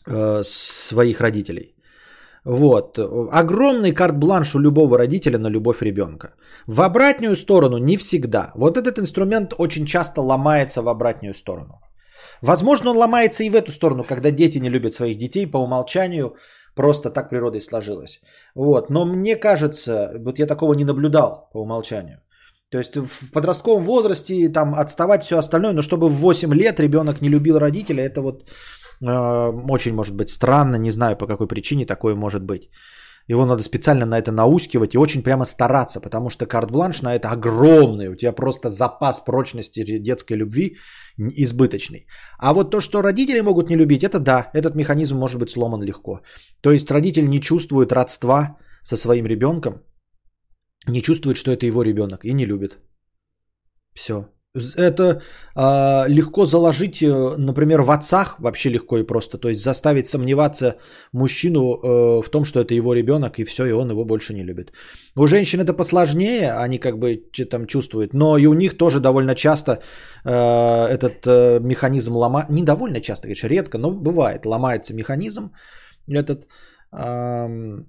э, 0.07 0.43
своих 0.43 1.21
родителей. 1.21 1.75
Вот. 2.45 2.99
Огромный 3.31 3.91
карт-бланш 3.91 4.55
у 4.55 4.59
любого 4.59 4.97
родителя 4.97 5.39
на 5.39 5.49
любовь 5.49 5.81
ребенка. 5.81 6.35
В 6.67 6.81
обратную 6.81 7.35
сторону 7.35 7.77
не 7.77 7.97
всегда. 7.97 8.51
Вот 8.55 8.77
этот 8.77 8.99
инструмент 8.99 9.53
очень 9.57 9.85
часто 9.85 10.21
ломается 10.21 10.81
в 10.81 10.87
обратную 10.87 11.33
сторону. 11.33 11.81
Возможно, 12.41 12.91
он 12.91 12.97
ломается 12.97 13.43
и 13.43 13.49
в 13.49 13.55
эту 13.55 13.71
сторону, 13.71 14.03
когда 14.03 14.31
дети 14.31 14.59
не 14.59 14.69
любят 14.69 14.93
своих 14.93 15.17
детей 15.17 15.47
по 15.47 15.57
умолчанию, 15.57 16.35
просто 16.75 17.09
так 17.09 17.29
природой 17.29 17.61
сложилось. 17.61 18.21
Вот. 18.55 18.89
Но 18.89 19.05
мне 19.05 19.35
кажется, 19.35 20.11
вот 20.19 20.39
я 20.39 20.45
такого 20.47 20.73
не 20.73 20.85
наблюдал 20.85 21.49
по 21.53 21.61
умолчанию. 21.61 22.19
То 22.69 22.77
есть 22.77 22.97
в 22.97 23.31
подростковом 23.31 23.83
возрасте 23.83 24.49
там 24.49 24.75
отставать 24.75 25.23
все 25.23 25.37
остальное, 25.37 25.73
но 25.73 25.81
чтобы 25.81 26.09
в 26.09 26.15
8 26.15 26.53
лет 26.53 26.79
ребенок 26.79 27.21
не 27.21 27.29
любил 27.29 27.59
родителя, 27.59 28.03
это 28.03 28.21
вот 28.21 28.43
Э, 29.01 29.51
очень 29.69 29.93
может 29.93 30.15
быть 30.15 30.29
странно, 30.29 30.77
не 30.77 30.91
знаю 30.91 31.17
по 31.17 31.27
какой 31.27 31.47
причине 31.47 31.85
такое 31.85 32.15
может 32.15 32.43
быть. 32.43 32.69
Его 33.27 33.45
надо 33.45 33.63
специально 33.63 34.05
на 34.05 34.19
это 34.19 34.31
наускивать 34.31 34.93
и 34.93 34.97
очень 34.97 35.23
прямо 35.23 35.45
стараться, 35.45 35.99
потому 35.99 36.29
что 36.29 36.45
карт-бланш 36.45 37.01
на 37.01 37.15
это 37.15 37.29
огромный. 37.31 38.09
У 38.09 38.15
тебя 38.15 38.31
просто 38.31 38.69
запас 38.69 39.19
прочности 39.19 39.99
детской 39.99 40.37
любви 40.37 40.77
избыточный. 41.17 42.07
А 42.37 42.53
вот 42.53 42.71
то, 42.71 42.81
что 42.81 43.01
родители 43.01 43.41
могут 43.41 43.69
не 43.69 43.75
любить, 43.75 44.03
это 44.03 44.19
да, 44.19 44.51
этот 44.53 44.75
механизм 44.75 45.17
может 45.17 45.39
быть 45.39 45.49
сломан 45.49 45.81
легко. 45.81 46.21
То 46.61 46.71
есть 46.71 46.91
родитель 46.91 47.27
не 47.27 47.39
чувствует 47.41 47.91
родства 47.91 48.57
со 48.83 48.95
своим 48.95 49.25
ребенком, 49.25 49.81
не 50.87 51.01
чувствует, 51.01 51.37
что 51.37 51.51
это 51.51 51.65
его 51.65 51.83
ребенок 51.83 52.25
и 52.25 52.33
не 52.33 52.45
любит. 52.45 52.77
Все. 53.95 54.34
Это 54.77 55.03
э, 55.55 56.07
легко 56.07 56.45
заложить, 56.45 57.01
э, 57.01 57.35
например, 57.37 57.81
в 57.81 57.91
отцах 57.91 58.39
вообще 58.39 58.69
легко 58.69 58.97
и 58.97 59.03
просто. 59.03 59.37
То 59.37 59.49
есть 59.49 59.63
заставить 59.63 60.07
сомневаться 60.07 60.75
мужчину 61.13 61.59
э, 61.59 62.21
в 62.21 62.29
том, 62.29 62.45
что 62.45 62.59
это 62.59 62.73
его 62.73 62.93
ребенок, 62.93 63.39
и 63.39 63.43
все, 63.43 63.65
и 63.65 63.71
он 63.71 63.91
его 63.91 64.05
больше 64.05 64.33
не 64.33 64.43
любит. 64.43 64.71
У 65.15 65.27
женщин 65.27 65.59
это 65.59 65.73
посложнее, 65.73 66.53
они 66.53 66.77
как 66.77 66.99
бы 66.99 67.23
там 67.49 67.67
чувствуют, 67.67 68.13
но 68.13 68.37
и 68.37 68.47
у 68.47 68.53
них 68.53 68.77
тоже 68.77 68.99
довольно 68.99 69.35
часто 69.35 69.71
э, 70.23 70.87
этот 70.89 71.27
э, 71.27 71.59
механизм 71.59 72.15
ломает. 72.15 72.49
Не 72.49 72.63
довольно 72.63 73.01
часто, 73.01 73.23
конечно, 73.23 73.47
редко, 73.47 73.77
но 73.77 73.91
бывает. 73.91 74.45
Ломается 74.45 74.93
механизм 74.93 75.51
этот. 76.07 76.47
Э, 76.93 77.83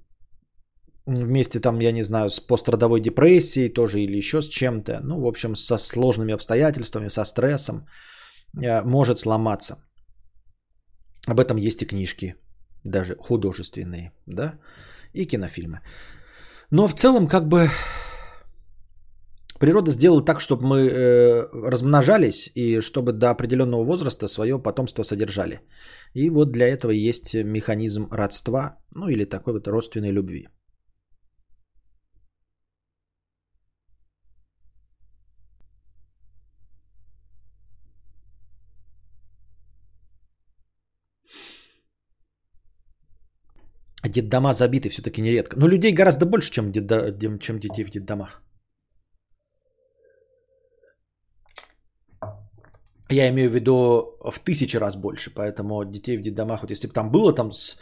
вместе 1.06 1.60
там, 1.60 1.80
я 1.80 1.92
не 1.92 2.02
знаю, 2.02 2.30
с 2.30 2.40
пострадовой 2.40 3.00
депрессией 3.00 3.72
тоже 3.72 4.00
или 4.00 4.16
еще 4.16 4.42
с 4.42 4.48
чем-то, 4.48 5.00
ну, 5.02 5.20
в 5.20 5.26
общем, 5.26 5.56
со 5.56 5.78
сложными 5.78 6.34
обстоятельствами, 6.34 7.08
со 7.08 7.24
стрессом, 7.24 7.86
э, 8.62 8.82
может 8.82 9.18
сломаться. 9.18 9.76
Об 11.26 11.40
этом 11.40 11.56
есть 11.56 11.82
и 11.82 11.86
книжки, 11.86 12.34
даже 12.84 13.16
художественные, 13.16 14.12
да, 14.26 14.58
и 15.12 15.26
кинофильмы. 15.26 15.80
Но 16.70 16.88
в 16.88 16.94
целом, 16.94 17.28
как 17.28 17.48
бы, 17.48 17.70
природа 19.60 19.90
сделала 19.90 20.24
так, 20.24 20.40
чтобы 20.40 20.66
мы 20.66 20.88
э, 20.88 21.70
размножались 21.70 22.50
и 22.54 22.80
чтобы 22.80 23.12
до 23.12 23.30
определенного 23.30 23.84
возраста 23.84 24.28
свое 24.28 24.58
потомство 24.58 25.04
содержали. 25.04 25.60
И 26.14 26.30
вот 26.30 26.52
для 26.52 26.66
этого 26.66 26.90
есть 26.90 27.34
механизм 27.34 28.08
родства, 28.10 28.78
ну 28.94 29.08
или 29.08 29.24
такой 29.24 29.52
вот 29.52 29.68
родственной 29.68 30.12
любви. 30.12 30.48
Детдома 44.08 44.52
забиты 44.52 44.88
все-таки 44.88 45.22
нередко. 45.22 45.58
Но 45.58 45.68
людей 45.68 45.92
гораздо 45.92 46.26
больше, 46.26 46.52
чем, 46.52 46.72
детдо, 46.72 47.12
чем 47.38 47.58
детей 47.58 47.84
в 47.84 47.90
детдомах. 47.90 48.42
Я 53.08 53.28
имею 53.28 53.50
в 53.50 53.54
виду 53.54 54.18
в 54.20 54.38
тысячи 54.40 54.76
раз 54.78 54.96
больше, 54.96 55.30
поэтому 55.34 55.84
детей 55.84 56.18
в 56.18 56.22
детдомах, 56.22 56.62
вот 56.62 56.70
если 56.70 56.88
бы 56.88 56.92
там 56.92 57.10
было 57.10 57.32
там 57.32 57.52
с 57.52 57.78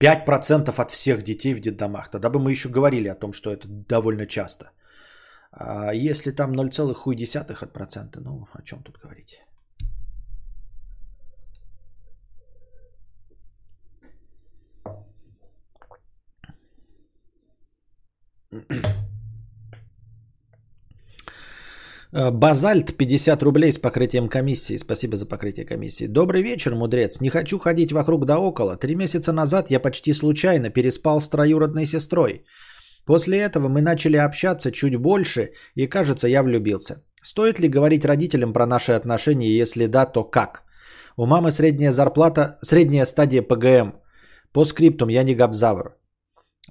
5% 0.00 0.82
от 0.82 0.90
всех 0.90 1.22
детей 1.22 1.54
в 1.54 1.60
детдомах, 1.60 2.10
тогда 2.10 2.30
бы 2.30 2.38
мы 2.38 2.52
еще 2.52 2.68
говорили 2.68 3.08
о 3.08 3.16
том, 3.16 3.32
что 3.32 3.50
это 3.50 3.66
довольно 3.68 4.26
часто. 4.26 4.70
А 5.50 5.92
если 5.92 6.30
там 6.30 6.52
0,1%, 6.52 8.20
ну 8.20 8.46
о 8.52 8.62
чем 8.62 8.82
тут 8.82 8.98
говорить? 9.02 9.40
Базальт 22.10 22.96
50 22.96 23.42
рублей 23.42 23.70
с 23.70 23.78
покрытием 23.78 24.28
комиссии. 24.28 24.78
Спасибо 24.78 25.16
за 25.16 25.26
покрытие 25.26 25.66
комиссии. 25.66 26.06
Добрый 26.06 26.42
вечер, 26.42 26.74
мудрец. 26.74 27.20
Не 27.20 27.28
хочу 27.28 27.58
ходить 27.58 27.92
вокруг 27.92 28.24
да 28.24 28.38
около. 28.38 28.76
Три 28.76 28.94
месяца 28.94 29.32
назад 29.32 29.70
я 29.70 29.80
почти 29.80 30.14
случайно 30.14 30.70
переспал 30.70 31.20
с 31.20 31.28
троюродной 31.28 31.84
сестрой. 31.84 32.44
После 33.04 33.38
этого 33.38 33.68
мы 33.68 33.82
начали 33.82 34.16
общаться 34.16 34.72
чуть 34.72 34.96
больше, 34.96 35.52
и 35.74 35.86
кажется, 35.86 36.28
я 36.28 36.42
влюбился. 36.42 37.04
Стоит 37.22 37.58
ли 37.58 37.68
говорить 37.68 38.04
родителям 38.04 38.52
про 38.52 38.66
наши 38.66 38.92
отношения, 38.92 39.60
если 39.60 39.86
да, 39.86 40.06
то 40.06 40.24
как? 40.24 40.64
У 41.16 41.26
мамы 41.26 41.50
средняя 41.50 41.92
зарплата, 41.92 42.58
средняя 42.62 43.04
стадия 43.04 43.42
ПГМ. 43.42 43.92
По 44.52 44.64
скриптум 44.64 45.10
я 45.10 45.24
не 45.24 45.34
габзавр. 45.34 45.97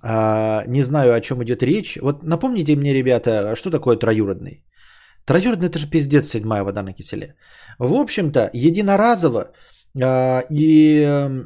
А, 0.02 0.64
не 0.68 0.82
знаю, 0.82 1.14
о 1.14 1.22
чем 1.22 1.44
идет 1.44 1.64
речь. 1.64 1.98
Вот 2.02 2.24
напомните 2.24 2.76
мне, 2.76 2.94
ребята, 2.94 3.56
что 3.56 3.72
такое 3.72 3.98
троюродный? 3.98 4.64
Троюродный 5.26 5.68
это 5.68 5.80
же 5.80 5.90
пиздец, 5.90 6.28
седьмая 6.28 6.64
вода 6.64 6.84
на 6.84 6.94
киселе. 6.94 7.36
В 7.80 7.94
общем-то, 7.94 8.50
единоразово 8.54 9.52
а, 10.02 10.44
и 10.50 11.04
э, 11.06 11.44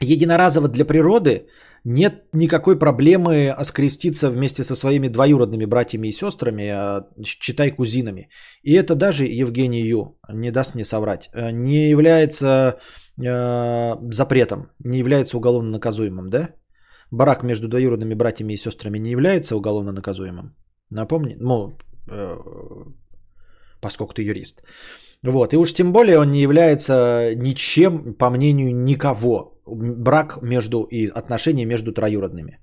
единоразово 0.00 0.68
для 0.68 0.84
природы 0.84 1.46
нет 1.84 2.24
никакой 2.32 2.78
проблемы 2.78 3.54
скреститься 3.62 4.30
вместе 4.30 4.64
со 4.64 4.76
своими 4.76 5.08
двоюродными 5.08 5.64
братьями 5.64 6.08
и 6.08 6.12
сестрами, 6.12 6.68
а, 6.68 7.06
читай 7.22 7.70
кузинами. 7.70 8.28
И 8.62 8.72
это 8.74 8.94
даже 8.94 9.24
Евгений 9.24 9.86
Ю, 9.86 10.18
не 10.32 10.50
даст 10.50 10.74
мне 10.74 10.84
соврать, 10.84 11.30
э, 11.34 11.50
не 11.50 11.90
является 11.90 12.78
э, 13.20 13.94
запретом, 14.10 14.70
не 14.84 14.98
является 14.98 15.36
уголовно 15.36 15.70
наказуемым, 15.70 16.30
да? 16.30 16.50
Брак 17.10 17.42
между 17.42 17.68
двоюродными 17.68 18.14
братьями 18.14 18.52
и 18.52 18.56
сестрами 18.56 18.98
не 18.98 19.10
является 19.10 19.56
уголовно 19.56 19.92
наказуемым. 19.92 20.54
Напомни, 20.90 21.36
ну, 21.40 21.76
э, 22.10 22.36
поскольку 23.80 24.14
ты 24.14 24.22
юрист. 24.22 24.62
Вот, 25.22 25.52
и 25.52 25.56
уж 25.56 25.72
тем 25.72 25.92
более 25.92 26.18
он 26.18 26.30
не 26.30 26.40
является 26.40 27.34
ничем, 27.34 28.14
по 28.14 28.30
мнению 28.30 28.74
никого, 28.74 29.60
брак 29.66 30.38
между 30.42 30.82
и 30.82 31.08
отношения 31.08 31.66
между 31.66 31.92
троюродными. 31.92 32.58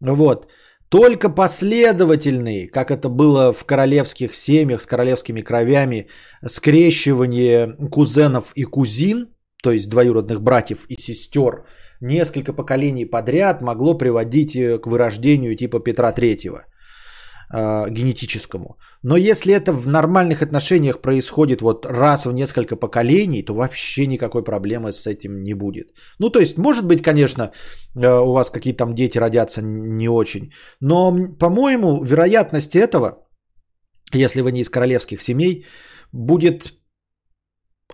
Вот. 0.00 0.50
Только 0.88 1.28
последовательный, 1.28 2.68
как 2.68 2.90
это 2.90 3.08
было 3.08 3.52
в 3.52 3.64
королевских 3.64 4.34
семьях 4.34 4.80
с 4.80 4.86
королевскими 4.86 5.42
кровями, 5.42 6.08
скрещивание 6.46 7.76
кузенов 7.90 8.52
и 8.54 8.64
кузин, 8.64 9.28
то 9.62 9.72
есть 9.72 9.88
двоюродных 9.88 10.40
братьев 10.40 10.86
и 10.88 10.94
сестер, 10.94 11.64
несколько 12.04 12.52
поколений 12.52 13.06
подряд 13.06 13.62
могло 13.62 13.98
приводить 13.98 14.56
э, 14.56 14.78
к 14.78 14.86
вырождению 14.86 15.56
типа 15.56 15.80
Петра 15.80 16.12
Третьего 16.12 16.66
э, 17.52 17.90
генетическому. 17.90 18.76
Но 19.02 19.16
если 19.16 19.52
это 19.52 19.72
в 19.72 19.88
нормальных 19.88 20.42
отношениях 20.42 21.00
происходит 21.00 21.60
вот 21.62 21.86
раз 21.86 22.26
в 22.26 22.32
несколько 22.32 22.76
поколений, 22.76 23.42
то 23.42 23.54
вообще 23.54 24.06
никакой 24.06 24.44
проблемы 24.44 24.92
с 24.92 25.06
этим 25.06 25.42
не 25.42 25.54
будет. 25.54 25.88
Ну, 26.18 26.30
то 26.30 26.40
есть, 26.40 26.58
может 26.58 26.86
быть, 26.86 27.02
конечно, 27.02 27.42
э, 27.96 28.20
у 28.20 28.32
вас 28.32 28.50
какие-то 28.50 28.84
там 28.84 28.94
дети 28.94 29.18
родятся 29.18 29.62
не 29.62 30.08
очень, 30.08 30.52
но, 30.80 31.12
по-моему, 31.38 32.04
вероятность 32.04 32.76
этого, 32.76 33.26
если 34.12 34.42
вы 34.42 34.52
не 34.52 34.60
из 34.60 34.70
королевских 34.70 35.20
семей, 35.20 35.64
будет 36.12 36.74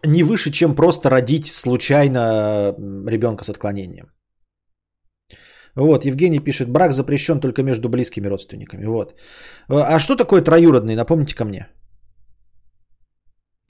не 0.04 0.22
выше, 0.22 0.50
чем 0.50 0.74
просто 0.74 1.10
родить 1.10 1.46
случайно 1.46 2.74
ребенка 3.06 3.44
с 3.44 3.50
отклонением. 3.50 4.06
Вот, 5.76 6.04
Евгений 6.04 6.40
пишет, 6.40 6.68
брак 6.68 6.92
запрещен 6.92 7.40
только 7.40 7.62
между 7.62 7.88
близкими 7.88 8.28
родственниками. 8.28 8.86
Вот. 8.86 9.14
А 9.68 9.98
что 9.98 10.16
такое 10.16 10.42
троюродный? 10.42 10.96
Напомните 10.96 11.34
ко 11.34 11.44
мне. 11.44 11.68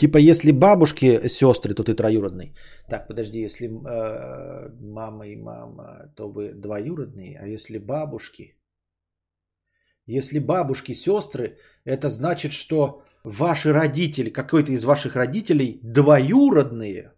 Типа, 0.00 0.16
если 0.16 0.50
бабушки 0.50 1.28
сестры, 1.28 1.74
то 1.74 1.84
ты 1.84 1.94
троюродный. 1.94 2.54
Так, 2.88 3.06
подожди, 3.06 3.40
если 3.40 3.66
э, 3.66 4.68
мама 4.80 5.26
и 5.26 5.36
мама, 5.36 6.10
то 6.16 6.32
вы 6.32 6.54
двоюродные, 6.54 7.38
а 7.38 7.46
если 7.46 7.76
бабушки? 7.78 8.56
Если 10.06 10.38
бабушки 10.38 10.94
сестры, 10.94 11.58
это 11.84 12.08
значит, 12.08 12.52
что 12.52 13.02
ваши 13.24 13.72
родители, 13.72 14.30
какой-то 14.30 14.72
из 14.72 14.84
ваших 14.84 15.16
родителей 15.16 15.80
двоюродные. 15.82 17.12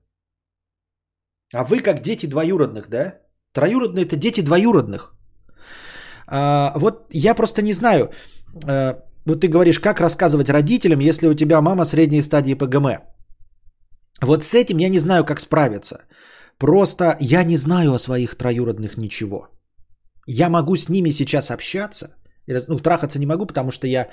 А 1.55 1.65
вы 1.65 1.81
как 1.81 2.03
дети 2.03 2.27
двоюродных, 2.27 2.89
да? 2.89 3.21
Троюродные 3.53 4.05
это 4.05 4.17
дети 4.17 4.41
двоюродных. 4.41 5.15
А, 6.27 6.73
вот 6.77 7.07
я 7.13 7.35
просто 7.35 7.63
не 7.63 7.73
знаю. 7.73 8.11
А, 8.67 9.05
вот 9.27 9.41
ты 9.41 9.49
говоришь, 9.49 9.81
как 9.81 10.01
рассказывать 10.01 10.49
родителям, 10.49 11.01
если 11.01 11.29
у 11.29 11.35
тебя 11.35 11.61
мама 11.61 11.85
средней 11.85 12.23
стадии 12.23 12.55
ПГМ. 12.55 13.03
Вот 14.23 14.45
с 14.45 14.55
этим 14.55 14.79
я 14.79 14.89
не 14.89 14.99
знаю, 14.99 15.25
как 15.25 15.41
справиться. 15.41 16.05
Просто 16.59 17.17
я 17.21 17.45
не 17.45 17.57
знаю 17.57 17.93
о 17.93 17.99
своих 17.99 18.37
троюродных 18.37 18.97
ничего. 18.97 19.49
Я 20.27 20.49
могу 20.49 20.77
с 20.77 20.89
ними 20.89 21.11
сейчас 21.11 21.51
общаться. 21.51 22.17
Ну, 22.47 22.79
трахаться 22.79 23.19
не 23.19 23.27
могу, 23.27 23.47
потому 23.47 23.71
что 23.71 23.87
я 23.87 24.09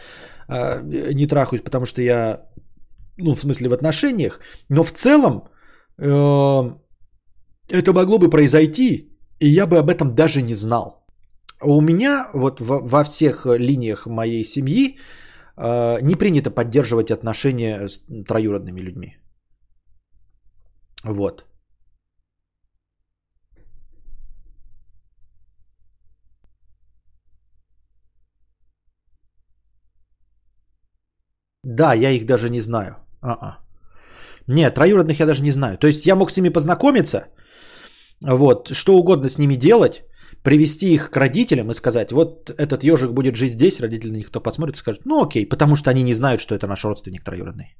э, 0.48 1.14
не 1.14 1.28
трахаюсь, 1.28 1.64
потому 1.64 1.86
что 1.86 2.02
я, 2.02 2.46
ну, 3.18 3.36
в 3.36 3.40
смысле, 3.40 3.70
в 3.70 3.74
отношениях. 3.74 4.40
Но 4.70 4.84
в 4.84 4.92
целом 4.92 5.50
э, 5.98 6.76
это 7.70 7.94
могло 7.94 8.20
бы 8.20 8.30
произойти, 8.30 9.18
и 9.40 9.48
я 9.48 9.68
бы 9.68 9.78
об 9.78 9.90
этом 9.90 10.16
даже 10.16 10.42
не 10.42 10.56
знал. 10.56 11.06
У 11.62 11.82
меня 11.82 12.30
вот 12.34 12.62
во, 12.62 12.80
во 12.80 13.04
всех 13.04 13.46
линиях 13.46 14.06
моей 14.06 14.44
семьи 14.44 14.98
э, 15.58 16.02
не 16.02 16.16
принято 16.16 16.52
поддерживать 16.52 17.12
отношения 17.12 17.88
с 17.88 18.06
троюродными 18.28 18.82
людьми. 18.82 19.18
Вот. 21.04 21.49
Да, 31.64 31.94
я 31.94 32.12
их 32.12 32.26
даже 32.26 32.50
не 32.50 32.62
знаю. 32.62 32.96
А-а. 33.22 33.60
Нет, 34.48 34.76
троюродных 34.76 35.20
я 35.20 35.26
даже 35.26 35.44
не 35.44 35.52
знаю. 35.52 35.78
То 35.78 35.88
есть 35.88 36.06
я 36.06 36.16
мог 36.16 36.32
с 36.32 36.38
ними 36.38 36.50
познакомиться, 36.50 37.28
вот, 38.26 38.70
что 38.74 38.98
угодно 38.98 39.30
с 39.30 39.38
ними 39.38 39.56
делать, 39.56 40.04
привести 40.44 40.94
их 40.94 41.10
к 41.12 41.18
родителям 41.18 41.70
и 41.70 41.74
сказать, 41.74 42.12
вот 42.12 42.50
этот 42.50 42.84
ежик 42.84 43.12
будет 43.12 43.36
жить 43.36 43.54
здесь, 43.54 43.80
родители 43.80 44.12
на 44.12 44.18
них 44.18 44.28
кто 44.28 44.42
посмотрит 44.42 44.78
скажут, 44.78 45.06
ну 45.06 45.22
окей, 45.24 45.46
потому 45.46 45.76
что 45.76 45.90
они 45.90 46.04
не 46.04 46.14
знают, 46.14 46.42
что 46.42 46.56
это 46.56 46.68
наш 46.68 46.84
родственник 46.84 47.24
троюродный. 47.24 47.76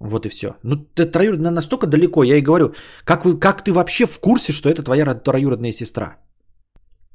Вот 0.00 0.26
и 0.26 0.28
все. 0.30 0.54
Ну, 0.64 0.76
ты 0.76 1.04
троюродная 1.04 1.50
настолько 1.50 1.86
далеко, 1.86 2.24
я 2.24 2.36
и 2.36 2.42
говорю, 2.42 2.74
как, 3.04 3.24
вы, 3.24 3.38
как 3.38 3.62
ты 3.62 3.72
вообще 3.72 4.06
в 4.06 4.18
курсе, 4.18 4.52
что 4.52 4.70
это 4.70 4.82
твоя 4.82 5.14
троюродная 5.14 5.72
сестра? 5.72 6.16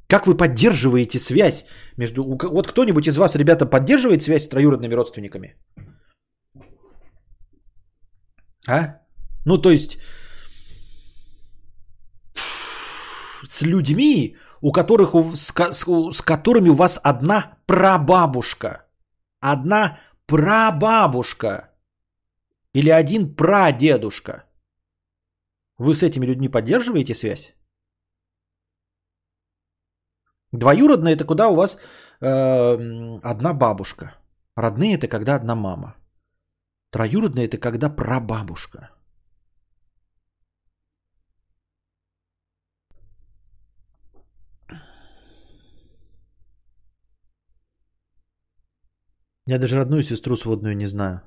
Как 0.08 0.26
вы 0.26 0.36
поддерживаете 0.36 1.18
связь 1.18 1.64
между... 1.96 2.22
Вот 2.24 2.68
кто-нибудь 2.68 3.08
из 3.08 3.16
вас, 3.16 3.34
ребята, 3.34 3.66
поддерживает 3.66 4.22
связь 4.22 4.44
с 4.44 4.48
троюродными 4.48 4.94
родственниками? 4.94 5.56
А? 8.68 9.00
Ну, 9.44 9.58
то 9.58 9.70
есть 9.70 9.98
с 13.44 13.62
людьми, 13.62 14.36
у 14.60 14.72
которых, 14.72 15.14
с, 15.34 15.52
с, 15.72 16.22
которыми 16.22 16.68
у 16.68 16.74
вас 16.74 17.00
одна 17.02 17.58
прабабушка. 17.66 18.86
Одна 19.40 19.98
прабабушка. 20.26 21.70
Или 22.74 22.90
один 22.90 23.34
прадедушка. 23.34 24.44
Вы 25.78 25.94
с 25.94 26.02
этими 26.02 26.26
людьми 26.26 26.48
поддерживаете 26.48 27.14
связь? 27.14 27.55
Двоюродные 30.52 31.14
это 31.14 31.24
куда 31.24 31.48
у 31.48 31.56
вас 31.56 31.78
э, 32.20 33.18
одна 33.22 33.52
бабушка. 33.52 34.14
Родные 34.56 34.94
это 34.94 35.08
когда 35.08 35.34
одна 35.34 35.54
мама. 35.54 35.96
Троюродные 36.90 37.46
это 37.46 37.58
когда 37.58 37.90
прабабушка. 37.90 38.90
Я 49.48 49.58
даже 49.58 49.76
родную 49.76 50.02
сестру 50.02 50.36
сводную 50.36 50.76
не 50.76 50.86
знаю. 50.86 51.20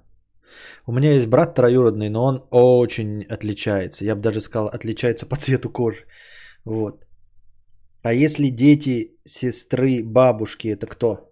У 0.86 0.92
меня 0.92 1.14
есть 1.14 1.28
брат 1.28 1.56
троюродный, 1.56 2.10
но 2.10 2.26
он 2.26 2.48
очень 2.52 3.24
отличается. 3.24 4.06
Я 4.06 4.16
бы 4.16 4.22
даже 4.22 4.42
сказал, 4.42 4.68
отличается 4.68 5.26
по 5.26 5.36
цвету 5.36 5.70
кожи. 5.70 6.06
Вот. 6.66 7.06
А 8.02 8.14
если 8.14 8.50
дети, 8.50 9.18
сестры, 9.26 10.04
бабушки, 10.04 10.68
это 10.70 10.88
кто? 10.88 11.30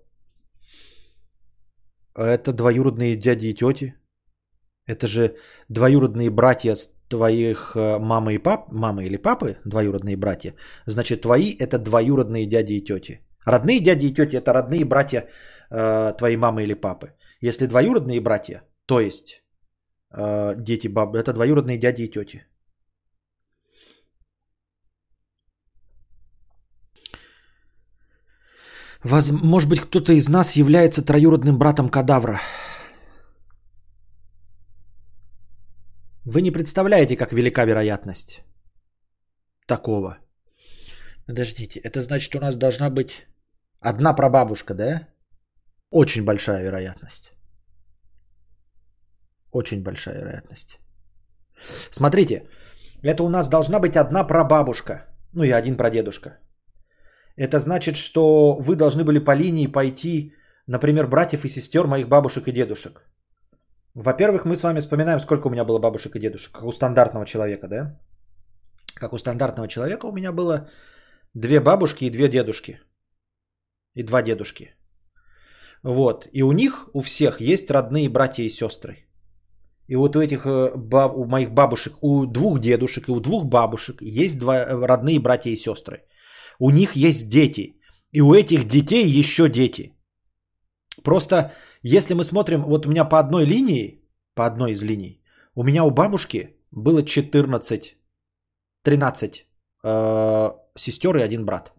Это 2.15 2.51
двоюродные 2.51 3.15
дяди 3.15 3.47
и 3.47 3.53
тети. 3.53 3.93
Это 4.87 5.07
же 5.07 5.35
двоюродные 5.69 6.29
братья 6.29 6.75
твоих 7.09 7.75
э, 7.75 7.99
мамы 7.99 8.35
и 8.35 8.37
пап, 8.37 8.71
мамы 8.71 9.05
или 9.05 9.17
папы, 9.17 9.57
двоюродные 9.65 10.17
братья. 10.17 10.55
Значит, 10.85 11.21
твои 11.21 11.55
это 11.59 11.77
двоюродные 11.79 12.45
дяди 12.45 12.73
и 12.73 12.83
тети. 12.83 13.21
Родные 13.45 13.79
дяди 13.79 14.07
и 14.07 14.13
тети 14.13 14.35
это 14.35 14.53
родные 14.53 14.85
братья 14.85 15.27
э, 15.69 16.13
твоей 16.17 16.37
мамы 16.37 16.63
или 16.63 16.73
папы. 16.73 17.13
Если 17.41 17.67
двоюродные 17.67 18.21
братья, 18.21 18.63
то 18.85 18.99
есть 18.99 19.43
э, 20.11 20.55
дети, 20.57 20.87
бабы, 20.87 21.19
это 21.19 21.33
двоюродные 21.33 21.77
дяди 21.77 22.03
и 22.03 22.11
тети. 22.11 22.45
Воз... 29.03 29.29
Может 29.29 29.69
быть, 29.69 29.81
кто-то 29.81 30.13
из 30.13 30.29
нас 30.29 30.55
является 30.55 31.05
троюродным 31.05 31.57
братом 31.57 31.89
кадавра. 31.89 32.39
Вы 36.25 36.41
не 36.41 36.51
представляете, 36.51 37.15
как 37.15 37.31
велика 37.31 37.65
вероятность 37.65 38.41
такого. 39.67 40.17
Подождите, 41.25 41.79
это 41.79 42.01
значит, 42.01 42.35
у 42.35 42.39
нас 42.39 42.55
должна 42.55 42.89
быть 42.89 43.27
одна 43.79 44.13
прабабушка, 44.13 44.73
да? 44.73 45.07
Очень 45.91 46.25
большая 46.25 46.63
вероятность. 46.63 47.31
Очень 49.51 49.83
большая 49.83 50.19
вероятность. 50.19 50.79
Смотрите, 51.91 52.49
это 53.03 53.23
у 53.23 53.29
нас 53.29 53.49
должна 53.49 53.79
быть 53.79 53.95
одна 53.95 54.23
прабабушка, 54.23 55.05
ну 55.33 55.43
и 55.43 55.51
один 55.51 55.77
прадедушка. 55.77 56.39
Это 57.37 57.59
значит, 57.59 57.95
что 57.95 58.57
вы 58.59 58.75
должны 58.75 59.03
были 59.03 59.19
по 59.19 59.35
линии 59.35 59.67
пойти, 59.67 60.33
например, 60.67 61.07
братьев 61.07 61.45
и 61.45 61.49
сестер 61.49 61.87
моих 61.87 62.07
бабушек 62.07 62.47
и 62.47 62.51
дедушек. 62.51 63.01
Во-первых, 63.93 64.45
мы 64.45 64.55
с 64.55 64.63
вами 64.63 64.79
вспоминаем, 64.79 65.19
сколько 65.19 65.47
у 65.47 65.49
меня 65.49 65.63
было 65.63 65.79
бабушек 65.79 66.15
и 66.15 66.19
дедушек, 66.19 66.51
как 66.51 66.63
у 66.63 66.71
стандартного 66.71 67.25
человека, 67.25 67.67
да? 67.67 67.99
Как 68.95 69.13
у 69.13 69.17
стандартного 69.17 69.67
человека 69.67 70.07
у 70.07 70.11
меня 70.11 70.31
было 70.31 70.69
две 71.33 71.59
бабушки 71.59 72.05
и 72.05 72.09
две 72.09 72.29
дедушки. 72.29 72.79
И 73.95 74.03
два 74.03 74.21
дедушки. 74.21 74.75
Вот. 75.83 76.27
И 76.31 76.43
у 76.43 76.51
них, 76.51 76.89
у 76.93 77.01
всех, 77.01 77.41
есть 77.41 77.69
родные 77.69 78.09
братья 78.09 78.43
и 78.43 78.49
сестры. 78.49 79.07
И 79.87 79.95
вот 79.95 80.15
у 80.15 80.21
этих 80.21 80.45
э, 80.45 80.71
у 81.15 81.25
моих 81.25 81.51
бабушек, 81.51 81.93
у 82.01 82.25
двух 82.25 82.59
дедушек 82.59 83.07
и 83.07 83.11
у 83.11 83.19
двух 83.19 83.45
бабушек 83.45 84.01
есть 84.01 84.39
два 84.39 84.55
э, 84.55 84.85
родные 84.85 85.19
братья 85.19 85.51
и 85.51 85.55
сестры. 85.55 86.03
У 86.59 86.71
них 86.71 86.95
есть 86.95 87.29
дети. 87.29 87.79
И 88.11 88.21
у 88.21 88.33
этих 88.33 88.67
детей 88.67 89.19
еще 89.19 89.49
дети. 89.49 89.93
Просто 91.03 91.51
если 91.83 92.15
мы 92.15 92.23
смотрим, 92.23 92.63
вот 92.63 92.85
у 92.85 92.89
меня 92.89 93.05
по 93.05 93.19
одной 93.19 93.45
линии, 93.45 94.01
по 94.33 94.45
одной 94.45 94.71
из 94.71 94.83
линий, 94.83 95.21
у 95.55 95.63
меня 95.63 95.83
у 95.83 95.91
бабушки 95.91 96.57
было 96.71 97.03
14, 97.03 97.97
13 98.83 99.47
э, 99.83 100.51
сестер 100.75 101.17
и 101.17 101.21
один 101.21 101.45
брат. 101.45 101.73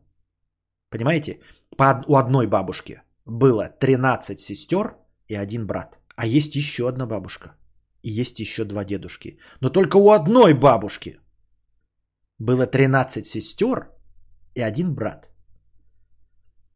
Понимаете? 0.91 1.41
По, 1.77 2.05
у 2.07 2.17
одной 2.17 2.47
бабушки 2.47 3.03
было 3.25 3.69
13 3.69 4.41
сестер 4.41 4.97
и 5.29 5.35
один 5.35 5.67
брат. 5.67 5.99
А 6.17 6.27
есть 6.27 6.57
еще 6.57 6.89
одна 6.89 7.07
бабушка. 7.07 7.57
И 8.03 8.21
есть 8.21 8.41
еще 8.41 8.65
два 8.65 8.85
дедушки. 8.85 9.39
Но 9.61 9.69
только 9.71 9.97
у 9.97 10.11
одной 10.11 10.55
бабушки 10.55 11.21
было 12.39 12.67
13 12.67 13.27
сестер 13.27 13.91
и 14.59 14.63
один 14.63 14.95
брат. 14.95 15.29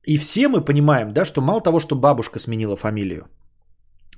И 0.06 0.16
все 0.18 0.48
мы 0.48 0.64
понимаем, 0.64 1.12
да, 1.12 1.24
что 1.24 1.40
мало 1.40 1.60
того, 1.60 1.80
что 1.80 1.96
бабушка 1.96 2.38
сменила 2.38 2.76
фамилию 2.76 3.28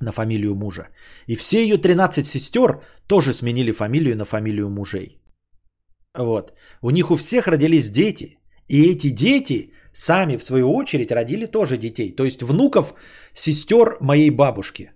на 0.00 0.12
фамилию 0.12 0.54
мужа, 0.54 0.88
и 1.28 1.36
все 1.36 1.56
ее 1.56 1.78
13 1.78 2.26
сестер 2.26 2.82
тоже 3.06 3.32
сменили 3.32 3.72
фамилию 3.72 4.16
на 4.16 4.24
фамилию 4.24 4.70
мужей. 4.70 5.18
Вот. 6.18 6.52
У 6.82 6.90
них 6.90 7.10
у 7.10 7.16
всех 7.16 7.46
родились 7.46 7.90
дети, 7.90 8.38
и 8.68 8.92
эти 8.92 9.10
дети 9.10 9.72
сами 9.92 10.36
в 10.36 10.42
свою 10.42 10.74
очередь 10.74 11.12
родили 11.12 11.46
тоже 11.46 11.78
детей. 11.78 12.16
То 12.16 12.24
есть 12.24 12.42
внуков 12.42 12.94
сестер 13.32 13.96
моей 14.00 14.30
бабушки. 14.30 14.90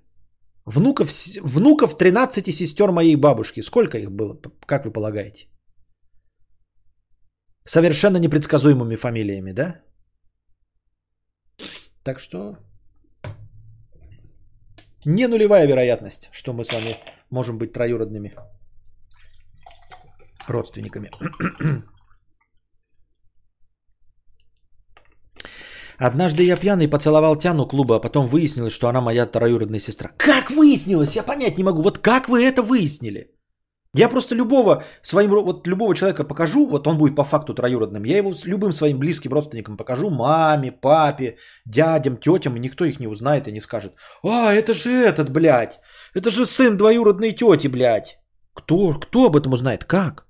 Внуков, 0.67 1.09
внуков 1.43 1.97
13 1.97 2.55
сестер 2.55 2.93
моей 2.93 3.17
бабушки. 3.17 3.63
Сколько 3.63 3.99
их 3.99 4.11
было, 4.11 4.39
как 4.67 4.85
вы 4.85 4.93
полагаете? 4.93 5.47
Совершенно 7.69 8.17
непредсказуемыми 8.19 8.97
фамилиями, 8.97 9.53
да? 9.53 9.83
Так 12.03 12.19
что 12.19 12.57
не 15.05 15.29
нулевая 15.29 15.67
вероятность, 15.67 16.31
что 16.33 16.53
мы 16.55 16.65
с 16.65 16.73
вами 16.73 16.97
можем 17.31 17.59
быть 17.59 17.75
троюродными 17.75 18.33
родственниками. 20.49 21.11
Однажды 25.99 26.45
я 26.45 26.57
пьяный 26.57 26.89
поцеловал 26.89 27.37
Тяну 27.37 27.69
клуба, 27.69 27.97
а 27.97 28.01
потом 28.01 28.27
выяснилось, 28.27 28.73
что 28.73 28.89
она 28.89 29.03
моя 29.03 29.27
троюродная 29.27 29.81
сестра. 29.81 30.11
Как 30.17 30.51
выяснилось? 30.51 31.17
Я 31.17 31.23
понять 31.23 31.59
не 31.59 31.65
могу. 31.65 31.83
Вот 31.83 31.99
как 31.99 32.29
вы 32.29 32.45
это 32.45 32.63
выяснили? 32.63 33.38
Я 33.95 34.09
просто 34.09 34.35
любого 34.35 34.85
своим, 35.03 35.31
вот 35.31 35.67
любого 35.67 35.95
человека 35.95 36.25
покажу, 36.25 36.67
вот 36.67 36.87
он 36.87 36.99
будет 36.99 37.17
по 37.17 37.25
факту 37.25 37.55
троюродным. 37.55 38.05
Я 38.05 38.19
его 38.19 38.35
с 38.35 38.45
любым 38.47 38.73
своим 38.73 38.99
близким 38.99 39.33
родственникам 39.33 39.77
покажу, 39.77 40.11
маме, 40.11 40.73
папе, 40.73 41.37
дядям, 41.67 42.19
тетям, 42.19 42.57
и 42.57 42.61
никто 42.61 42.85
их 42.85 43.01
не 43.01 43.09
узнает 43.09 43.49
и 43.49 43.53
не 43.53 43.61
скажет. 43.61 43.95
А, 44.23 44.53
это 44.53 44.75
же 44.75 44.91
этот, 44.91 45.31
блядь, 45.31 45.81
это 46.15 46.31
же 46.31 46.45
сын 46.45 46.77
двоюродной 46.77 47.33
тети, 47.33 47.69
блядь. 47.69 48.19
Кто, 48.55 48.95
кто 48.95 49.27
об 49.27 49.37
этом 49.37 49.53
узнает? 49.53 49.85
Как? 49.85 50.27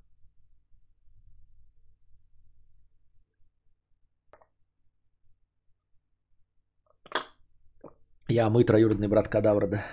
Я 8.28 8.50
мы 8.50 8.62
троюродный 8.62 9.08
брат 9.08 9.28
кадавра, 9.28 9.66
да. 9.66 9.84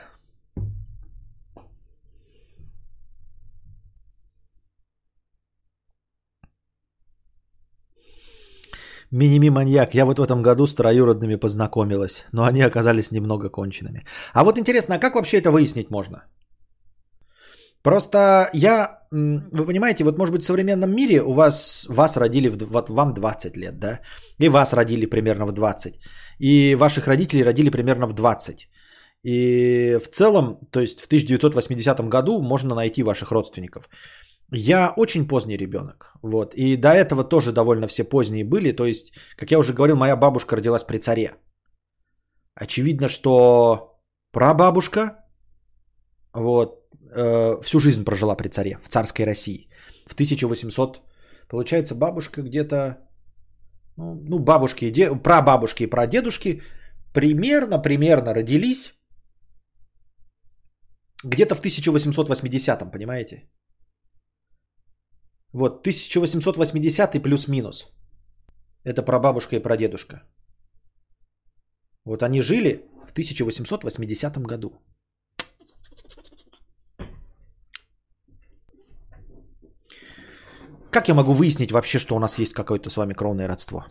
Миними 9.15 9.49
маньяк. 9.49 9.95
Я 9.95 10.05
вот 10.05 10.19
в 10.19 10.23
этом 10.23 10.41
году 10.41 10.67
с 10.67 10.75
троюродными 10.75 11.35
познакомилась, 11.37 12.25
но 12.33 12.43
они 12.43 12.61
оказались 12.61 13.11
немного 13.11 13.49
конченными. 13.49 14.05
А 14.33 14.43
вот 14.43 14.57
интересно, 14.57 14.95
а 14.95 14.99
как 14.99 15.15
вообще 15.15 15.37
это 15.37 15.51
выяснить 15.51 15.89
можно? 15.89 16.17
Просто 17.81 18.49
я, 18.53 18.99
вы 19.11 19.65
понимаете, 19.65 20.03
вот 20.03 20.17
может 20.17 20.33
быть 20.33 20.41
в 20.43 20.45
современном 20.45 20.89
мире 20.95 21.21
у 21.21 21.33
вас, 21.33 21.85
вас 21.89 22.17
родили, 22.17 22.49
в, 22.49 22.57
вот 22.57 22.89
вам 22.89 23.13
20 23.13 23.57
лет, 23.57 23.79
да, 23.79 23.99
и 24.39 24.49
вас 24.49 24.73
родили 24.73 25.05
примерно 25.05 25.45
в 25.45 25.53
20, 25.53 25.93
и 26.39 26.75
ваших 26.75 27.07
родителей 27.07 27.43
родили 27.43 27.69
примерно 27.69 28.07
в 28.07 28.13
20. 28.13 28.67
И 29.23 29.97
в 30.03 30.07
целом, 30.09 30.59
то 30.71 30.81
есть 30.81 30.99
в 30.99 31.05
1980 31.07 32.09
году 32.09 32.41
можно 32.41 32.75
найти 32.75 33.03
ваших 33.03 33.31
родственников. 33.31 33.89
Я 34.51 34.93
очень 34.97 35.27
поздний 35.27 35.57
ребенок. 35.57 36.13
Вот. 36.21 36.53
И 36.53 36.77
до 36.77 36.89
этого 36.89 37.23
тоже 37.23 37.51
довольно 37.51 37.87
все 37.87 38.03
поздние 38.03 38.45
были. 38.45 38.71
То 38.71 38.85
есть, 38.85 39.13
как 39.35 39.51
я 39.51 39.59
уже 39.59 39.73
говорил, 39.73 39.95
моя 39.97 40.15
бабушка 40.15 40.55
родилась 40.55 40.83
при 40.83 40.97
царе. 40.97 41.35
Очевидно, 42.55 43.07
что 43.07 43.99
прабабушка 44.31 45.25
вот, 46.33 46.85
э, 47.15 47.61
всю 47.61 47.79
жизнь 47.79 48.03
прожила 48.03 48.35
при 48.35 48.49
царе 48.49 48.77
в 48.83 48.89
царской 48.89 49.25
России. 49.25 49.69
В 50.05 50.13
1800, 50.13 51.01
получается, 51.47 51.95
бабушка 51.95 52.41
где-то, 52.41 52.97
ну, 53.97 54.15
ну 54.29 54.39
бабушки, 54.39 54.91
де, 54.91 55.15
прабабушки 55.15 55.83
и 55.83 55.89
прадедушки 55.89 56.61
примерно, 57.13 57.79
примерно 57.79 58.33
родились 58.33 58.93
где-то 61.23 61.55
в 61.55 61.59
1880, 61.59 62.91
понимаете? 62.91 63.49
Вот, 65.55 65.87
1880 65.87 67.23
плюс-минус. 67.23 67.85
Это 68.83 69.01
прабабушка 69.01 69.55
и 69.55 69.63
прадедушка. 69.63 70.15
Вот 72.05 72.23
они 72.23 72.41
жили 72.41 72.81
в 73.07 73.11
1880 73.13 74.37
году. 74.37 74.73
Как 80.91 81.07
я 81.07 81.13
могу 81.13 81.33
выяснить 81.33 81.71
вообще, 81.71 81.99
что 81.99 82.15
у 82.15 82.19
нас 82.19 82.39
есть 82.39 82.53
какое-то 82.53 82.89
с 82.89 82.97
вами 82.97 83.13
кровное 83.13 83.47
родство? 83.47 83.85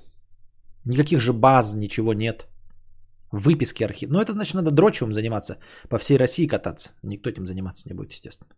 Никаких 0.85 1.21
же 1.21 1.33
баз, 1.33 1.75
ничего 1.75 2.13
нет. 2.13 2.47
Выписки 3.33 3.85
архив. 3.85 4.11
Ну, 4.11 4.21
это 4.21 4.33
значит, 4.33 4.55
надо 4.55 4.71
дрочевым 4.71 5.15
заниматься. 5.15 5.57
По 5.89 5.97
всей 5.99 6.19
России 6.19 6.47
кататься. 6.47 6.91
Никто 7.03 7.31
этим 7.31 7.47
заниматься 7.47 7.89
не 7.89 7.95
будет, 7.95 8.13
естественно. 8.13 8.51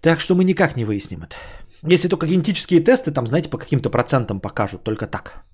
Так 0.00 0.20
что 0.20 0.34
мы 0.34 0.44
никак 0.44 0.76
не 0.76 0.84
выясним 0.84 1.22
это. 1.22 1.34
Если 1.92 2.08
только 2.08 2.26
генетические 2.26 2.80
тесты, 2.80 3.10
там, 3.12 3.26
знаете, 3.26 3.50
по 3.50 3.58
каким-то 3.58 3.90
процентам 3.90 4.40
покажут, 4.40 4.84
только 4.84 5.06
так. 5.06 5.44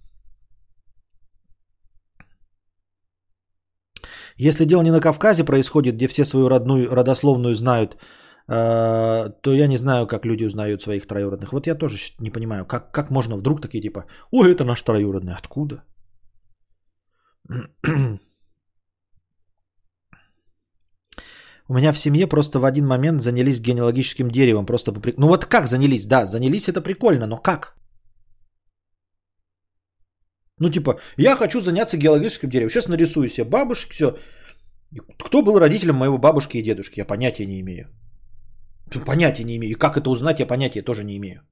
Если 4.37 4.65
дело 4.65 4.83
не 4.83 4.93
на 4.93 5.01
Кавказе 5.01 5.45
происходит, 5.45 5.95
где 5.95 6.09
все 6.09 6.25
свою 6.25 6.49
родную 6.49 6.89
родословную 6.95 7.55
знают, 7.55 7.97
э, 8.49 9.31
то 9.43 9.53
я 9.53 9.67
не 9.67 9.77
знаю, 9.77 10.07
как 10.07 10.25
люди 10.25 10.45
узнают 10.45 10.83
своих 10.83 11.07
троюродных. 11.07 11.53
Вот 11.53 11.67
я 11.67 11.75
тоже 11.75 11.97
не 12.21 12.31
понимаю, 12.31 12.65
как, 12.65 12.93
как 12.93 13.11
можно 13.11 13.37
вдруг 13.37 13.61
такие 13.61 13.83
типа, 13.83 14.05
ой, 14.31 14.53
это 14.53 14.65
наш 14.65 14.83
троюродный, 14.83 15.35
откуда? 15.35 15.83
У 21.71 21.75
меня 21.75 21.93
в 21.93 21.99
семье 21.99 22.27
просто 22.27 22.59
в 22.59 22.65
один 22.65 22.87
момент 22.87 23.23
занялись 23.23 23.61
генеалогическим 23.61 24.29
деревом. 24.29 24.67
Просто 24.67 24.93
по... 24.93 25.13
Ну 25.17 25.29
вот 25.29 25.47
как 25.47 25.67
занялись? 25.67 26.07
Да, 26.07 26.27
занялись 26.27 26.69
это 26.69 26.81
прикольно, 26.81 27.27
но 27.27 27.37
как? 27.37 27.77
Ну, 30.59 30.69
типа, 30.69 30.99
я 31.17 31.37
хочу 31.37 31.61
заняться 31.61 31.97
геологическим 31.97 32.51
деревом. 32.51 32.71
Сейчас 32.71 32.89
нарисую 32.89 33.29
себе 33.29 33.45
бабушек, 33.45 33.93
все. 33.93 34.17
Кто 35.25 35.43
был 35.43 35.61
родителем 35.61 35.95
моего 35.95 36.19
бабушки 36.19 36.59
и 36.59 36.63
дедушки? 36.63 37.01
Я 37.01 37.05
понятия 37.05 37.47
не 37.47 37.61
имею. 37.61 37.87
Понятия 39.07 39.45
не 39.45 39.57
имею. 39.57 39.71
И 39.71 39.79
как 39.79 39.97
это 39.97 40.11
узнать, 40.11 40.41
я 40.41 40.47
понятия 40.47 40.83
тоже 40.83 41.05
не 41.05 41.17
имею. 41.19 41.43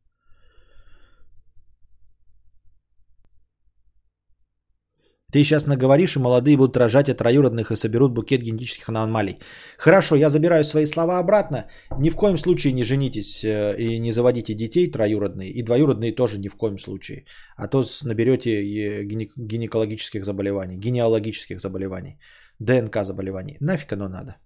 Ты 5.31 5.45
сейчас 5.45 5.66
наговоришь, 5.66 6.16
и 6.16 6.20
молодые 6.20 6.57
будут 6.57 6.76
рожать 6.79 7.11
от 7.11 7.18
троюродных 7.18 7.70
и 7.70 7.76
соберут 7.76 8.12
букет 8.12 8.41
генетических 8.41 8.89
аномалий. 8.89 9.39
Хорошо, 9.76 10.16
я 10.16 10.31
забираю 10.31 10.64
свои 10.64 10.87
слова 10.87 11.18
обратно. 11.18 11.66
Ни 11.99 12.09
в 12.09 12.16
коем 12.16 12.39
случае 12.39 12.72
не 12.72 12.83
женитесь 12.83 13.45
э, 13.45 13.76
и 13.76 13.99
не 13.99 14.11
заводите 14.11 14.55
детей 14.55 14.91
троюродные. 14.91 15.51
И 15.51 15.62
двоюродные 15.62 16.14
тоже 16.14 16.39
ни 16.39 16.49
в 16.49 16.57
коем 16.57 16.79
случае. 16.79 17.26
А 17.57 17.68
то 17.68 17.85
наберете 18.05 19.05
гинекологических 19.05 20.24
заболеваний, 20.24 20.79
генеалогических 20.79 21.61
заболеваний, 21.61 22.18
ДНК 22.59 23.05
заболеваний. 23.05 23.59
Нафиг 23.61 23.93
оно 23.93 24.09
надо. 24.09 24.37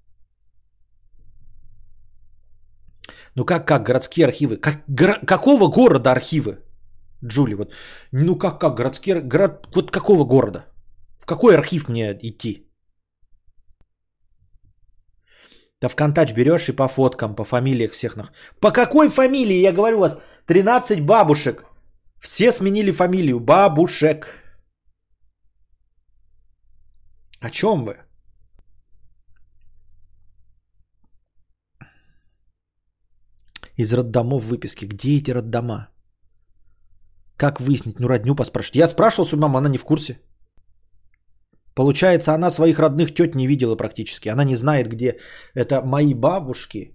Ну 3.37 3.45
как, 3.45 3.69
как, 3.69 3.87
городские 3.87 4.27
архивы? 4.27 4.57
Как, 4.57 4.83
гор, 4.89 5.21
какого 5.27 5.69
города 5.69 6.11
архивы? 6.11 6.59
Джули, 7.25 7.55
вот, 7.55 7.73
ну 8.11 8.37
как, 8.37 8.59
как, 8.59 8.77
городские, 8.77 9.21
город, 9.21 9.69
вот 9.77 9.93
какого 9.93 10.25
города? 10.25 10.72
В 11.23 11.27
какой 11.27 11.55
архив 11.55 11.89
мне 11.89 12.19
идти? 12.23 12.69
Да 15.81 15.89
в 15.89 15.95
контач 15.95 16.33
берешь 16.33 16.69
и 16.69 16.77
по 16.77 16.89
фоткам, 16.89 17.37
по 17.37 17.45
фамилиях 17.45 17.93
всех. 17.93 18.17
По 18.61 18.73
какой 18.73 19.09
фамилии? 19.09 19.63
Я 19.63 19.73
говорю 19.73 20.01
вас, 20.01 20.21
13 20.47 21.07
бабушек. 21.07 21.65
Все 22.21 22.53
сменили 22.53 22.91
фамилию. 22.93 23.39
Бабушек. 23.41 24.35
О 27.41 27.51
чем 27.51 27.85
вы? 27.85 27.97
Из 33.77 33.93
роддомов 33.95 34.45
выписки. 34.45 34.87
Где 34.87 35.19
эти 35.19 35.31
роддома? 35.31 35.89
Как 37.37 37.61
выяснить? 37.61 38.01
Ну, 38.01 38.09
родню 38.09 38.35
поспрашивать. 38.35 38.77
Я 38.77 38.89
спрашивал 38.89 39.27
свою 39.27 39.43
маму, 39.43 39.59
она 39.59 39.69
не 39.69 39.79
в 39.79 39.85
курсе. 39.85 40.21
Получается, 41.75 42.35
она 42.35 42.51
своих 42.51 42.79
родных 42.79 43.15
тет 43.15 43.35
не 43.35 43.47
видела 43.47 43.77
практически. 43.77 44.29
Она 44.29 44.45
не 44.45 44.57
знает, 44.57 44.89
где 44.89 45.19
это 45.55 45.83
мои 45.83 46.15
бабушки. 46.15 46.95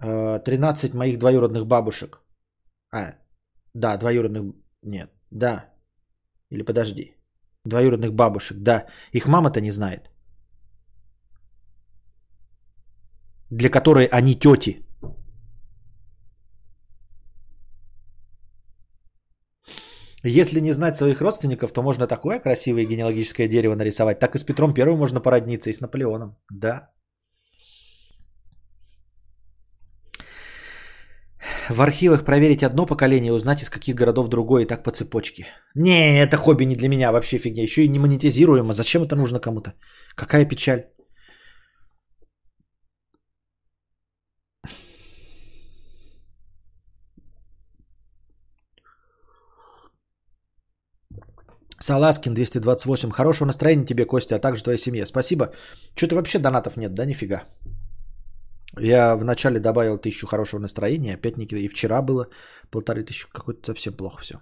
13 0.00 0.94
э, 0.94 0.96
моих 0.96 1.18
двоюродных 1.18 1.66
бабушек. 1.66 2.20
А, 2.92 3.14
да, 3.74 3.96
двоюродных... 3.96 4.54
Нет, 4.82 5.10
да. 5.30 5.64
Или 6.50 6.62
подожди. 6.62 7.14
Двоюродных 7.64 8.12
бабушек, 8.12 8.58
да. 8.58 8.86
Их 9.12 9.26
мама-то 9.26 9.60
не 9.60 9.70
знает. 9.70 10.10
Для 13.50 13.70
которой 13.70 14.06
они 14.06 14.34
тети. 14.34 14.87
Если 20.28 20.60
не 20.60 20.72
знать 20.72 20.96
своих 20.96 21.20
родственников, 21.20 21.72
то 21.72 21.82
можно 21.82 22.06
такое 22.06 22.40
красивое 22.40 22.84
генеалогическое 22.84 23.48
дерево 23.48 23.74
нарисовать. 23.74 24.18
Так 24.18 24.34
и 24.34 24.38
с 24.38 24.44
Петром 24.44 24.74
Первым 24.74 24.98
можно 24.98 25.20
породниться, 25.20 25.70
и 25.70 25.72
с 25.72 25.80
Наполеоном. 25.80 26.36
Да. 26.50 26.90
В 31.70 31.80
архивах 31.80 32.24
проверить 32.24 32.62
одно 32.62 32.86
поколение, 32.86 33.32
узнать 33.32 33.62
из 33.62 33.70
каких 33.70 33.94
городов 33.94 34.28
другое, 34.28 34.62
и 34.62 34.66
так 34.66 34.82
по 34.82 34.90
цепочке. 34.90 35.46
Не, 35.74 36.22
это 36.22 36.36
хобби 36.36 36.64
не 36.64 36.76
для 36.76 36.88
меня, 36.88 37.12
вообще 37.12 37.38
фигня. 37.38 37.62
Еще 37.62 37.84
и 37.84 37.88
не 37.88 37.98
монетизируемо. 37.98 38.72
Зачем 38.72 39.02
это 39.02 39.16
нужно 39.16 39.40
кому-то? 39.40 39.74
Какая 40.14 40.44
печаль. 40.44 40.86
Саласкин 51.80 52.34
228. 52.34 53.10
Хорошего 53.10 53.46
настроения 53.46 53.86
тебе, 53.86 54.04
Костя, 54.04 54.36
а 54.36 54.38
также 54.38 54.62
твоей 54.62 54.78
семье. 54.78 55.06
Спасибо. 55.06 55.52
Что-то 55.94 56.16
вообще 56.16 56.38
донатов 56.38 56.76
нет, 56.76 56.94
да, 56.94 57.04
нифига. 57.04 57.42
Я 58.80 59.16
вначале 59.16 59.60
добавил 59.60 59.98
тысячу 59.98 60.26
хорошего 60.26 60.60
настроения, 60.60 61.14
опять 61.14 61.36
не 61.36 61.46
И 61.46 61.68
вчера 61.68 62.02
было 62.02 62.26
полторы 62.70 63.04
тысячи. 63.04 63.26
Какой-то 63.32 63.66
совсем 63.66 63.94
плохо 63.94 64.22
все. 64.22 64.34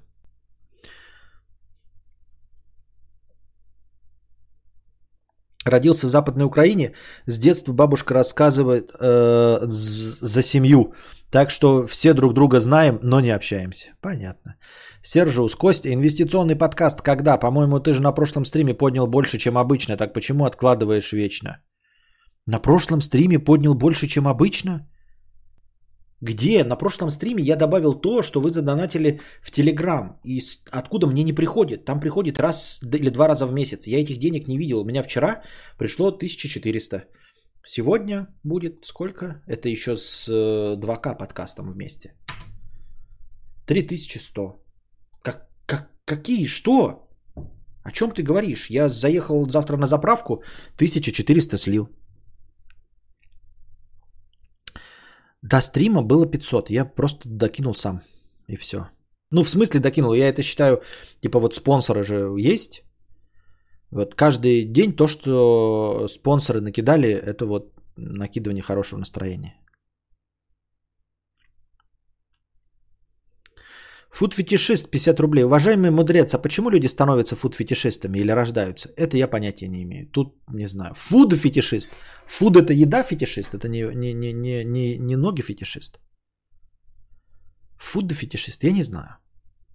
Родился 5.67 6.07
в 6.07 6.11
Западной 6.11 6.45
Украине. 6.45 6.93
С 7.27 7.39
детства 7.39 7.73
бабушка 7.73 8.15
рассказывает 8.15 8.93
э, 9.01 9.59
за 9.69 10.43
семью. 10.43 10.95
Так 11.31 11.51
что 11.51 11.87
все 11.87 12.15
друг 12.15 12.35
друга 12.35 12.61
знаем, 12.61 12.99
но 13.03 13.21
не 13.21 13.31
общаемся. 13.31 13.91
Понятно. 14.01 14.57
Сержус, 15.03 15.55
Костя, 15.55 15.93
инвестиционный 15.93 16.57
подкаст 16.57 17.03
когда? 17.03 17.39
По-моему, 17.39 17.81
ты 17.81 17.93
же 17.93 18.03
на 18.03 18.13
прошлом 18.13 18.45
стриме 18.45 18.75
поднял 18.75 19.07
больше, 19.07 19.39
чем 19.39 19.57
обычно. 19.59 19.97
Так 19.97 20.13
почему 20.13 20.45
откладываешь 20.45 21.13
вечно? 21.13 21.63
На 22.47 22.61
прошлом 22.61 23.01
стриме 23.01 23.39
поднял 23.39 23.75
больше, 23.75 24.07
чем 24.07 24.29
обычно? 24.29 24.89
Где? 26.21 26.65
На 26.65 26.77
прошлом 26.77 27.11
стриме 27.11 27.43
я 27.43 27.57
добавил 27.57 28.01
то, 28.01 28.23
что 28.23 28.41
вы 28.41 28.51
задонатили 28.51 29.21
в 29.43 29.51
Телеграм. 29.51 30.19
И 30.25 30.41
откуда 30.71 31.07
мне 31.07 31.25
не 31.25 31.33
приходит? 31.35 31.85
Там 31.85 32.01
приходит 32.01 32.41
раз 32.41 32.81
или 32.83 33.11
два 33.11 33.27
раза 33.27 33.47
в 33.47 33.53
месяц. 33.53 33.87
Я 33.87 34.01
этих 34.01 34.19
денег 34.19 34.49
не 34.49 34.59
видел. 34.59 34.81
У 34.81 34.85
меня 34.85 35.03
вчера 35.03 35.43
пришло 35.77 36.09
1400. 36.09 37.05
Сегодня 37.69 38.29
будет 38.45 38.85
сколько? 38.85 39.43
Это 39.49 39.69
еще 39.69 39.97
с 39.97 40.29
2К 40.29 41.13
э, 41.13 41.19
подкастом 41.19 41.73
вместе. 41.73 42.15
3100. 43.67 44.63
Как, 45.23 45.91
какие? 46.05 46.47
Что? 46.47 47.09
О 47.83 47.91
чем 47.91 48.13
ты 48.13 48.23
говоришь? 48.23 48.71
Я 48.71 48.89
заехал 48.89 49.51
завтра 49.51 49.77
на 49.77 49.87
заправку, 49.87 50.43
1400 50.77 51.57
слил. 51.57 51.89
До 55.43 55.61
стрима 55.61 56.03
было 56.03 56.31
500. 56.31 56.71
Я 56.71 56.85
просто 56.85 57.29
докинул 57.29 57.75
сам. 57.75 58.03
И 58.49 58.57
все. 58.57 58.91
Ну, 59.33 59.43
в 59.43 59.49
смысле 59.49 59.81
докинул? 59.81 60.15
Я 60.15 60.29
это 60.29 60.43
считаю, 60.43 60.83
типа 61.21 61.41
вот 61.41 61.55
спонсоры 61.55 62.05
же 62.05 62.33
есть. 62.39 62.86
Вот 63.97 64.15
каждый 64.15 64.65
день 64.65 64.93
то, 64.97 65.07
что 65.07 66.07
спонсоры 66.09 66.61
накидали, 66.61 67.09
это 67.09 67.47
вот 67.47 67.73
накидывание 67.97 68.63
хорошего 68.63 68.99
настроения. 68.99 69.55
Фуд-фетишист 74.11 74.91
50 74.91 75.21
рублей. 75.21 75.45
Уважаемый 75.45 75.91
мудрец, 75.91 76.35
а 76.35 76.39
почему 76.39 76.71
люди 76.71 76.89
становятся 76.89 77.37
фуд-фетишистами 77.37 78.19
или 78.19 78.33
рождаются? 78.33 78.91
Это 78.97 79.17
я 79.17 79.29
понятия 79.29 79.69
не 79.69 79.83
имею. 79.83 80.11
Тут 80.11 80.35
не 80.53 80.67
знаю. 80.67 80.93
Фуд-фетишист. 80.95 81.91
Фуд 82.27 82.57
это 82.57 82.75
еда 82.75 83.03
фетишист, 83.03 83.55
это 83.55 83.69
не, 83.69 83.95
не, 83.95 84.13
не, 84.13 84.33
не, 84.33 84.65
не, 84.65 84.99
не 84.99 85.17
ноги 85.17 85.43
фетишист. 85.43 86.01
Food 87.79 88.02
-фетишист, 88.02 88.65
я 88.65 88.73
не 88.73 88.83
знаю. 88.83 89.17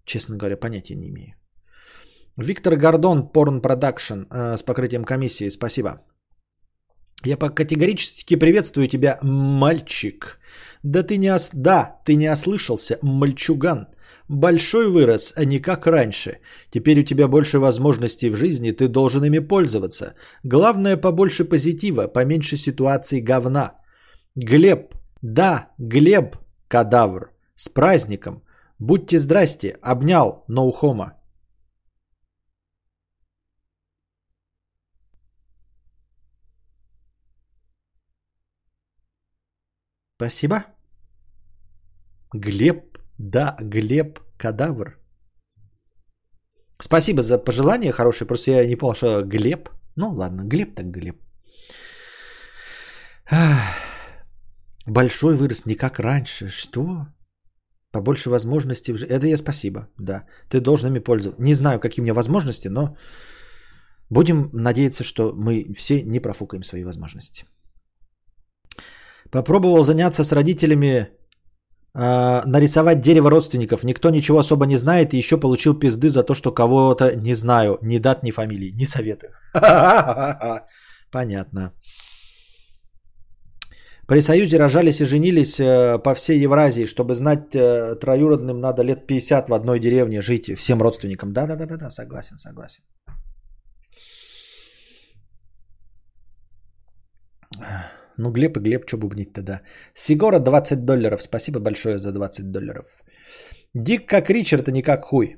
Честно 0.06 0.38
говоря, 0.38 0.58
понятия 0.58 0.96
не 0.96 1.08
имею. 1.10 1.41
Виктор 2.38 2.76
Гордон, 2.78 3.28
Porn 3.28 3.62
Production 3.62 4.24
э, 4.30 4.58
с 4.58 4.64
покрытием 4.64 5.04
комиссии, 5.04 5.50
спасибо. 5.50 6.02
Я 7.26 7.38
категорически 7.38 8.36
приветствую 8.36 8.88
тебя, 8.88 9.20
мальчик. 9.22 10.40
Да 10.84 11.04
ты 11.04 11.18
не, 11.18 11.34
ос... 11.34 11.52
да, 11.54 12.00
ты 12.06 12.16
не 12.16 12.32
ослышался, 12.32 12.98
мальчуган. 13.02 13.88
Большой 14.28 14.90
вырос, 14.90 15.34
а 15.36 15.46
не 15.46 15.60
как 15.60 15.86
раньше. 15.86 16.40
Теперь 16.72 17.00
у 17.02 17.04
тебя 17.04 17.28
больше 17.28 17.60
возможностей 17.60 18.30
в 18.30 18.36
жизни, 18.36 18.72
ты 18.72 18.88
должен 18.88 19.24
ими 19.24 19.40
пользоваться. 19.40 20.16
Главное 20.44 20.98
побольше 20.98 21.46
позитива, 21.46 22.08
поменьше 22.08 22.58
ситуаций 22.58 23.22
говна. 23.22 23.74
Глеб, 24.36 24.96
да, 25.22 25.68
Глеб, 25.78 26.38
кадавр, 26.68 27.32
с 27.56 27.70
праздником. 27.70 28.42
Будьте 28.80 29.18
здрасте, 29.18 29.78
обнял, 29.82 30.44
ноухома. 30.48 31.21
Спасибо. 40.22 40.66
Глеб 42.34 42.98
да, 43.18 43.56
Глеб 43.60 44.20
Кадавр. 44.38 45.00
Спасибо 46.80 47.22
за 47.22 47.40
пожелание 47.40 47.92
хорошее. 47.92 48.28
Просто 48.28 48.52
я 48.52 48.68
не 48.68 48.76
понял, 48.76 48.94
что 48.94 49.24
Глеб. 49.24 49.70
Ну 49.96 50.12
ладно, 50.12 50.44
Глеб 50.44 50.76
так 50.76 50.92
Глеб. 50.92 51.16
Большой 54.86 55.36
вырос 55.36 55.66
не 55.66 55.76
как 55.76 56.00
раньше. 56.00 56.50
Что? 56.50 57.08
Побольше 57.92 58.30
возможностей. 58.30 58.94
Это 58.94 59.26
я 59.26 59.38
спасибо, 59.38 59.88
да. 59.98 60.26
Ты 60.50 60.60
должен 60.60 60.90
ими 60.90 61.00
пользоваться. 61.00 61.42
Не 61.42 61.56
знаю, 61.56 61.80
какие 61.80 62.02
у 62.02 62.04
меня 62.04 62.14
возможности, 62.14 62.68
но 62.68 62.96
будем 64.10 64.50
надеяться, 64.54 65.04
что 65.04 65.34
мы 65.34 65.74
все 65.74 66.04
не 66.04 66.20
профукаем 66.20 66.64
свои 66.64 66.84
возможности. 66.84 67.46
Попробовал 69.32 69.84
заняться 69.84 70.24
с 70.24 70.32
родителями 70.32 71.08
а, 71.94 72.44
нарисовать 72.46 73.02
дерево 73.02 73.30
родственников. 73.30 73.84
Никто 73.84 74.10
ничего 74.10 74.40
особо 74.40 74.66
не 74.66 74.78
знает 74.78 75.14
и 75.14 75.18
еще 75.18 75.38
получил 75.38 75.80
пизды 75.80 76.10
за 76.10 76.24
то, 76.24 76.34
что 76.34 76.52
кого-то 76.52 77.16
не 77.16 77.34
знаю. 77.34 77.78
Ни 77.82 78.00
дат, 78.00 78.24
ни 78.24 78.32
фамилии. 78.32 78.72
Не 78.72 78.86
советую. 78.86 79.34
Понятно. 81.12 81.74
При 84.08 84.22
Союзе 84.22 84.58
рожались 84.58 85.00
и 85.00 85.06
женились 85.06 85.60
э, 85.60 85.98
по 86.00 86.14
всей 86.14 86.40
Евразии. 86.44 86.86
Чтобы 86.86 87.14
знать 87.16 87.56
э, 87.56 87.96
троюродным, 87.96 88.60
надо 88.60 88.84
лет 88.84 89.08
50 89.08 89.50
в 89.50 89.54
одной 89.54 89.80
деревне 89.80 90.22
жить 90.22 90.52
всем 90.58 90.82
родственникам. 90.82 91.32
Да-да-да-да, 91.34 91.92
согласен, 91.92 92.38
согласен. 92.38 92.84
Ну, 98.22 98.32
Глеб 98.32 98.58
и 98.58 98.60
Глеб, 98.60 98.84
что 98.88 98.98
бубнить 98.98 99.34
тогда? 99.34 99.62
Сигора 99.96 100.40
20 100.40 100.86
долларов. 100.86 101.22
Спасибо 101.22 101.60
большое 101.60 101.98
за 101.98 102.12
20 102.12 102.52
долларов. 102.52 102.86
Дик 103.74 104.06
как 104.06 104.30
Ричард, 104.30 104.68
а 104.68 104.72
не 104.72 104.84
как 104.84 105.06
хуй. 105.06 105.38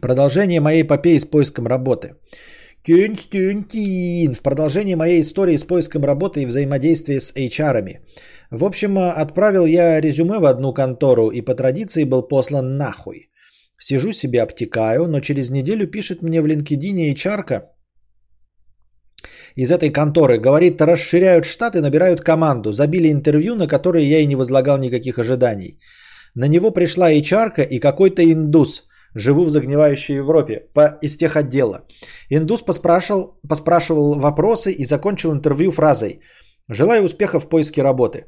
Продолжение 0.00 0.60
моей 0.60 0.82
эпопеи 0.82 1.18
с 1.18 1.24
поиском 1.24 1.66
работы. 1.66 2.16
Константин. 2.84 4.34
В 4.34 4.42
продолжении 4.42 4.96
моей 4.96 5.20
истории 5.20 5.56
с 5.56 5.64
поиском 5.64 6.04
работы 6.04 6.40
и 6.40 6.46
взаимодействия 6.46 7.20
с 7.20 7.32
HR-ами. 7.36 8.00
В 8.50 8.64
общем, 8.64 8.98
отправил 8.98 9.66
я 9.66 10.00
резюме 10.00 10.40
в 10.40 10.44
одну 10.44 10.74
контору 10.74 11.30
и 11.30 11.42
по 11.42 11.54
традиции 11.54 12.04
был 12.04 12.22
послан 12.22 12.76
нахуй. 12.76 13.30
Сижу 13.78 14.12
себе, 14.12 14.42
обтекаю, 14.42 15.06
но 15.06 15.20
через 15.20 15.50
неделю 15.50 15.86
пишет 15.86 16.22
мне 16.22 16.42
в 16.42 16.46
LinkedIn 16.46 17.14
HR 17.14 17.62
из 19.56 19.70
этой 19.70 19.90
конторы. 19.90 20.38
Говорит, 20.38 20.80
расширяют 20.80 21.44
штат 21.44 21.76
и 21.76 21.80
набирают 21.80 22.20
команду. 22.20 22.72
Забили 22.72 23.12
интервью, 23.12 23.54
на 23.54 23.66
которое 23.66 24.04
я 24.04 24.20
и 24.20 24.26
не 24.26 24.36
возлагал 24.36 24.78
никаких 24.78 25.18
ожиданий. 25.18 25.78
На 26.34 26.48
него 26.48 26.70
пришла 26.70 27.12
HR 27.12 27.66
и 27.70 27.80
какой-то 27.80 28.22
индус. 28.22 28.88
Живу 29.14 29.44
в 29.44 29.50
загнивающей 29.50 30.16
Европе 30.16 30.60
по, 30.74 30.98
из 31.02 31.16
тех 31.16 31.36
отдела. 31.36 31.84
Индус 32.30 32.62
поспрашивал, 32.62 33.38
поспрашивал 33.46 34.18
вопросы 34.18 34.72
и 34.72 34.84
закончил 34.84 35.32
интервью 35.32 35.70
фразой 35.70 36.20
«Желаю 36.68 37.04
успеха 37.04 37.38
в 37.38 37.48
поиске 37.48 37.82
работы», 37.82 38.24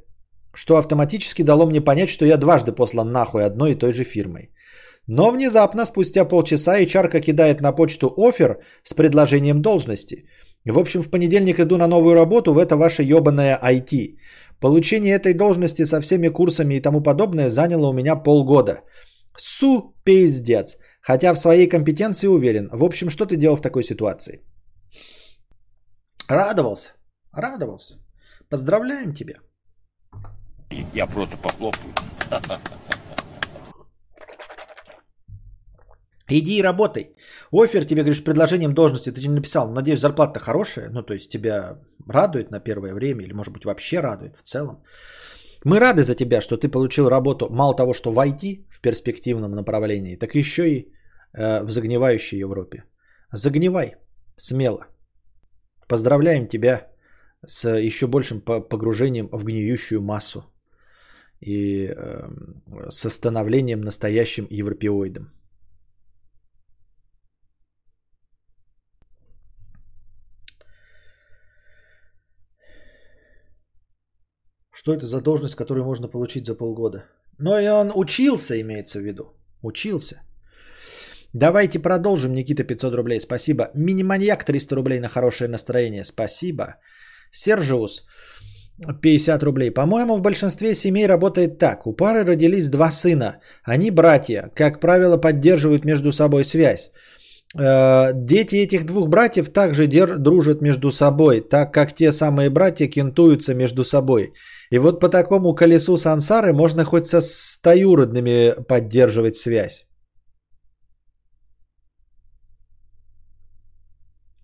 что 0.52 0.76
автоматически 0.76 1.42
дало 1.42 1.66
мне 1.66 1.80
понять, 1.80 2.10
что 2.10 2.26
я 2.26 2.36
дважды 2.36 2.72
послан 2.72 3.12
нахуй 3.12 3.46
одной 3.46 3.72
и 3.72 3.78
той 3.78 3.92
же 3.92 4.04
фирмой. 4.04 4.50
Но 5.06 5.30
внезапно, 5.30 5.84
спустя 5.84 6.24
полчаса, 6.24 6.80
HR 6.80 7.20
кидает 7.20 7.60
на 7.60 7.72
почту 7.72 8.12
офер 8.16 8.58
с 8.82 8.94
предложением 8.94 9.62
должности. 9.62 10.24
В 10.66 10.78
общем, 10.78 11.02
в 11.02 11.10
понедельник 11.10 11.60
иду 11.60 11.76
на 11.76 11.86
новую 11.86 12.14
работу 12.14 12.54
в 12.54 12.58
это 12.58 12.76
ваше 12.76 13.02
ебаное 13.02 13.58
IT. 13.62 14.16
Получение 14.60 15.14
этой 15.14 15.34
должности 15.34 15.84
со 15.84 16.00
всеми 16.00 16.28
курсами 16.28 16.74
и 16.74 16.80
тому 16.80 17.02
подобное 17.02 17.50
заняло 17.50 17.88
у 17.88 17.92
меня 17.92 18.16
полгода. 18.16 18.82
Су 19.36 19.94
пиздец. 20.04 20.78
Хотя 21.02 21.34
в 21.34 21.38
своей 21.38 21.68
компетенции 21.68 22.28
уверен. 22.28 22.68
В 22.72 22.84
общем, 22.84 23.10
что 23.10 23.26
ты 23.26 23.36
делал 23.36 23.56
в 23.56 23.62
такой 23.62 23.84
ситуации? 23.84 24.40
Радовался. 26.28 26.92
Радовался. 27.32 27.98
Поздравляем 28.48 29.12
тебя. 29.12 29.34
Я 30.94 31.06
просто 31.06 31.36
похлопаю. 31.36 31.92
Иди 36.28 36.56
и 36.56 36.62
работай. 36.62 37.14
Офер 37.52 37.84
тебе, 37.84 38.02
говоришь, 38.02 38.24
предложением 38.24 38.72
должности 38.72 39.10
ты 39.10 39.20
не 39.20 39.34
написал. 39.34 39.70
Надеюсь, 39.70 40.00
зарплата 40.00 40.40
хорошая. 40.40 40.88
Ну, 40.90 41.02
то 41.02 41.14
есть 41.14 41.30
тебя 41.30 41.78
радует 42.08 42.50
на 42.50 42.60
первое 42.60 42.94
время 42.94 43.24
или, 43.24 43.32
может 43.32 43.52
быть, 43.52 43.64
вообще 43.64 44.00
радует 44.00 44.36
в 44.36 44.42
целом. 44.42 44.82
Мы 45.64 45.80
рады 45.80 46.02
за 46.02 46.14
тебя, 46.14 46.40
что 46.40 46.56
ты 46.56 46.68
получил 46.68 47.08
работу 47.08 47.48
мало 47.50 47.74
того, 47.74 47.94
что 47.94 48.10
в 48.10 48.18
IT 48.18 48.66
в 48.70 48.80
перспективном 48.80 49.52
направлении, 49.52 50.16
так 50.16 50.34
еще 50.34 50.68
и 50.68 50.92
э, 51.32 51.62
в 51.62 51.70
загнивающей 51.70 52.38
Европе. 52.38 52.84
Загнивай 53.32 53.96
смело. 54.36 54.86
Поздравляем 55.88 56.48
тебя 56.48 56.88
с 57.46 57.68
еще 57.68 58.06
большим 58.06 58.40
по- 58.40 58.60
погружением 58.60 59.28
в 59.32 59.44
гниющую 59.44 60.02
массу 60.02 60.44
и 61.40 61.86
э, 61.86 62.28
с 62.88 63.10
становлением 63.10 63.80
настоящим 63.80 64.46
европеоидом. 64.50 65.33
Что 74.84 74.92
это 74.92 75.06
за 75.06 75.20
должность, 75.22 75.54
которую 75.54 75.84
можно 75.84 76.08
получить 76.08 76.44
за 76.44 76.54
полгода? 76.54 77.04
Но 77.38 77.58
и 77.58 77.66
он 77.68 77.90
учился, 77.94 78.60
имеется 78.60 78.98
в 78.98 79.02
виду. 79.02 79.24
Учился. 79.62 80.16
Давайте 81.32 81.78
продолжим. 81.78 82.34
Никита 82.34 82.64
500 82.64 82.94
рублей. 82.94 83.20
Спасибо. 83.20 83.70
Миниманьяк 83.74 84.44
300 84.44 84.76
рублей 84.76 85.00
на 85.00 85.08
хорошее 85.08 85.48
настроение. 85.48 86.04
Спасибо. 86.04 86.64
Сержиус 87.30 88.04
50 89.00 89.42
рублей. 89.42 89.70
По-моему, 89.70 90.16
в 90.16 90.20
большинстве 90.20 90.74
семей 90.74 91.06
работает 91.06 91.58
так. 91.58 91.86
У 91.86 91.94
пары 91.94 92.22
родились 92.22 92.68
два 92.68 92.90
сына. 92.90 93.40
Они 93.62 93.90
братья. 93.90 94.50
Как 94.54 94.80
правило, 94.80 95.16
поддерживают 95.16 95.84
между 95.86 96.12
собой 96.12 96.44
связь. 96.44 96.90
Э, 97.58 98.12
Дети 98.14 98.56
этих 98.56 98.84
двух 98.84 99.08
братьев 99.08 99.48
также 99.48 99.86
дружат 100.18 100.60
между 100.60 100.90
собой, 100.90 101.40
так 101.40 101.72
как 101.72 101.94
те 101.94 102.12
самые 102.12 102.50
братья 102.50 102.86
кентуются 102.86 103.54
между 103.54 103.82
собой. 103.82 104.34
И 104.70 104.78
вот 104.78 105.00
по 105.00 105.08
такому 105.08 105.54
колесу 105.54 105.96
сансары 105.96 106.52
можно 106.52 106.84
хоть 106.84 107.06
со 107.06 107.20
стоюродными 107.20 108.54
поддерживать 108.68 109.36
связь. 109.36 109.86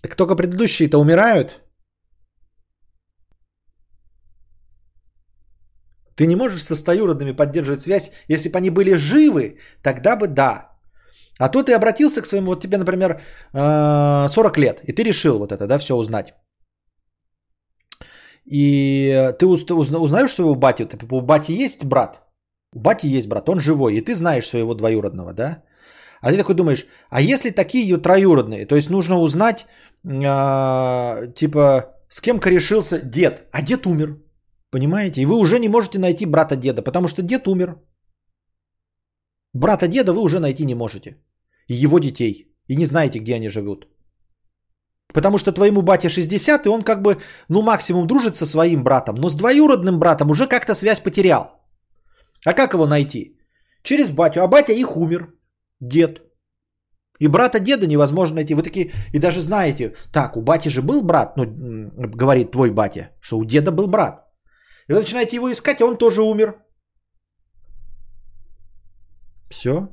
Так 0.03 0.17
только 0.17 0.37
предыдущие-то 0.37 0.99
умирают. 0.99 1.61
Ты 6.17 6.27
не 6.27 6.37
можешь 6.37 6.63
со 6.63 6.77
стоюродными 6.77 7.33
поддерживать 7.33 7.81
связь. 7.83 8.13
Если 8.29 8.51
бы 8.51 8.59
они 8.59 8.71
были 8.71 8.97
живы, 8.97 9.59
тогда 9.83 10.17
бы 10.17 10.27
да. 10.27 10.71
А 11.39 11.49
то 11.49 11.63
ты 11.63 11.73
обратился 11.73 12.21
к 12.23 12.27
своему, 12.27 12.51
вот 12.51 12.61
тебе, 12.61 12.77
например, 12.77 13.23
э, 13.55 14.29
40 14.29 14.59
лет, 14.59 14.81
и 14.85 14.93
ты 14.93 15.03
решил 15.03 15.39
вот 15.39 15.53
это, 15.53 15.67
да, 15.67 15.79
все 15.79 15.95
узнать. 15.95 16.35
И 18.51 19.33
ты 19.39 19.47
уз- 19.47 19.65
узна- 19.71 19.99
узнаешь 19.99 20.35
своего 20.35 20.55
батю, 20.55 20.89
у 21.11 21.21
бати 21.21 21.53
есть 21.53 21.85
брат? 21.85 22.21
У 22.75 22.81
бати 22.81 23.07
есть 23.07 23.29
брат, 23.29 23.49
он 23.49 23.61
живой, 23.61 23.95
и 23.95 24.01
ты 24.01 24.15
знаешь 24.15 24.47
своего 24.47 24.75
двоюродного, 24.75 25.33
да? 25.33 25.63
А 26.21 26.33
ты 26.33 26.37
такой 26.37 26.55
думаешь, 26.55 26.87
а 27.11 27.21
если 27.21 27.51
такие 27.51 27.97
троюродные, 27.97 28.67
то 28.67 28.77
есть 28.77 28.91
нужно 28.91 29.21
узнать, 29.21 29.67
а, 30.05 31.27
типа, 31.35 31.97
с 32.09 32.21
кем 32.21 32.41
корешился 32.41 33.01
дед, 33.01 33.49
а 33.53 33.63
дед 33.63 33.87
умер, 33.87 34.19
понимаете? 34.71 35.23
И 35.23 35.27
вы 35.27 35.37
уже 35.37 35.59
не 35.59 35.69
можете 35.69 35.99
найти 35.99 36.27
брата 36.27 36.57
деда, 36.57 36.83
потому 36.83 37.09
что 37.09 37.23
дед 37.23 37.47
умер. 37.47 37.77
Брата 39.55 39.89
деда 39.89 40.13
вы 40.13 40.23
уже 40.23 40.41
найти 40.41 40.67
не 40.67 40.75
можете. 40.75 41.17
И 41.69 41.75
его 41.85 41.99
детей. 41.99 42.53
И 42.69 42.77
не 42.77 42.85
знаете, 42.85 43.19
где 43.21 43.35
они 43.35 43.49
живут. 43.49 43.87
Потому 45.13 45.39
что 45.39 45.53
твоему 45.53 45.83
бате 45.83 46.09
60, 46.09 46.67
и 46.67 46.69
он 46.69 46.83
как 46.83 47.03
бы, 47.03 47.21
ну, 47.49 47.63
максимум 47.63 48.07
дружит 48.07 48.37
со 48.37 48.47
своим 48.47 48.83
братом, 48.83 49.17
но 49.17 49.29
с 49.29 49.35
двоюродным 49.35 49.99
братом 49.99 50.31
уже 50.31 50.47
как-то 50.47 50.75
связь 50.75 51.01
потерял. 51.01 51.61
А 52.47 52.53
как 52.53 52.75
его 52.75 52.87
найти? 52.87 53.37
Через 53.83 54.11
батю. 54.11 54.41
А 54.43 54.49
батя 54.49 54.73
их 54.73 54.97
умер. 54.97 55.35
Дед. 55.81 56.21
И 57.21 57.29
брата 57.29 57.61
деда 57.61 57.87
невозможно 57.87 58.37
найти. 58.37 58.55
Вы 58.55 58.63
такие, 58.63 58.93
и 59.13 59.19
даже 59.19 59.41
знаете, 59.41 59.95
так, 60.13 60.37
у 60.37 60.43
бати 60.43 60.71
же 60.71 60.83
был 60.83 61.03
брат, 61.03 61.37
ну, 61.37 61.45
говорит 62.17 62.51
твой 62.51 62.71
батя, 62.71 63.11
что 63.21 63.39
у 63.39 63.45
деда 63.45 63.73
был 63.73 63.87
брат. 63.87 64.27
И 64.89 64.93
вы 64.93 65.01
начинаете 65.01 65.37
его 65.37 65.51
искать, 65.51 65.81
а 65.81 65.87
он 65.87 65.99
тоже 65.99 66.23
умер. 66.23 66.55
Все. 69.51 69.89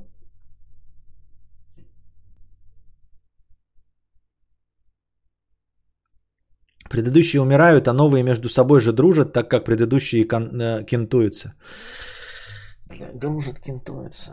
Предыдущие 6.90 7.42
умирают, 7.42 7.88
а 7.88 7.92
новые 7.92 8.22
между 8.22 8.48
собой 8.48 8.80
же 8.80 8.92
дружат, 8.92 9.32
так 9.32 9.50
как 9.50 9.64
предыдущие 9.64 10.24
кон- 10.28 10.60
э, 10.60 10.84
кентуются. 10.84 11.54
Дружат, 13.14 13.60
кентуются. 13.60 14.32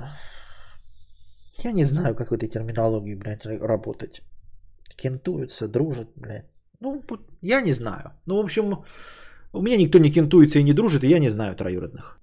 Я 1.64 1.72
не 1.72 1.86
знаю, 1.86 2.16
как 2.16 2.32
в 2.32 2.34
этой 2.34 2.50
терминологии, 2.50 3.16
блядь, 3.16 3.46
работать. 3.46 4.22
Кентуются, 4.98 5.68
дружат, 5.68 6.08
блядь. 6.16 6.46
Ну, 6.80 7.02
я 7.42 7.62
не 7.62 7.74
знаю. 7.74 8.12
Ну, 8.26 8.36
в 8.36 8.44
общем, 8.44 8.84
у 9.54 9.62
меня 9.62 9.78
никто 9.78 10.00
не 10.00 10.12
кентуется 10.12 10.60
и 10.60 10.64
не 10.64 10.74
дружит, 10.74 11.04
и 11.04 11.10
я 11.10 11.20
не 11.20 11.30
знаю 11.30 11.56
троюродных. 11.56 12.20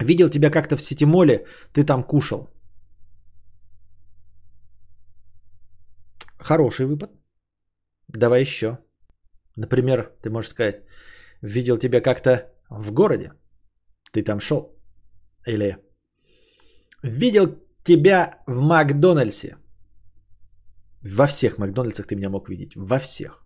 Видел 0.00 0.28
тебя 0.28 0.50
как-то 0.50 0.76
в 0.76 0.82
сетимоле, 0.82 1.46
ты 1.72 1.84
там 1.84 2.04
кушал. 2.04 2.53
Хороший 6.44 6.86
выпад. 6.86 7.10
Давай 8.08 8.40
еще. 8.42 8.78
Например, 9.56 10.12
ты 10.22 10.30
можешь 10.30 10.50
сказать, 10.50 10.82
видел 11.42 11.78
тебя 11.78 12.02
как-то 12.02 12.52
в 12.68 12.92
городе, 12.92 13.32
ты 14.12 14.22
там 14.22 14.40
шел. 14.40 14.76
Или 15.46 15.78
видел 17.02 17.46
тебя 17.82 18.42
в 18.46 18.60
Макдональдсе. 18.60 19.56
Во 21.16 21.26
всех 21.26 21.58
Макдональдсах 21.58 22.06
ты 22.06 22.16
меня 22.16 22.28
мог 22.28 22.48
видеть. 22.48 22.76
Во 22.76 22.98
всех. 22.98 23.43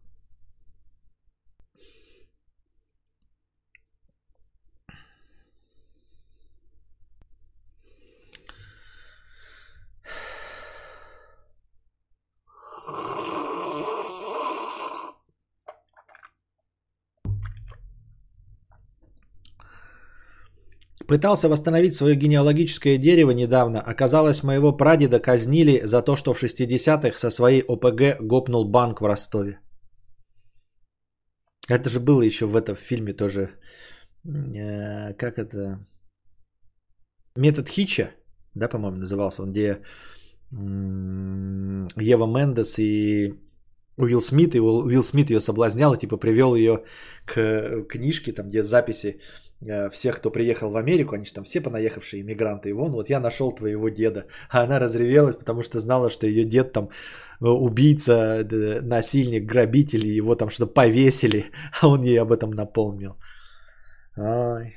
Пытался 21.08 21.48
восстановить 21.48 21.94
свое 21.94 22.14
генеалогическое 22.16 22.98
дерево 22.98 23.30
недавно. 23.30 23.80
Оказалось, 23.80 24.42
моего 24.42 24.76
прадеда 24.76 25.18
казнили 25.20 25.80
за 25.86 26.02
то, 26.02 26.16
что 26.16 26.34
в 26.34 26.42
60-х 26.42 27.18
со 27.18 27.30
своей 27.30 27.64
ОПГ 27.66 28.20
гопнул 28.20 28.70
банк 28.70 29.00
в 29.00 29.06
Ростове. 29.06 29.58
Это 31.70 31.88
же 31.88 32.00
было 32.00 32.22
еще 32.22 32.46
в 32.46 32.56
этом 32.56 32.76
фильме 32.76 33.14
тоже. 33.14 33.48
Э, 34.26 35.14
как 35.14 35.38
это? 35.38 35.78
Метод 37.36 37.68
Хича, 37.68 38.10
да, 38.54 38.68
по-моему, 38.68 38.98
назывался 38.98 39.42
он, 39.42 39.52
где 39.52 39.80
Ева 42.00 42.26
Мендес 42.26 42.78
и 42.78 43.32
Уилл 43.96 44.20
Смит, 44.20 44.54
и 44.54 44.60
Уилл 44.60 45.02
Смит 45.02 45.30
ее 45.30 45.40
соблазнял 45.40 45.94
и 45.94 45.98
типа 45.98 46.18
привел 46.18 46.54
ее 46.54 46.84
к 47.24 47.84
книжке, 47.88 48.32
там, 48.32 48.48
где 48.48 48.62
записи 48.62 49.16
Э, 49.16 49.47
всех, 49.90 50.16
кто 50.18 50.30
приехал 50.30 50.70
в 50.70 50.76
Америку, 50.76 51.14
они 51.14 51.24
же 51.24 51.32
там 51.32 51.44
все 51.44 51.60
понаехавшие 51.60 52.22
иммигранты, 52.22 52.68
и 52.68 52.72
вон, 52.72 52.92
вот 52.92 53.10
я 53.10 53.20
нашел 53.20 53.52
твоего 53.52 53.88
деда. 53.88 54.26
А 54.50 54.62
она 54.62 54.78
разревелась, 54.78 55.36
потому 55.36 55.62
что 55.62 55.80
знала, 55.80 56.10
что 56.10 56.26
ее 56.26 56.44
дед 56.44 56.72
там 56.72 56.90
э, 57.40 57.44
убийца, 57.46 58.46
насильник, 58.82 59.46
грабитель, 59.46 60.06
его 60.06 60.36
там 60.36 60.50
что-то 60.50 60.74
повесили, 60.74 61.46
а 61.82 61.88
он 61.88 62.02
ей 62.02 62.20
об 62.20 62.32
этом 62.32 62.50
напомнил. 62.50 63.16
Ой. 64.16 64.74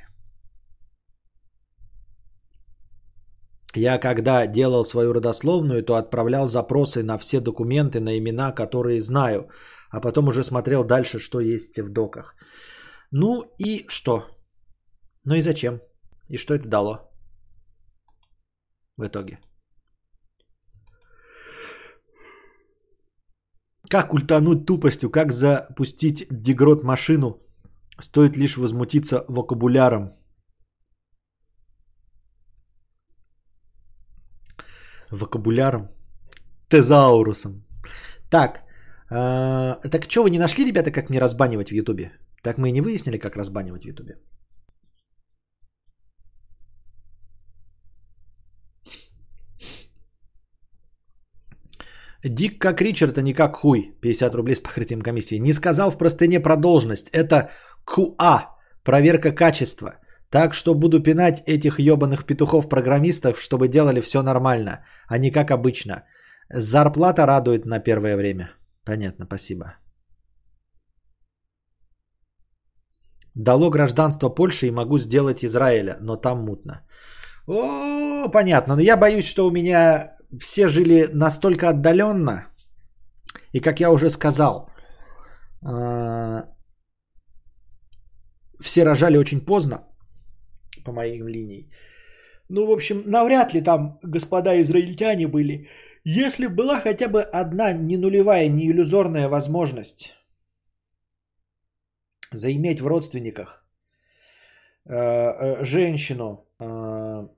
Я 3.74 3.98
когда 3.98 4.46
делал 4.46 4.84
свою 4.84 5.14
родословную, 5.14 5.82
то 5.82 5.94
отправлял 5.94 6.46
запросы 6.46 7.02
на 7.02 7.18
все 7.18 7.40
документы, 7.40 8.00
на 8.00 8.18
имена, 8.18 8.52
которые 8.52 9.00
знаю, 9.00 9.48
а 9.90 10.00
потом 10.00 10.28
уже 10.28 10.42
смотрел 10.42 10.84
дальше, 10.84 11.18
что 11.18 11.40
есть 11.40 11.78
в 11.78 11.88
доках. 11.92 12.34
Ну 13.10 13.44
и 13.58 13.84
что? 13.88 14.26
Ну 15.24 15.34
и 15.34 15.40
зачем? 15.40 15.80
И 16.28 16.36
что 16.36 16.54
это 16.54 16.68
дало 16.68 16.98
в 18.96 19.06
итоге? 19.06 19.38
Как 23.88 24.14
ультануть 24.14 24.66
тупостью, 24.66 25.10
как 25.10 25.32
запустить 25.32 26.26
дегрот 26.30 26.82
машину? 26.82 27.42
Стоит 28.00 28.36
лишь 28.36 28.56
возмутиться 28.56 29.24
вокабуляром. 29.28 30.12
Вокабуляром? 35.10 35.88
Тезаурусом. 36.68 37.64
Так, 38.30 38.64
э, 39.10 39.88
так 39.90 40.10
что 40.10 40.22
вы 40.22 40.30
не 40.30 40.38
нашли, 40.38 40.64
ребята, 40.64 40.90
как 40.90 41.10
мне 41.10 41.20
разбанивать 41.20 41.68
в 41.68 41.74
Ютубе? 41.74 42.12
Так 42.42 42.58
мы 42.58 42.70
и 42.70 42.72
не 42.72 42.80
выяснили, 42.80 43.18
как 43.18 43.36
разбанивать 43.36 43.84
в 43.84 43.88
Ютубе. 43.88 44.16
Дик 52.24 52.60
как 52.60 52.80
Ричард, 52.80 53.18
а 53.18 53.22
не 53.22 53.34
как 53.34 53.56
хуй. 53.56 53.96
50 54.00 54.34
рублей 54.34 54.54
с 54.54 54.60
покрытием 54.60 55.02
комиссии. 55.02 55.40
Не 55.40 55.52
сказал 55.52 55.90
в 55.90 55.98
простыне 55.98 56.40
про 56.40 56.56
должность. 56.56 57.08
Это 57.10 57.50
КУА. 57.84 58.56
Проверка 58.84 59.32
качества. 59.32 59.98
Так 60.30 60.54
что 60.54 60.74
буду 60.74 61.02
пинать 61.02 61.42
этих 61.46 61.78
ебаных 61.78 62.24
петухов-программистов, 62.24 63.40
чтобы 63.40 63.68
делали 63.68 64.00
все 64.00 64.22
нормально, 64.22 64.84
а 65.08 65.18
не 65.18 65.30
как 65.30 65.50
обычно. 65.50 66.04
Зарплата 66.48 67.26
радует 67.26 67.66
на 67.66 67.80
первое 67.80 68.16
время. 68.16 68.50
Понятно, 68.84 69.26
спасибо. 69.26 69.76
Дало 73.34 73.70
гражданство 73.70 74.28
Польши 74.28 74.66
и 74.66 74.70
могу 74.70 74.98
сделать 74.98 75.44
Израиля, 75.44 75.96
но 76.00 76.16
там 76.16 76.44
мутно. 76.44 76.82
О, 77.46 78.28
понятно. 78.28 78.76
Но 78.76 78.82
я 78.82 78.96
боюсь, 78.96 79.26
что 79.26 79.46
у 79.46 79.50
меня 79.50 80.11
все 80.40 80.68
жили 80.68 81.08
настолько 81.12 81.68
отдаленно, 81.68 82.46
и 83.52 83.60
как 83.60 83.80
я 83.80 83.90
уже 83.90 84.10
сказал, 84.10 84.70
а, 85.64 86.44
все 88.60 88.84
рожали 88.84 89.18
очень 89.18 89.40
поздно, 89.40 89.84
по 90.84 90.92
моим 90.92 91.28
линии. 91.28 91.70
Ну, 92.48 92.66
в 92.66 92.70
общем, 92.70 93.02
навряд 93.06 93.54
ли 93.54 93.62
там 93.62 93.98
господа 94.02 94.60
израильтяне 94.60 95.26
были. 95.26 95.68
Если 96.04 96.48
была 96.48 96.80
хотя 96.80 97.08
бы 97.08 97.22
одна 97.22 97.72
не 97.72 97.96
нулевая, 97.96 98.48
не 98.48 98.70
иллюзорная 98.70 99.28
возможность 99.28 100.16
заиметь 102.32 102.80
в 102.80 102.86
родственниках 102.86 103.64
э, 104.84 104.94
э, 104.94 105.64
женщину, 105.64 106.46
э, 106.60 107.28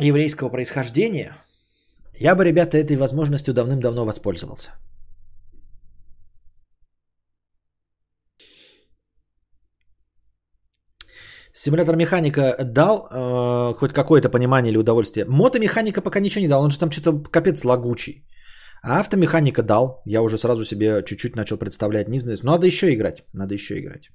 еврейского 0.00 0.50
происхождения, 0.50 1.36
я 2.18 2.34
бы, 2.34 2.44
ребята, 2.44 2.78
этой 2.78 2.96
возможностью 2.96 3.54
давным-давно 3.54 4.04
воспользовался. 4.04 4.72
Симулятор 11.56 11.96
механика 11.96 12.56
дал 12.64 13.06
э, 13.08 13.74
хоть 13.74 13.92
какое-то 13.92 14.28
понимание 14.28 14.70
или 14.70 14.78
удовольствие. 14.78 15.24
Мотомеханика 15.28 16.02
пока 16.02 16.20
ничего 16.20 16.42
не 16.42 16.48
дал, 16.48 16.62
он 16.64 16.70
же 16.70 16.78
там 16.78 16.90
что-то 16.90 17.22
капец 17.30 17.64
лагучий. 17.64 18.24
А 18.82 19.00
автомеханика 19.00 19.62
дал. 19.62 20.02
Я 20.04 20.22
уже 20.22 20.36
сразу 20.36 20.64
себе 20.64 21.02
чуть-чуть 21.04 21.36
начал 21.36 21.56
представлять 21.56 22.08
низменность. 22.08 22.42
Но 22.44 22.52
надо 22.52 22.66
еще 22.66 22.92
играть. 22.92 23.24
Надо 23.32 23.54
еще 23.54 23.78
играть. 23.78 24.10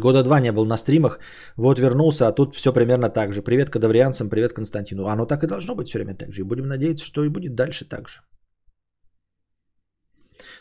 Года 0.00 0.22
два 0.22 0.40
не 0.40 0.52
был 0.52 0.66
на 0.66 0.76
стримах, 0.76 1.18
вот 1.56 1.78
вернулся, 1.78 2.28
а 2.28 2.32
тут 2.32 2.56
все 2.56 2.72
примерно 2.72 3.10
так 3.10 3.32
же. 3.32 3.42
Привет 3.42 3.70
кадаврианцам, 3.70 4.28
привет 4.28 4.52
Константину. 4.52 5.06
Оно 5.06 5.26
так 5.26 5.44
и 5.44 5.46
должно 5.46 5.74
быть 5.74 5.88
все 5.88 5.98
время 5.98 6.14
так 6.14 6.32
же. 6.32 6.40
И 6.40 6.44
будем 6.44 6.66
надеяться, 6.66 7.06
что 7.06 7.24
и 7.24 7.28
будет 7.28 7.54
дальше 7.54 7.88
так 7.88 8.08
же. 8.08 8.20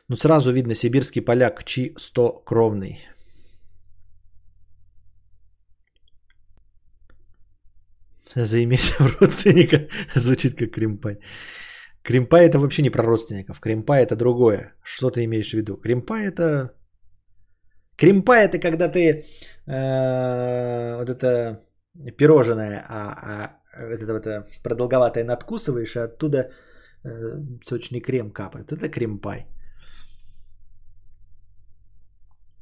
Ну 0.10 0.16
сразу 0.16 0.52
видно 0.52 0.76
сибирский 0.76 1.22
поляк, 1.22 1.64
чи 1.64 1.94
100 1.98 2.44
кровный. 2.46 3.08
Заиметь 8.36 8.96
родственника 9.20 9.88
звучит 10.16 10.56
как 10.56 10.72
Кримпай. 10.72 11.20
Кримпай 12.04 12.46
это 12.46 12.60
вообще 12.60 12.82
не 12.82 12.90
про 12.90 13.04
родственников. 13.04 13.60
Кримпай 13.60 14.04
это 14.04 14.16
другое. 14.16 14.74
Что 14.84 15.10
ты 15.10 15.24
имеешь 15.24 15.52
в 15.52 15.54
виду? 15.54 15.78
Кримпай 15.78 16.26
это 16.26 16.74
Кремпа 17.98 18.34
это 18.34 18.60
когда 18.60 18.90
ты 18.90 19.26
э, 19.68 20.98
вот 20.98 21.10
это 21.10 21.64
пирожное, 22.18 22.84
а, 22.90 23.14
а 23.22 23.64
это, 23.78 24.06
это 24.06 24.48
продолговатое 24.64 25.24
надкусываешь, 25.24 25.96
и 25.96 26.00
оттуда 26.00 26.50
э, 27.04 27.10
сочный 27.64 28.02
крем 28.02 28.32
капает. 28.32 28.72
Это 28.72 28.90
кремпай. 28.90 29.46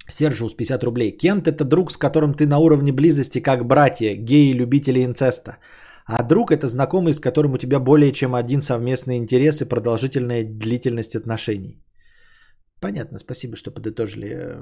Сержус 0.10 0.54
50 0.54 0.84
рублей. 0.84 1.18
Кент 1.18 1.48
это 1.48 1.64
друг, 1.64 1.92
с 1.92 1.98
которым 1.98 2.34
ты 2.34 2.46
на 2.46 2.58
уровне 2.58 2.92
близости 2.92 3.40
как 3.40 3.66
братья, 3.66 4.16
геи, 4.16 4.54
любители 4.54 5.04
инцеста. 5.06 5.58
А 6.06 6.24
друг 6.24 6.52
это 6.52 6.68
знакомый, 6.68 7.14
с 7.14 7.20
которым 7.20 7.54
у 7.54 7.58
тебя 7.58 7.80
более 7.80 8.12
чем 8.12 8.36
один 8.36 8.62
совместный 8.62 9.18
интерес 9.18 9.62
и 9.62 9.70
продолжительная 9.70 10.44
длительность 10.44 11.16
отношений. 11.16 11.82
Понятно, 12.82 13.20
спасибо, 13.20 13.56
что 13.56 13.72
подытожили 13.72 14.58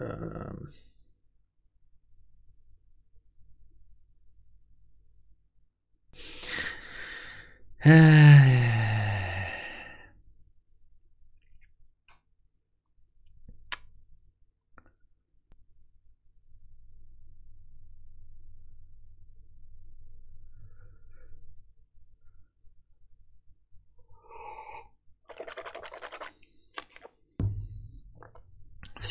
эм, 0.00 0.72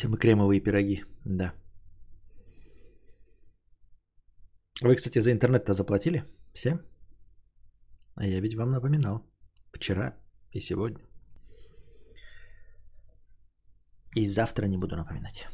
Все 0.00 0.08
мы 0.08 0.16
кремовые 0.16 0.60
пироги, 0.60 1.04
да. 1.26 1.52
Вы, 4.82 4.96
кстати, 4.96 5.20
за 5.20 5.30
интернет-то 5.30 5.74
заплатили? 5.74 6.24
Все? 6.54 6.78
А 8.14 8.26
я 8.26 8.40
ведь 8.40 8.54
вам 8.54 8.70
напоминал. 8.70 9.26
Вчера 9.72 10.16
и 10.52 10.60
сегодня. 10.60 11.06
И 14.16 14.24
завтра 14.24 14.68
не 14.68 14.78
буду 14.78 14.96
напоминать. 14.96 15.46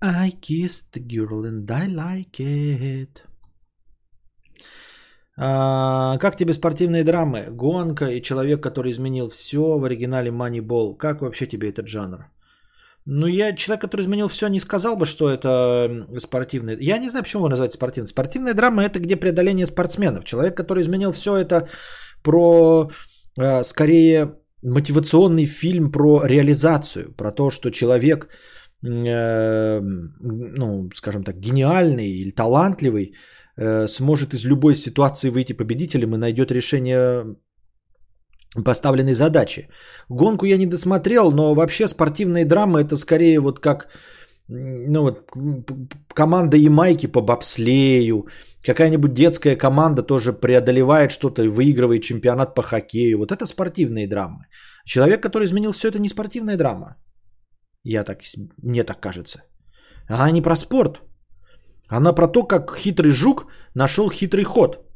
I 0.00 0.30
kissed 0.30 0.90
the 0.92 1.06
girl 1.06 1.44
and 1.44 1.70
I 1.70 1.86
like 1.86 2.40
it. 2.40 3.29
А, 5.42 6.18
как 6.18 6.36
тебе 6.36 6.52
спортивные 6.52 7.02
драмы? 7.02 7.46
Гонка 7.50 8.04
и 8.04 8.20
человек, 8.20 8.62
который 8.62 8.92
изменил 8.92 9.30
все 9.30 9.78
в 9.78 9.84
оригинале 9.84 10.30
Moneyball. 10.30 10.96
Как 10.96 11.22
вообще 11.22 11.46
тебе 11.46 11.70
этот 11.70 11.88
жанр? 11.88 12.26
Ну, 13.06 13.26
я 13.26 13.56
человек, 13.56 13.80
который 13.80 14.02
изменил 14.02 14.28
все, 14.28 14.48
не 14.48 14.60
сказал 14.60 14.96
бы, 14.96 15.06
что 15.06 15.30
это 15.30 16.06
спортивный. 16.18 16.76
Я 16.80 16.98
не 16.98 17.08
знаю, 17.08 17.24
почему 17.24 17.44
вы 17.44 17.48
называете 17.48 17.76
спортивной. 17.76 18.08
Спортивная 18.08 18.52
драма 18.52 18.82
это 18.82 19.00
где 19.00 19.16
преодоление 19.16 19.66
спортсменов. 19.66 20.24
Человек, 20.24 20.54
который 20.56 20.82
изменил 20.82 21.12
все, 21.12 21.36
это 21.36 21.68
про 22.22 22.90
э, 23.38 23.62
скорее 23.62 24.34
мотивационный 24.62 25.46
фильм 25.46 25.90
про 25.90 26.26
реализацию, 26.26 27.14
про 27.16 27.30
то, 27.30 27.48
что 27.48 27.70
человек, 27.70 28.28
э, 28.86 29.80
ну, 29.80 30.90
скажем 30.94 31.24
так, 31.24 31.36
гениальный 31.40 32.10
или 32.10 32.30
талантливый, 32.30 33.14
сможет 33.86 34.34
из 34.34 34.44
любой 34.44 34.74
ситуации 34.74 35.30
выйти 35.30 35.52
победителем 35.52 36.14
и 36.14 36.18
найдет 36.18 36.50
решение 36.50 37.36
поставленной 38.64 39.14
задачи. 39.14 39.68
Гонку 40.08 40.46
я 40.46 40.56
не 40.56 40.66
досмотрел, 40.66 41.32
но 41.32 41.54
вообще 41.54 41.88
спортивные 41.88 42.44
драмы 42.44 42.80
это 42.80 42.96
скорее 42.96 43.40
вот 43.40 43.60
как 43.60 43.88
ну 44.50 45.02
вот, 45.02 45.30
команда 46.14 46.56
Ямайки 46.56 47.06
по 47.06 47.20
бобслею, 47.20 48.26
какая-нибудь 48.64 49.14
детская 49.14 49.56
команда 49.56 50.02
тоже 50.02 50.32
преодолевает 50.32 51.10
что-то, 51.12 51.48
выигрывает 51.48 52.02
чемпионат 52.02 52.54
по 52.54 52.62
хоккею. 52.62 53.18
Вот 53.18 53.30
это 53.30 53.46
спортивные 53.46 54.08
драмы. 54.08 54.46
Человек, 54.84 55.22
который 55.22 55.44
изменил 55.44 55.72
все, 55.72 55.88
это 55.88 56.00
не 56.00 56.08
спортивная 56.08 56.56
драма. 56.56 56.96
Я 57.84 58.04
так, 58.04 58.20
мне 58.62 58.84
так 58.84 59.00
кажется. 59.00 59.42
Она 60.08 60.30
не 60.32 60.42
про 60.42 60.56
спорт. 60.56 61.00
Она 61.90 62.12
про 62.12 62.28
то, 62.28 62.44
как 62.44 62.76
хитрый 62.76 63.12
жук 63.12 63.46
нашел 63.74 64.10
хитрый 64.10 64.44
ход. 64.44 64.86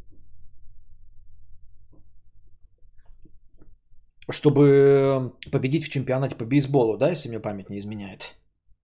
Чтобы 4.30 5.32
победить 5.50 5.84
в 5.84 5.90
чемпионате 5.90 6.36
по 6.36 6.44
бейсболу, 6.44 6.96
да, 6.96 7.10
если 7.10 7.28
мне 7.28 7.40
память 7.40 7.68
не 7.70 7.78
изменяет. 7.78 8.36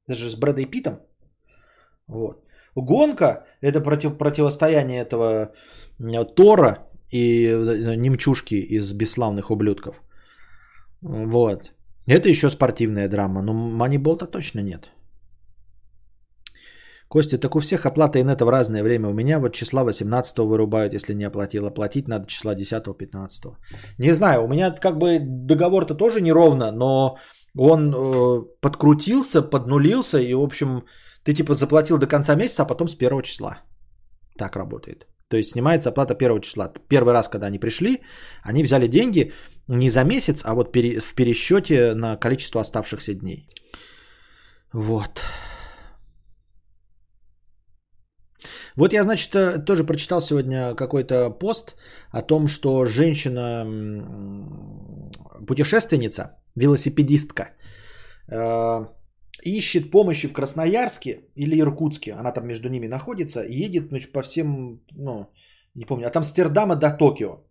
Это 0.08 0.18
же 0.18 0.30
с 0.30 0.34
Брэдой 0.34 0.66
Питом. 0.66 1.00
Вот. 2.08 2.44
Гонка– 2.74 3.46
это 3.62 3.80
против, 3.80 4.18
противостояние 4.18 5.00
этого 5.00 5.52
Тора 6.36 6.88
и 7.10 7.46
э, 7.46 7.96
немчушки 7.96 8.54
из 8.54 8.92
бесславных 8.92 9.50
ублюдков. 9.50 10.02
Вот. 11.02 11.72
Это 12.06 12.28
еще 12.28 12.50
спортивная 12.50 13.08
драма, 13.08 13.42
но 13.42 13.52
манибол-то 13.52 14.26
точно 14.26 14.60
нет. 14.60 14.90
Костя, 17.10 17.38
так 17.38 17.56
у 17.56 17.58
всех 17.58 17.86
оплата 17.86 18.20
инета 18.20 18.44
в 18.44 18.50
разное 18.50 18.84
время. 18.84 19.08
У 19.08 19.12
меня 19.12 19.40
вот 19.40 19.52
числа 19.52 19.82
18 19.82 20.38
вырубают, 20.38 20.94
если 20.94 21.14
не 21.14 21.26
оплатила. 21.26 21.70
Платить 21.70 22.08
надо 22.08 22.26
числа 22.26 22.54
10-15. 22.54 23.56
Не 23.98 24.14
знаю, 24.14 24.44
у 24.44 24.48
меня 24.48 24.70
как 24.70 24.96
бы 24.96 25.18
договор-то 25.20 25.94
тоже 25.96 26.20
неровно, 26.20 26.70
но 26.70 27.16
он 27.58 27.92
э, 27.92 28.42
подкрутился, 28.60 29.42
поднулился, 29.42 30.18
и, 30.18 30.34
в 30.34 30.40
общем, 30.40 30.84
ты 31.24 31.34
типа 31.34 31.54
заплатил 31.54 31.98
до 31.98 32.06
конца 32.06 32.36
месяца, 32.36 32.62
а 32.62 32.66
потом 32.66 32.86
с 32.86 32.94
первого 32.94 33.22
числа. 33.22 33.58
Так 34.38 34.56
работает. 34.56 35.08
То 35.28 35.36
есть 35.36 35.50
снимается 35.50 35.88
оплата 35.88 36.14
первого 36.14 36.40
числа. 36.40 36.72
Первый 36.88 37.12
раз, 37.12 37.28
когда 37.28 37.48
они 37.48 37.58
пришли, 37.58 38.02
они 38.44 38.62
взяли 38.62 38.86
деньги 38.86 39.32
не 39.66 39.90
за 39.90 40.04
месяц, 40.04 40.44
а 40.44 40.54
вот 40.54 40.68
в 40.76 41.14
пересчете 41.14 41.94
на 41.94 42.16
количество 42.16 42.60
оставшихся 42.60 43.14
дней. 43.14 43.48
Вот. 44.72 45.20
Вот 48.80 48.94
я, 48.94 49.02
значит, 49.04 49.34
э, 49.34 49.58
тоже 49.58 49.84
прочитал 49.84 50.20
сегодня 50.22 50.74
какой-то 50.74 51.38
пост 51.38 51.76
о 52.10 52.22
том, 52.22 52.48
что 52.48 52.86
женщина, 52.86 53.66
путешественница, 55.46 56.38
велосипедистка, 56.56 57.42
э, 58.28 58.86
ищет 59.44 59.90
помощи 59.90 60.28
в 60.28 60.32
Красноярске 60.32 61.20
или 61.36 61.60
Иркутске, 61.60 62.12
она 62.12 62.32
там 62.32 62.46
между 62.46 62.70
ними 62.70 62.88
находится, 62.88 63.44
едет 63.46 63.88
значит, 63.88 64.12
по 64.12 64.22
всем, 64.22 64.80
ну, 64.92 65.26
не 65.74 65.84
помню, 65.84 66.06
от 66.06 66.16
Амстердама 66.16 66.74
до 66.74 66.90
Токио. 66.90 67.44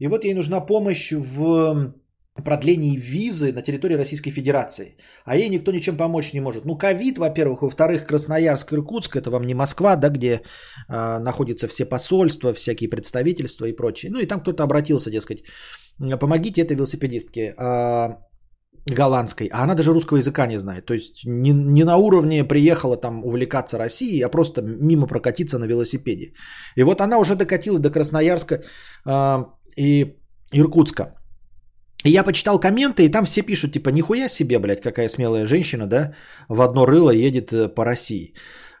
И 0.00 0.08
вот 0.08 0.24
ей 0.24 0.34
нужна 0.34 0.60
помощь 0.60 1.12
в 1.12 1.94
продлении 2.42 2.96
визы 2.96 3.52
на 3.52 3.62
территории 3.62 3.96
Российской 3.96 4.30
Федерации. 4.30 4.96
А 5.24 5.36
ей 5.36 5.48
никто 5.48 5.72
ничем 5.72 5.96
помочь 5.96 6.32
не 6.32 6.40
может. 6.40 6.64
Ну, 6.64 6.76
ковид, 6.76 7.18
во-первых, 7.18 7.62
во-вторых, 7.62 8.06
Красноярск, 8.06 8.72
Иркутск, 8.72 9.16
это 9.16 9.30
вам 9.30 9.44
не 9.46 9.54
Москва, 9.54 9.96
да, 9.96 10.08
где 10.08 10.40
э, 10.88 11.18
находятся 11.18 11.68
все 11.68 11.84
посольства, 11.84 12.52
всякие 12.52 12.90
представительства 12.90 13.66
и 13.66 13.72
прочее. 13.72 14.10
Ну, 14.10 14.18
и 14.18 14.26
там 14.26 14.40
кто-то 14.40 14.64
обратился, 14.64 15.10
дескать, 15.10 15.44
помогите 16.20 16.62
этой 16.62 16.76
велосипедистке 16.76 17.54
э, 17.56 18.08
голландской, 18.86 19.48
а 19.52 19.62
она 19.62 19.74
даже 19.74 19.92
русского 19.92 20.18
языка 20.18 20.46
не 20.46 20.58
знает. 20.58 20.86
То 20.86 20.94
есть 20.94 21.24
не, 21.24 21.52
не 21.52 21.84
на 21.84 21.96
уровне 21.96 22.44
приехала 22.44 22.96
там 22.96 23.24
увлекаться 23.24 23.78
Россией, 23.78 24.22
а 24.22 24.28
просто 24.28 24.60
мимо 24.62 25.06
прокатиться 25.06 25.58
на 25.58 25.66
велосипеде. 25.66 26.32
И 26.76 26.82
вот 26.82 27.00
она 27.00 27.18
уже 27.18 27.36
докатила 27.36 27.78
до 27.78 27.90
Красноярска 27.90 28.64
э, 29.06 29.44
и 29.76 30.16
Иркутска. 30.52 31.14
И 32.04 32.10
я 32.10 32.22
почитал 32.22 32.60
комменты, 32.60 33.04
и 33.04 33.08
там 33.08 33.24
все 33.24 33.42
пишут, 33.42 33.72
типа, 33.72 33.88
нихуя 33.88 34.28
себе, 34.28 34.58
блядь, 34.58 34.82
какая 34.82 35.08
смелая 35.08 35.46
женщина, 35.46 35.86
да, 35.86 36.14
в 36.48 36.60
одно 36.60 36.86
рыло 36.86 37.10
едет 37.10 37.52
э, 37.52 37.68
по 37.74 37.84
России. 37.84 38.34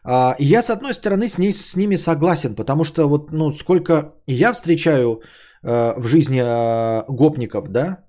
А, 0.04 0.34
и 0.38 0.44
я, 0.44 0.62
с 0.62 0.70
одной 0.70 0.92
стороны, 0.92 1.28
с, 1.28 1.38
ней, 1.38 1.52
с 1.52 1.76
ними 1.76 1.96
согласен, 1.96 2.54
потому 2.54 2.84
что 2.84 3.08
вот, 3.08 3.32
ну, 3.32 3.50
сколько 3.50 4.12
я 4.26 4.52
встречаю 4.52 5.22
э, 5.62 5.94
в 5.96 6.06
жизни 6.06 6.40
э, 6.40 7.04
гопников, 7.08 7.68
да, 7.68 8.04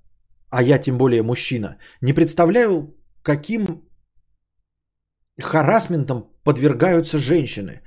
а 0.49 0.61
я 0.61 0.79
тем 0.79 0.97
более 0.97 1.23
мужчина, 1.23 1.77
не 2.01 2.13
представляю, 2.13 2.93
каким 3.23 3.83
харасментом 5.41 6.25
подвергаются 6.43 7.17
женщины. 7.17 7.81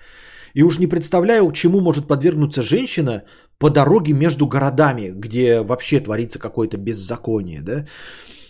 И 0.55 0.63
уж 0.63 0.79
не 0.79 0.87
представляю, 0.87 1.53
чему 1.53 1.81
может 1.81 2.09
подвергнуться 2.09 2.63
женщина 2.63 3.25
по 3.59 3.71
дороге 3.71 4.13
между 4.13 4.47
городами, 4.47 5.13
где 5.15 5.61
вообще 5.61 6.01
творится 6.01 6.39
какое-то 6.39 6.77
беззаконие, 6.77 7.63
да. 7.63 7.87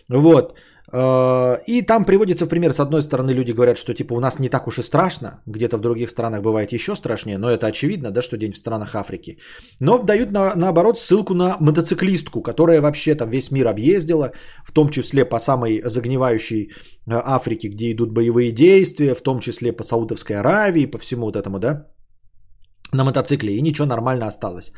Вот. 0.09 0.55
Э, 0.93 1.59
и 1.66 1.82
там 1.82 2.05
приводится 2.05 2.47
в 2.47 2.48
пример, 2.48 2.72
с 2.72 2.80
одной 2.80 3.02
стороны, 3.02 3.30
люди 3.30 3.52
говорят, 3.52 3.78
что 3.78 3.94
типа 3.94 4.14
у 4.14 4.20
нас 4.20 4.39
не 4.39 4.48
так 4.48 4.66
уж 4.66 4.78
и 4.78 4.82
страшно, 4.82 5.40
где-то 5.47 5.76
в 5.76 5.80
других 5.80 6.10
странах 6.10 6.43
бывает 6.43 6.72
еще 6.72 6.97
страшнее, 6.97 7.39
но 7.39 7.51
это 7.51 7.66
очевидно, 7.66 8.10
да, 8.10 8.22
что 8.22 8.36
день 8.36 8.52
в 8.52 8.56
странах 8.56 8.94
Африки. 8.94 9.39
Но 9.80 9.98
дают 9.98 10.30
на, 10.32 10.55
наоборот 10.56 10.98
ссылку 10.98 11.35
на 11.35 11.56
мотоциклистку, 11.60 12.43
которая 12.43 12.80
вообще 12.80 13.14
там 13.14 13.30
весь 13.30 13.51
мир 13.51 13.68
объездила, 13.68 14.32
в 14.64 14.72
том 14.72 14.89
числе 14.89 15.24
по 15.24 15.39
самой 15.39 15.82
загнивающей 15.85 16.64
э, 16.64 17.12
Африке, 17.24 17.68
где 17.68 17.93
идут 17.93 18.12
боевые 18.12 18.52
действия, 18.52 19.14
в 19.14 19.22
том 19.22 19.40
числе 19.40 19.72
по 19.72 19.85
Саудовской 19.85 20.36
Аравии, 20.36 20.86
по 20.86 20.98
всему 20.98 21.26
вот 21.26 21.36
этому, 21.36 21.59
да, 21.59 21.86
на 22.93 23.05
мотоцикле, 23.05 23.56
и 23.56 23.62
ничего 23.62 23.86
нормально 23.86 24.27
осталось. 24.27 24.73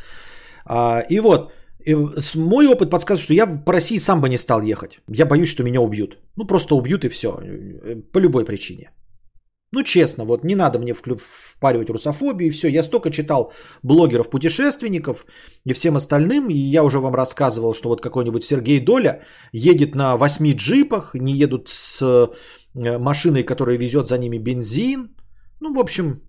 А, 0.65 1.05
и 1.09 1.21
вот, 1.21 1.53
и 1.87 1.95
мой 2.35 2.67
опыт 2.67 2.91
подсказывает, 2.91 3.25
что 3.25 3.35
я 3.35 3.47
по 3.47 3.73
России 3.73 3.99
сам 3.99 4.21
бы 4.21 4.29
не 4.29 4.39
стал 4.39 4.63
ехать. 4.63 5.01
Я 5.09 5.27
боюсь, 5.27 5.49
что 5.49 5.63
меня 5.63 5.81
убьют. 5.81 6.19
Ну, 6.37 6.47
просто 6.47 6.75
убьют 6.75 7.05
и 7.05 7.09
все. 7.09 7.41
По 8.13 8.19
любой 8.19 8.45
причине. 8.45 8.91
Ну, 9.73 9.83
честно, 9.85 10.25
вот 10.25 10.45
не 10.45 10.57
надо 10.57 10.79
мне 10.79 10.95
впаривать 10.95 11.91
русофобию 11.91 12.49
и 12.49 12.51
все. 12.51 12.69
Я 12.69 12.83
столько 12.83 13.11
читал 13.11 13.53
блогеров-путешественников 13.85 15.25
и 15.65 15.73
всем 15.73 15.95
остальным, 15.97 16.49
и 16.49 16.55
я 16.55 16.83
уже 16.83 16.99
вам 16.99 17.15
рассказывал, 17.15 17.75
что 17.75 17.89
вот 17.89 18.01
какой-нибудь 18.01 18.43
Сергей 18.43 18.85
Доля 18.85 19.23
едет 19.53 19.95
на 19.95 20.17
восьми 20.17 20.55
джипах, 20.55 21.15
не 21.15 21.35
едут 21.35 21.69
с 21.69 22.03
э, 22.75 22.99
машиной, 22.99 23.45
которая 23.45 23.79
везет 23.79 24.09
за 24.09 24.19
ними 24.19 24.39
бензин. 24.39 25.15
Ну, 25.61 25.75
в 25.75 25.79
общем, 25.79 26.21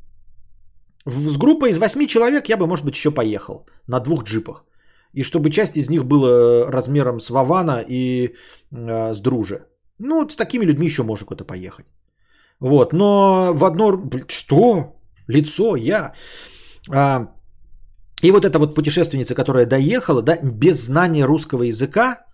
с 1.06 1.38
группой 1.38 1.70
из 1.70 1.78
восьми 1.78 2.08
человек 2.08 2.50
я 2.50 2.58
бы, 2.58 2.68
может 2.68 2.86
быть, 2.86 2.96
еще 2.96 3.12
поехал 3.12 3.66
на 3.88 4.00
двух 4.00 4.24
джипах. 4.24 4.66
И 5.14 5.24
чтобы 5.24 5.50
часть 5.50 5.78
из 5.78 5.90
них 5.90 6.06
была 6.06 6.72
размером 6.72 7.20
с 7.20 7.30
Вавана 7.30 7.84
и 7.88 8.36
э, 8.72 9.14
с 9.14 9.20
Друже. 9.20 9.66
Ну, 10.00 10.30
с 10.30 10.36
такими 10.36 10.66
людьми 10.66 10.86
еще 10.86 11.04
можно 11.04 11.26
куда-то 11.26 11.46
поехать. 11.46 11.86
Вот, 12.60 12.94
но 12.94 13.52
в 13.54 13.64
одно... 13.66 14.10
Что? 14.28 14.96
Лицо, 15.28 15.76
я. 15.76 16.14
А, 16.90 17.28
и 18.24 18.32
вот 18.32 18.46
эта 18.46 18.60
вот 18.60 18.76
путешественница, 18.76 19.36
которая 19.36 19.66
доехала, 19.66 20.22
да, 20.22 20.38
без 20.42 20.86
знания 20.86 21.26
русского 21.26 21.64
языка, 21.64 22.00
э, 22.02 22.31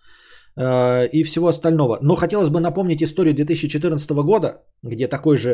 и 0.57 1.23
всего 1.23 1.47
остального. 1.47 1.99
Но 2.01 2.15
хотелось 2.15 2.49
бы 2.49 2.59
напомнить 2.59 3.03
историю 3.03 3.35
2014 3.35 4.09
года, 4.23 4.63
где 4.83 5.07
такой 5.07 5.37
же 5.37 5.49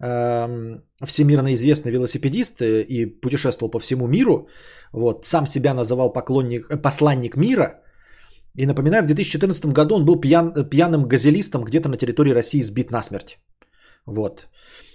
э, 0.00 0.80
всемирно 1.04 1.54
известный 1.54 1.92
велосипедист 1.92 2.62
э, 2.62 2.82
и 2.82 3.06
путешествовал 3.06 3.70
по 3.70 3.78
всему 3.78 4.06
миру, 4.06 4.48
вот, 4.92 5.26
сам 5.26 5.46
себя 5.46 5.74
называл 5.74 6.12
поклонник, 6.12 6.66
э, 6.70 6.76
посланник 6.76 7.36
мира. 7.36 7.82
И 8.54 8.66
напоминаю, 8.66 9.02
в 9.02 9.06
2014 9.06 9.66
году 9.66 9.96
он 9.96 10.04
был 10.04 10.20
пьян, 10.20 10.52
пьяным 10.70 11.06
газелистом 11.06 11.64
где-то 11.64 11.88
на 11.88 11.96
территории 11.98 12.32
России 12.32 12.62
сбит 12.62 12.90
насмерть. 12.90 13.38
Вот. 14.06 14.48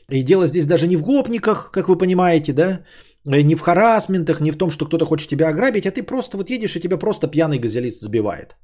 И 0.10 0.24
дело 0.24 0.48
здесь 0.48 0.66
даже 0.66 0.88
не 0.88 0.96
в 0.96 1.04
гопниках, 1.04 1.72
как 1.72 1.88
вы 1.88 1.98
понимаете, 1.98 2.54
да, 2.54 2.82
э, 3.28 3.42
не 3.42 3.56
в 3.56 3.62
харасментах, 3.62 4.42
не 4.42 4.52
в 4.52 4.58
том, 4.58 4.70
что 4.72 4.86
кто-то 4.86 5.06
хочет 5.06 5.30
тебя 5.30 5.50
ограбить, 5.50 5.86
а 5.86 5.92
ты 5.92 6.04
просто 6.04 6.38
вот 6.38 6.50
едешь, 6.50 6.76
и 6.76 6.80
тебя 6.80 6.98
просто 6.98 7.28
пьяный 7.28 7.60
газелист 7.60 8.02
сбивает. 8.02 8.56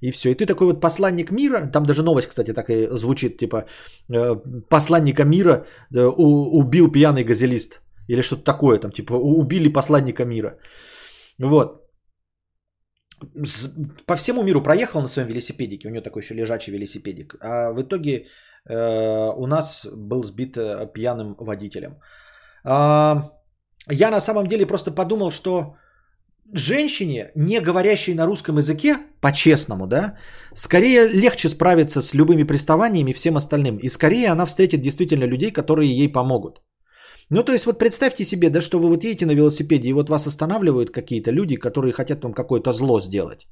И 0.00 0.10
все. 0.10 0.30
И 0.30 0.34
ты 0.34 0.46
такой 0.46 0.66
вот 0.66 0.80
посланник 0.80 1.30
мира, 1.30 1.70
там 1.72 1.84
даже 1.84 2.02
новость, 2.02 2.28
кстати, 2.28 2.52
так 2.52 2.70
и 2.70 2.88
звучит, 2.90 3.38
типа 3.38 3.64
э, 4.08 4.36
посланника 4.68 5.24
мира 5.24 5.66
э, 5.94 6.04
убил 6.04 6.92
пьяный 6.92 7.24
газелист. 7.24 7.80
Или 8.08 8.22
что-то 8.22 8.44
такое, 8.44 8.78
там, 8.78 8.90
типа 8.90 9.14
убили 9.14 9.72
посланника 9.72 10.24
мира. 10.24 10.58
Вот. 11.38 11.84
По 14.06 14.16
всему 14.16 14.42
миру 14.42 14.62
проехал 14.62 15.00
на 15.00 15.08
своем 15.08 15.28
велосипедике, 15.28 15.88
у 15.88 15.90
него 15.90 16.02
такой 16.02 16.22
еще 16.22 16.34
лежачий 16.34 16.72
велосипедик. 16.72 17.34
А 17.40 17.72
в 17.72 17.82
итоге 17.82 18.26
Э, 18.68 19.32
у 19.36 19.46
нас 19.46 19.86
был 19.86 20.24
сбит 20.24 20.56
э, 20.56 20.86
пьяным 20.92 21.36
водителем. 21.38 21.98
А, 22.64 23.30
я 23.88 24.10
на 24.10 24.20
самом 24.20 24.46
деле 24.46 24.66
просто 24.66 24.90
подумал, 24.90 25.30
что 25.30 25.76
женщине, 26.52 27.30
не 27.34 27.60
говорящей 27.60 28.14
на 28.14 28.26
русском 28.26 28.56
языке, 28.58 28.96
по-честному, 29.20 29.86
да, 29.86 30.16
скорее 30.54 31.08
легче 31.08 31.48
справиться 31.48 32.00
с 32.00 32.14
любыми 32.14 32.44
приставаниями 32.44 33.10
и 33.10 33.14
всем 33.14 33.36
остальным. 33.36 33.78
И 33.78 33.88
скорее 33.88 34.30
она 34.30 34.46
встретит 34.46 34.80
действительно 34.80 35.24
людей, 35.24 35.52
которые 35.52 35.90
ей 35.90 36.12
помогут. 36.12 36.62
Ну, 37.30 37.42
то 37.42 37.52
есть, 37.52 37.66
вот 37.66 37.78
представьте 37.78 38.24
себе, 38.24 38.50
да, 38.50 38.60
что 38.60 38.78
вы 38.78 38.88
вот 38.88 39.04
едете 39.04 39.26
на 39.26 39.34
велосипеде, 39.34 39.88
и 39.88 39.92
вот 39.92 40.08
вас 40.08 40.26
останавливают 40.26 40.90
какие-то 40.90 41.30
люди, 41.30 41.56
которые 41.56 41.92
хотят 41.92 42.24
вам 42.24 42.32
какое-то 42.32 42.72
зло 42.72 43.00
сделать. 43.00 43.46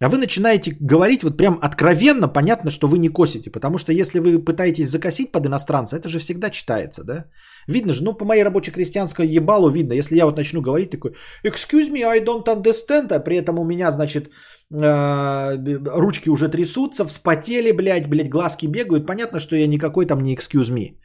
А 0.00 0.08
вы 0.08 0.18
начинаете 0.18 0.76
говорить 0.80 1.22
вот 1.22 1.36
прям 1.36 1.58
откровенно, 1.62 2.28
понятно, 2.28 2.70
что 2.70 2.88
вы 2.88 2.98
не 2.98 3.08
косите. 3.08 3.50
Потому 3.50 3.78
что 3.78 3.92
если 3.92 4.18
вы 4.18 4.44
пытаетесь 4.44 4.88
закосить 4.88 5.32
под 5.32 5.46
иностранца, 5.46 5.96
это 5.96 6.08
же 6.08 6.18
всегда 6.18 6.50
читается, 6.50 7.04
да? 7.04 7.24
Видно 7.68 7.92
же, 7.92 8.04
ну 8.04 8.14
по 8.14 8.24
моей 8.24 8.44
рабоче-крестьянской 8.44 9.26
ебалу 9.26 9.70
видно. 9.70 9.94
Если 9.94 10.16
я 10.16 10.26
вот 10.26 10.36
начну 10.36 10.60
говорить 10.60 10.90
такой, 10.90 11.10
excuse 11.44 11.90
me, 11.90 12.02
I 12.02 12.20
don't 12.20 12.46
understand, 12.46 13.12
а 13.12 13.20
при 13.20 13.36
этом 13.36 13.58
у 13.58 13.64
меня, 13.64 13.90
значит, 13.92 14.30
э, 14.72 15.56
ручки 15.86 16.30
уже 16.30 16.48
трясутся, 16.48 17.04
вспотели, 17.06 17.72
блядь, 17.72 18.08
блядь, 18.08 18.28
глазки 18.28 18.66
бегают. 18.66 19.06
Понятно, 19.06 19.38
что 19.38 19.56
я 19.56 19.66
никакой 19.66 20.06
там 20.06 20.22
не 20.22 20.34
excuse 20.34 20.70
me. 20.70 20.96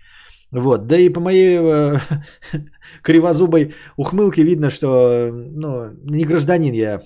Вот, 0.51 0.87
да 0.87 0.97
и 0.97 1.09
по 1.09 1.19
моей 1.19 1.59
э, 1.61 1.99
кривозубой 3.03 3.73
ухмылке 3.97 4.43
видно, 4.43 4.69
что 4.69 5.29
ну, 5.31 5.91
не 6.03 6.25
гражданин 6.25 6.73
я 6.73 7.01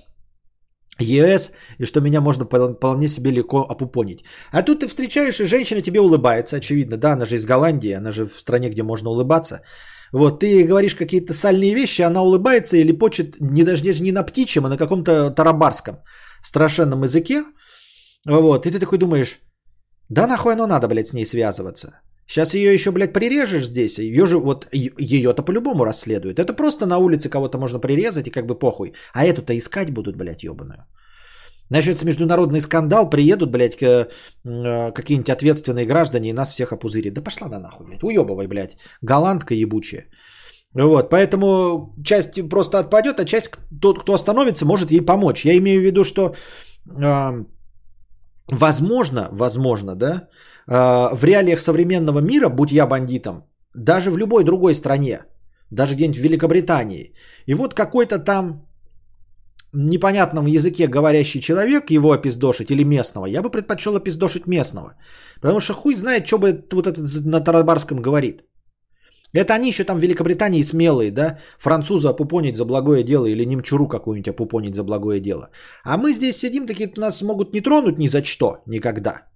ЕС, 0.99 1.53
и 1.79 1.85
что 1.85 2.01
меня 2.01 2.21
можно 2.21 2.45
вполне 2.45 3.07
себе 3.07 3.31
легко 3.31 3.65
опупонить. 3.69 4.23
А 4.51 4.61
тут 4.61 4.81
ты 4.81 4.87
встречаешь, 4.87 5.39
и 5.39 5.45
женщина 5.45 5.81
тебе 5.81 5.99
улыбается, 5.99 6.57
очевидно. 6.57 6.97
Да, 6.97 7.13
она 7.13 7.25
же 7.25 7.35
из 7.35 7.45
Голландии, 7.45 7.93
она 7.93 8.11
же 8.11 8.25
в 8.25 8.39
стране, 8.39 8.69
где 8.69 8.83
можно 8.83 9.09
улыбаться. 9.09 9.61
Вот, 10.11 10.39
ты 10.39 10.63
говоришь 10.63 10.95
какие-то 10.95 11.33
сальные 11.33 11.73
вещи, 11.73 12.03
она 12.03 12.21
улыбается 12.21 12.77
или 12.77 12.91
почет 12.91 13.37
не 13.39 13.63
даже 13.63 13.83
не 14.03 14.11
на 14.11 14.23
птичьем, 14.23 14.65
а 14.65 14.69
на 14.69 14.77
каком-то 14.77 15.31
тарабарском 15.31 15.95
страшенном 16.43 17.03
языке. 17.03 17.43
Вот, 18.25 18.65
и 18.65 18.71
ты 18.71 18.79
такой 18.79 18.99
думаешь, 18.99 19.39
да 20.09 20.27
нахуй 20.27 20.53
оно 20.53 20.67
надо, 20.67 20.87
блядь, 20.87 21.07
с 21.07 21.13
ней 21.13 21.25
связываться. 21.25 22.02
Сейчас 22.27 22.53
ее 22.53 22.73
еще, 22.73 22.91
блядь, 22.91 23.13
прирежешь 23.13 23.65
здесь. 23.65 23.99
Ее 23.99 24.25
же, 24.25 24.37
вот, 24.37 24.67
ее-то 24.71 25.43
по-любому 25.43 25.85
расследуют. 25.85 26.39
Это 26.39 26.53
просто 26.53 26.85
на 26.85 26.97
улице 26.97 27.29
кого-то 27.29 27.57
можно 27.57 27.79
прирезать 27.79 28.27
и 28.27 28.31
как 28.31 28.45
бы 28.45 28.55
похуй. 28.55 28.93
А 29.13 29.25
эту-то 29.25 29.57
искать 29.57 29.91
будут, 29.91 30.15
блядь, 30.15 30.43
ебаную. 30.43 30.85
Начнется 31.69 32.05
международный 32.05 32.61
скандал, 32.61 33.09
приедут, 33.09 33.51
блядь, 33.51 33.81
э, 33.81 34.07
какие-нибудь 34.93 35.29
ответственные 35.29 35.85
граждане 35.85 36.29
и 36.29 36.33
нас 36.33 36.51
всех 36.51 36.71
опузырят. 36.71 37.13
Да 37.13 37.21
пошла 37.21 37.47
на 37.49 37.59
нахуй, 37.59 37.87
блядь, 37.87 38.03
уебывай, 38.03 38.47
блядь, 38.47 38.77
голландка 39.01 39.53
ебучая. 39.53 40.07
Вот, 40.73 41.09
поэтому 41.09 41.93
часть 42.03 42.49
просто 42.49 42.79
отпадет, 42.79 43.19
а 43.19 43.25
часть, 43.25 43.51
тот, 43.81 44.01
кто 44.01 44.13
остановится, 44.13 44.65
может 44.65 44.91
ей 44.91 45.01
помочь. 45.01 45.45
Я 45.45 45.57
имею 45.57 45.81
в 45.81 45.83
виду, 45.83 46.03
что 46.03 46.35
э, 46.87 47.45
возможно, 48.47 49.29
возможно, 49.31 49.95
да, 49.95 50.27
в 50.67 51.23
реалиях 51.23 51.61
современного 51.61 52.19
мира, 52.19 52.49
будь 52.49 52.71
я 52.71 52.87
бандитом, 52.87 53.43
даже 53.73 54.11
в 54.11 54.17
любой 54.17 54.43
другой 54.43 54.75
стране, 54.75 55.25
даже 55.71 55.95
где-нибудь 55.95 56.19
в 56.19 56.23
Великобритании, 56.23 57.13
и 57.45 57.53
вот 57.53 57.73
какой-то 57.73 58.19
там 58.19 58.67
непонятном 59.73 60.45
языке 60.45 60.87
говорящий 60.87 61.41
человек 61.41 61.89
его 61.91 62.11
опиздошить 62.11 62.71
или 62.71 62.83
местного, 62.83 63.25
я 63.25 63.41
бы 63.41 63.49
предпочел 63.49 63.95
опиздошить 63.95 64.47
местного. 64.47 64.95
Потому 65.41 65.59
что 65.59 65.73
хуй 65.73 65.95
знает, 65.95 66.27
что 66.27 66.37
бы 66.37 66.65
вот 66.71 66.87
этот 66.87 67.25
на 67.25 67.41
тарабарском 67.41 68.01
говорит. 68.01 68.43
Это 69.33 69.55
они 69.55 69.69
еще 69.69 69.83
там 69.83 69.97
в 69.97 70.01
Великобритании 70.01 70.61
смелые, 70.61 71.11
да, 71.11 71.39
француза 71.57 72.09
опупонить 72.09 72.55
за 72.55 72.65
благое 72.65 73.03
дело 73.03 73.25
или 73.25 73.45
немчуру 73.45 73.87
какую-нибудь 73.87 74.27
опупонить 74.27 74.75
за 74.75 74.83
благое 74.83 75.19
дело. 75.19 75.49
А 75.83 75.97
мы 75.97 76.13
здесь 76.13 76.37
сидим, 76.37 76.67
такие 76.67 76.91
нас 76.97 77.21
могут 77.23 77.51
не 77.53 77.61
тронуть 77.61 77.97
ни 77.97 78.07
за 78.07 78.23
что, 78.23 78.61
никогда. 78.67 79.32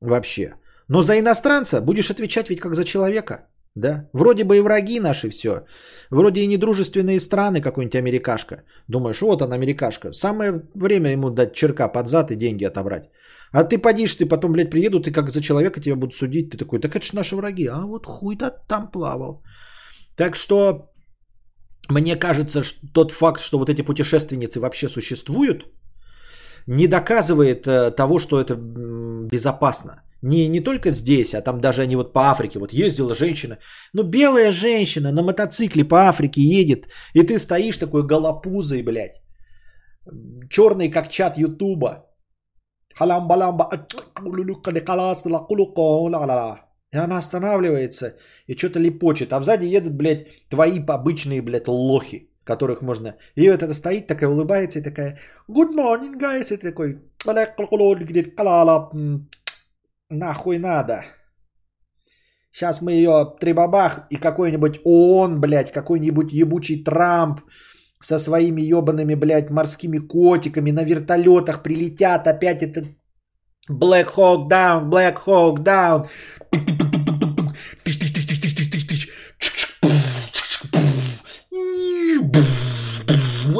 Вообще. 0.00 0.54
Но 0.88 1.02
за 1.02 1.18
иностранца 1.18 1.80
будешь 1.80 2.10
отвечать 2.10 2.50
ведь 2.50 2.60
как 2.60 2.74
за 2.74 2.84
человека. 2.84 3.48
Да? 3.74 4.08
Вроде 4.12 4.44
бы 4.44 4.56
и 4.56 4.60
враги 4.60 5.00
наши 5.00 5.30
все. 5.30 5.64
Вроде 6.10 6.40
и 6.40 6.46
недружественные 6.46 7.20
страны, 7.20 7.60
какой-нибудь 7.60 7.96
америкашка. 7.96 8.62
Думаешь, 8.88 9.20
вот 9.20 9.42
он 9.42 9.52
америкашка. 9.52 10.12
Самое 10.12 10.62
время 10.74 11.10
ему 11.10 11.30
дать 11.30 11.52
черка 11.52 11.88
под 11.88 12.08
зад 12.08 12.30
и 12.30 12.36
деньги 12.36 12.64
отобрать. 12.64 13.10
А 13.52 13.64
ты 13.64 13.78
подишь, 13.78 14.14
ты 14.16 14.26
потом, 14.26 14.52
блядь, 14.52 14.70
приедут, 14.70 15.06
и 15.06 15.12
как 15.12 15.30
за 15.30 15.40
человека 15.40 15.80
тебя 15.80 15.96
будут 15.96 16.14
судить. 16.14 16.50
Ты 16.50 16.58
такой, 16.58 16.80
так 16.80 16.96
это 16.96 17.04
же 17.04 17.14
наши 17.14 17.36
враги. 17.36 17.66
А 17.66 17.86
вот 17.86 18.06
хуй-то 18.06 18.50
там 18.68 18.88
плавал. 18.88 19.42
Так 20.16 20.36
что 20.36 20.90
мне 21.88 22.16
кажется, 22.16 22.62
что 22.62 22.86
тот 22.92 23.12
факт, 23.12 23.40
что 23.40 23.58
вот 23.58 23.68
эти 23.68 23.82
путешественницы 23.82 24.60
вообще 24.60 24.88
существуют, 24.88 25.64
не 26.68 26.86
доказывает 26.86 27.66
э, 27.66 27.90
того, 27.90 28.18
что 28.18 28.40
это 28.40 28.54
безопасно. 28.54 30.02
Не, 30.22 30.48
не 30.48 30.60
только 30.60 30.90
здесь, 30.90 31.34
а 31.34 31.40
там 31.40 31.60
даже 31.60 31.82
они 31.82 31.96
вот 31.96 32.12
по 32.12 32.20
Африке. 32.20 32.58
Вот 32.58 32.72
ездила 32.72 33.14
женщина. 33.14 33.58
Ну, 33.94 34.02
белая 34.02 34.52
женщина 34.52 35.12
на 35.12 35.22
мотоцикле 35.22 35.84
по 35.84 35.96
Африке 36.08 36.42
едет. 36.42 36.88
И 37.14 37.22
ты 37.22 37.38
стоишь 37.38 37.78
такой 37.78 38.06
голопузой, 38.06 38.82
блядь. 38.82 39.22
Черный, 40.50 40.90
как 40.90 41.08
чат 41.08 41.38
Ютуба. 41.38 42.04
И 46.92 46.98
она 46.98 47.18
останавливается 47.18 48.16
и 48.46 48.56
что-то 48.56 48.80
липочет. 48.80 49.32
А 49.32 49.42
сзади 49.42 49.76
едут, 49.76 49.94
блядь, 49.94 50.26
твои 50.50 50.80
обычные, 50.86 51.42
блядь, 51.42 51.68
лохи, 51.68 52.27
которых 52.48 52.82
можно... 52.82 53.14
И 53.36 53.50
вот 53.50 53.62
это 53.62 53.74
стоит, 53.74 54.06
такая 54.06 54.30
улыбается 54.30 54.78
и 54.78 54.82
такая 54.82 55.18
Good 55.48 55.74
morning, 55.74 56.18
guys. 56.18 56.52
И 56.52 56.56
такой 56.56 56.98
нахуй 60.10 60.58
надо. 60.58 61.04
Сейчас 62.50 62.80
мы 62.80 62.92
ее 62.92 63.36
трибабах 63.40 64.06
и 64.10 64.16
какой-нибудь 64.16 64.80
ООН, 64.84 65.40
блядь, 65.40 65.72
какой-нибудь 65.72 66.32
ебучий 66.32 66.82
Трамп 66.82 67.40
со 68.00 68.18
своими 68.18 68.62
ебаными, 68.62 69.14
блядь, 69.14 69.50
морскими 69.50 69.98
котиками 69.98 70.72
на 70.72 70.84
вертолетах 70.84 71.62
прилетят 71.62 72.26
опять 72.26 72.62
этот 72.62 72.86
Black 73.70 74.08
Hawk 74.16 74.48
down, 74.48 74.88
Black 74.88 75.18
Hawk 75.26 75.58
down. 75.58 76.08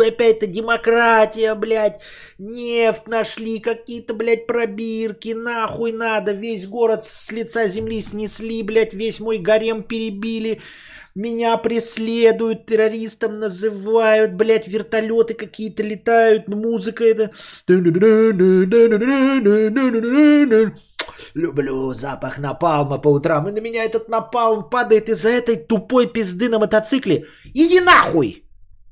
Опять-то 0.08 0.46
демократия, 0.46 1.54
блядь 1.54 2.00
нефть 2.38 3.08
нашли, 3.08 3.58
какие-то, 3.58 4.14
блядь, 4.14 4.46
пробирки, 4.46 5.34
нахуй 5.34 5.92
надо, 5.92 6.32
весь 6.32 6.66
город 6.66 7.04
с 7.04 7.32
лица 7.32 7.66
земли 7.68 8.00
снесли, 8.00 8.62
блядь, 8.62 8.94
весь 8.94 9.20
мой 9.20 9.38
гарем 9.38 9.82
перебили, 9.82 10.60
меня 11.14 11.56
преследуют, 11.56 12.66
террористом 12.66 13.40
называют, 13.40 14.34
блядь, 14.34 14.68
вертолеты 14.68 15.34
какие-то 15.34 15.82
летают, 15.82 16.46
музыка 16.48 17.04
это... 17.04 17.32
Люблю 21.34 21.94
запах 21.94 22.38
напалма 22.38 22.98
по 22.98 23.08
утрам, 23.08 23.48
и 23.48 23.52
на 23.52 23.58
меня 23.58 23.84
этот 23.84 24.08
напалм 24.08 24.70
падает 24.70 25.08
из-за 25.08 25.30
этой 25.30 25.56
тупой 25.56 26.06
пизды 26.06 26.48
на 26.48 26.60
мотоцикле. 26.60 27.26
Иди 27.52 27.80
нахуй! 27.80 28.44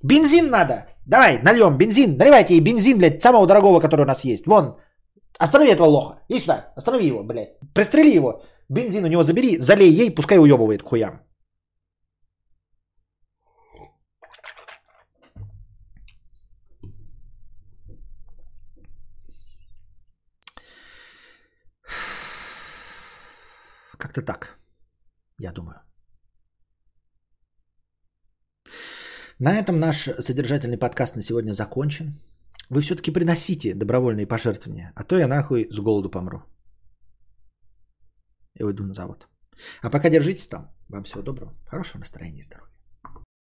Бензин 0.03 0.51
надо! 0.51 0.87
Давай, 1.07 1.41
нальем 1.43 1.79
бензин. 1.79 2.17
Наливайте 2.19 2.55
ей 2.55 2.61
бензин, 2.61 2.99
блядь, 2.99 3.23
самого 3.23 3.47
дорогого, 3.47 3.81
который 3.81 4.03
у 4.03 4.07
нас 4.07 4.25
есть. 4.25 4.47
Вон, 4.47 4.77
Останови 5.39 5.71
этого 5.71 5.87
лоха. 5.87 6.23
Иди 6.29 6.41
сюда. 6.41 6.73
Останови 6.77 7.07
его, 7.07 7.23
блядь. 7.23 7.59
Пристрели 7.75 8.17
его. 8.17 8.43
Бензин 8.69 9.05
у 9.05 9.09
него 9.09 9.23
забери, 9.23 9.59
залей 9.59 9.91
ей, 9.91 10.15
пускай 10.15 10.39
уебывает 10.39 10.83
к 10.83 10.87
хуям. 10.87 11.21
Как-то 23.99 24.23
так, 24.23 24.59
я 25.39 25.53
думаю. 25.53 25.86
На 29.39 29.55
этом 29.55 29.79
наш 29.79 30.09
содержательный 30.21 30.79
подкаст 30.79 31.15
на 31.15 31.23
сегодня 31.23 31.53
закончен. 31.53 32.19
Вы 32.71 32.81
все-таки 32.81 33.11
приносите 33.11 33.75
добровольные 33.75 34.27
пожертвования, 34.27 34.93
а 34.97 35.05
то 35.05 35.19
я 35.19 35.29
нахуй 35.29 35.69
с 35.71 35.79
голоду 35.79 36.11
помру. 36.11 36.43
И 38.55 38.65
уйду 38.65 38.85
на 38.85 38.95
завод. 38.95 39.29
А 39.83 39.91
пока 39.91 40.09
держитесь 40.09 40.47
там. 40.47 40.75
Вам 40.89 41.05
всего 41.05 41.23
доброго, 41.23 41.55
хорошего 41.67 41.99
настроения 41.99 42.41
и 42.41 42.43
здоровья. 42.43 42.76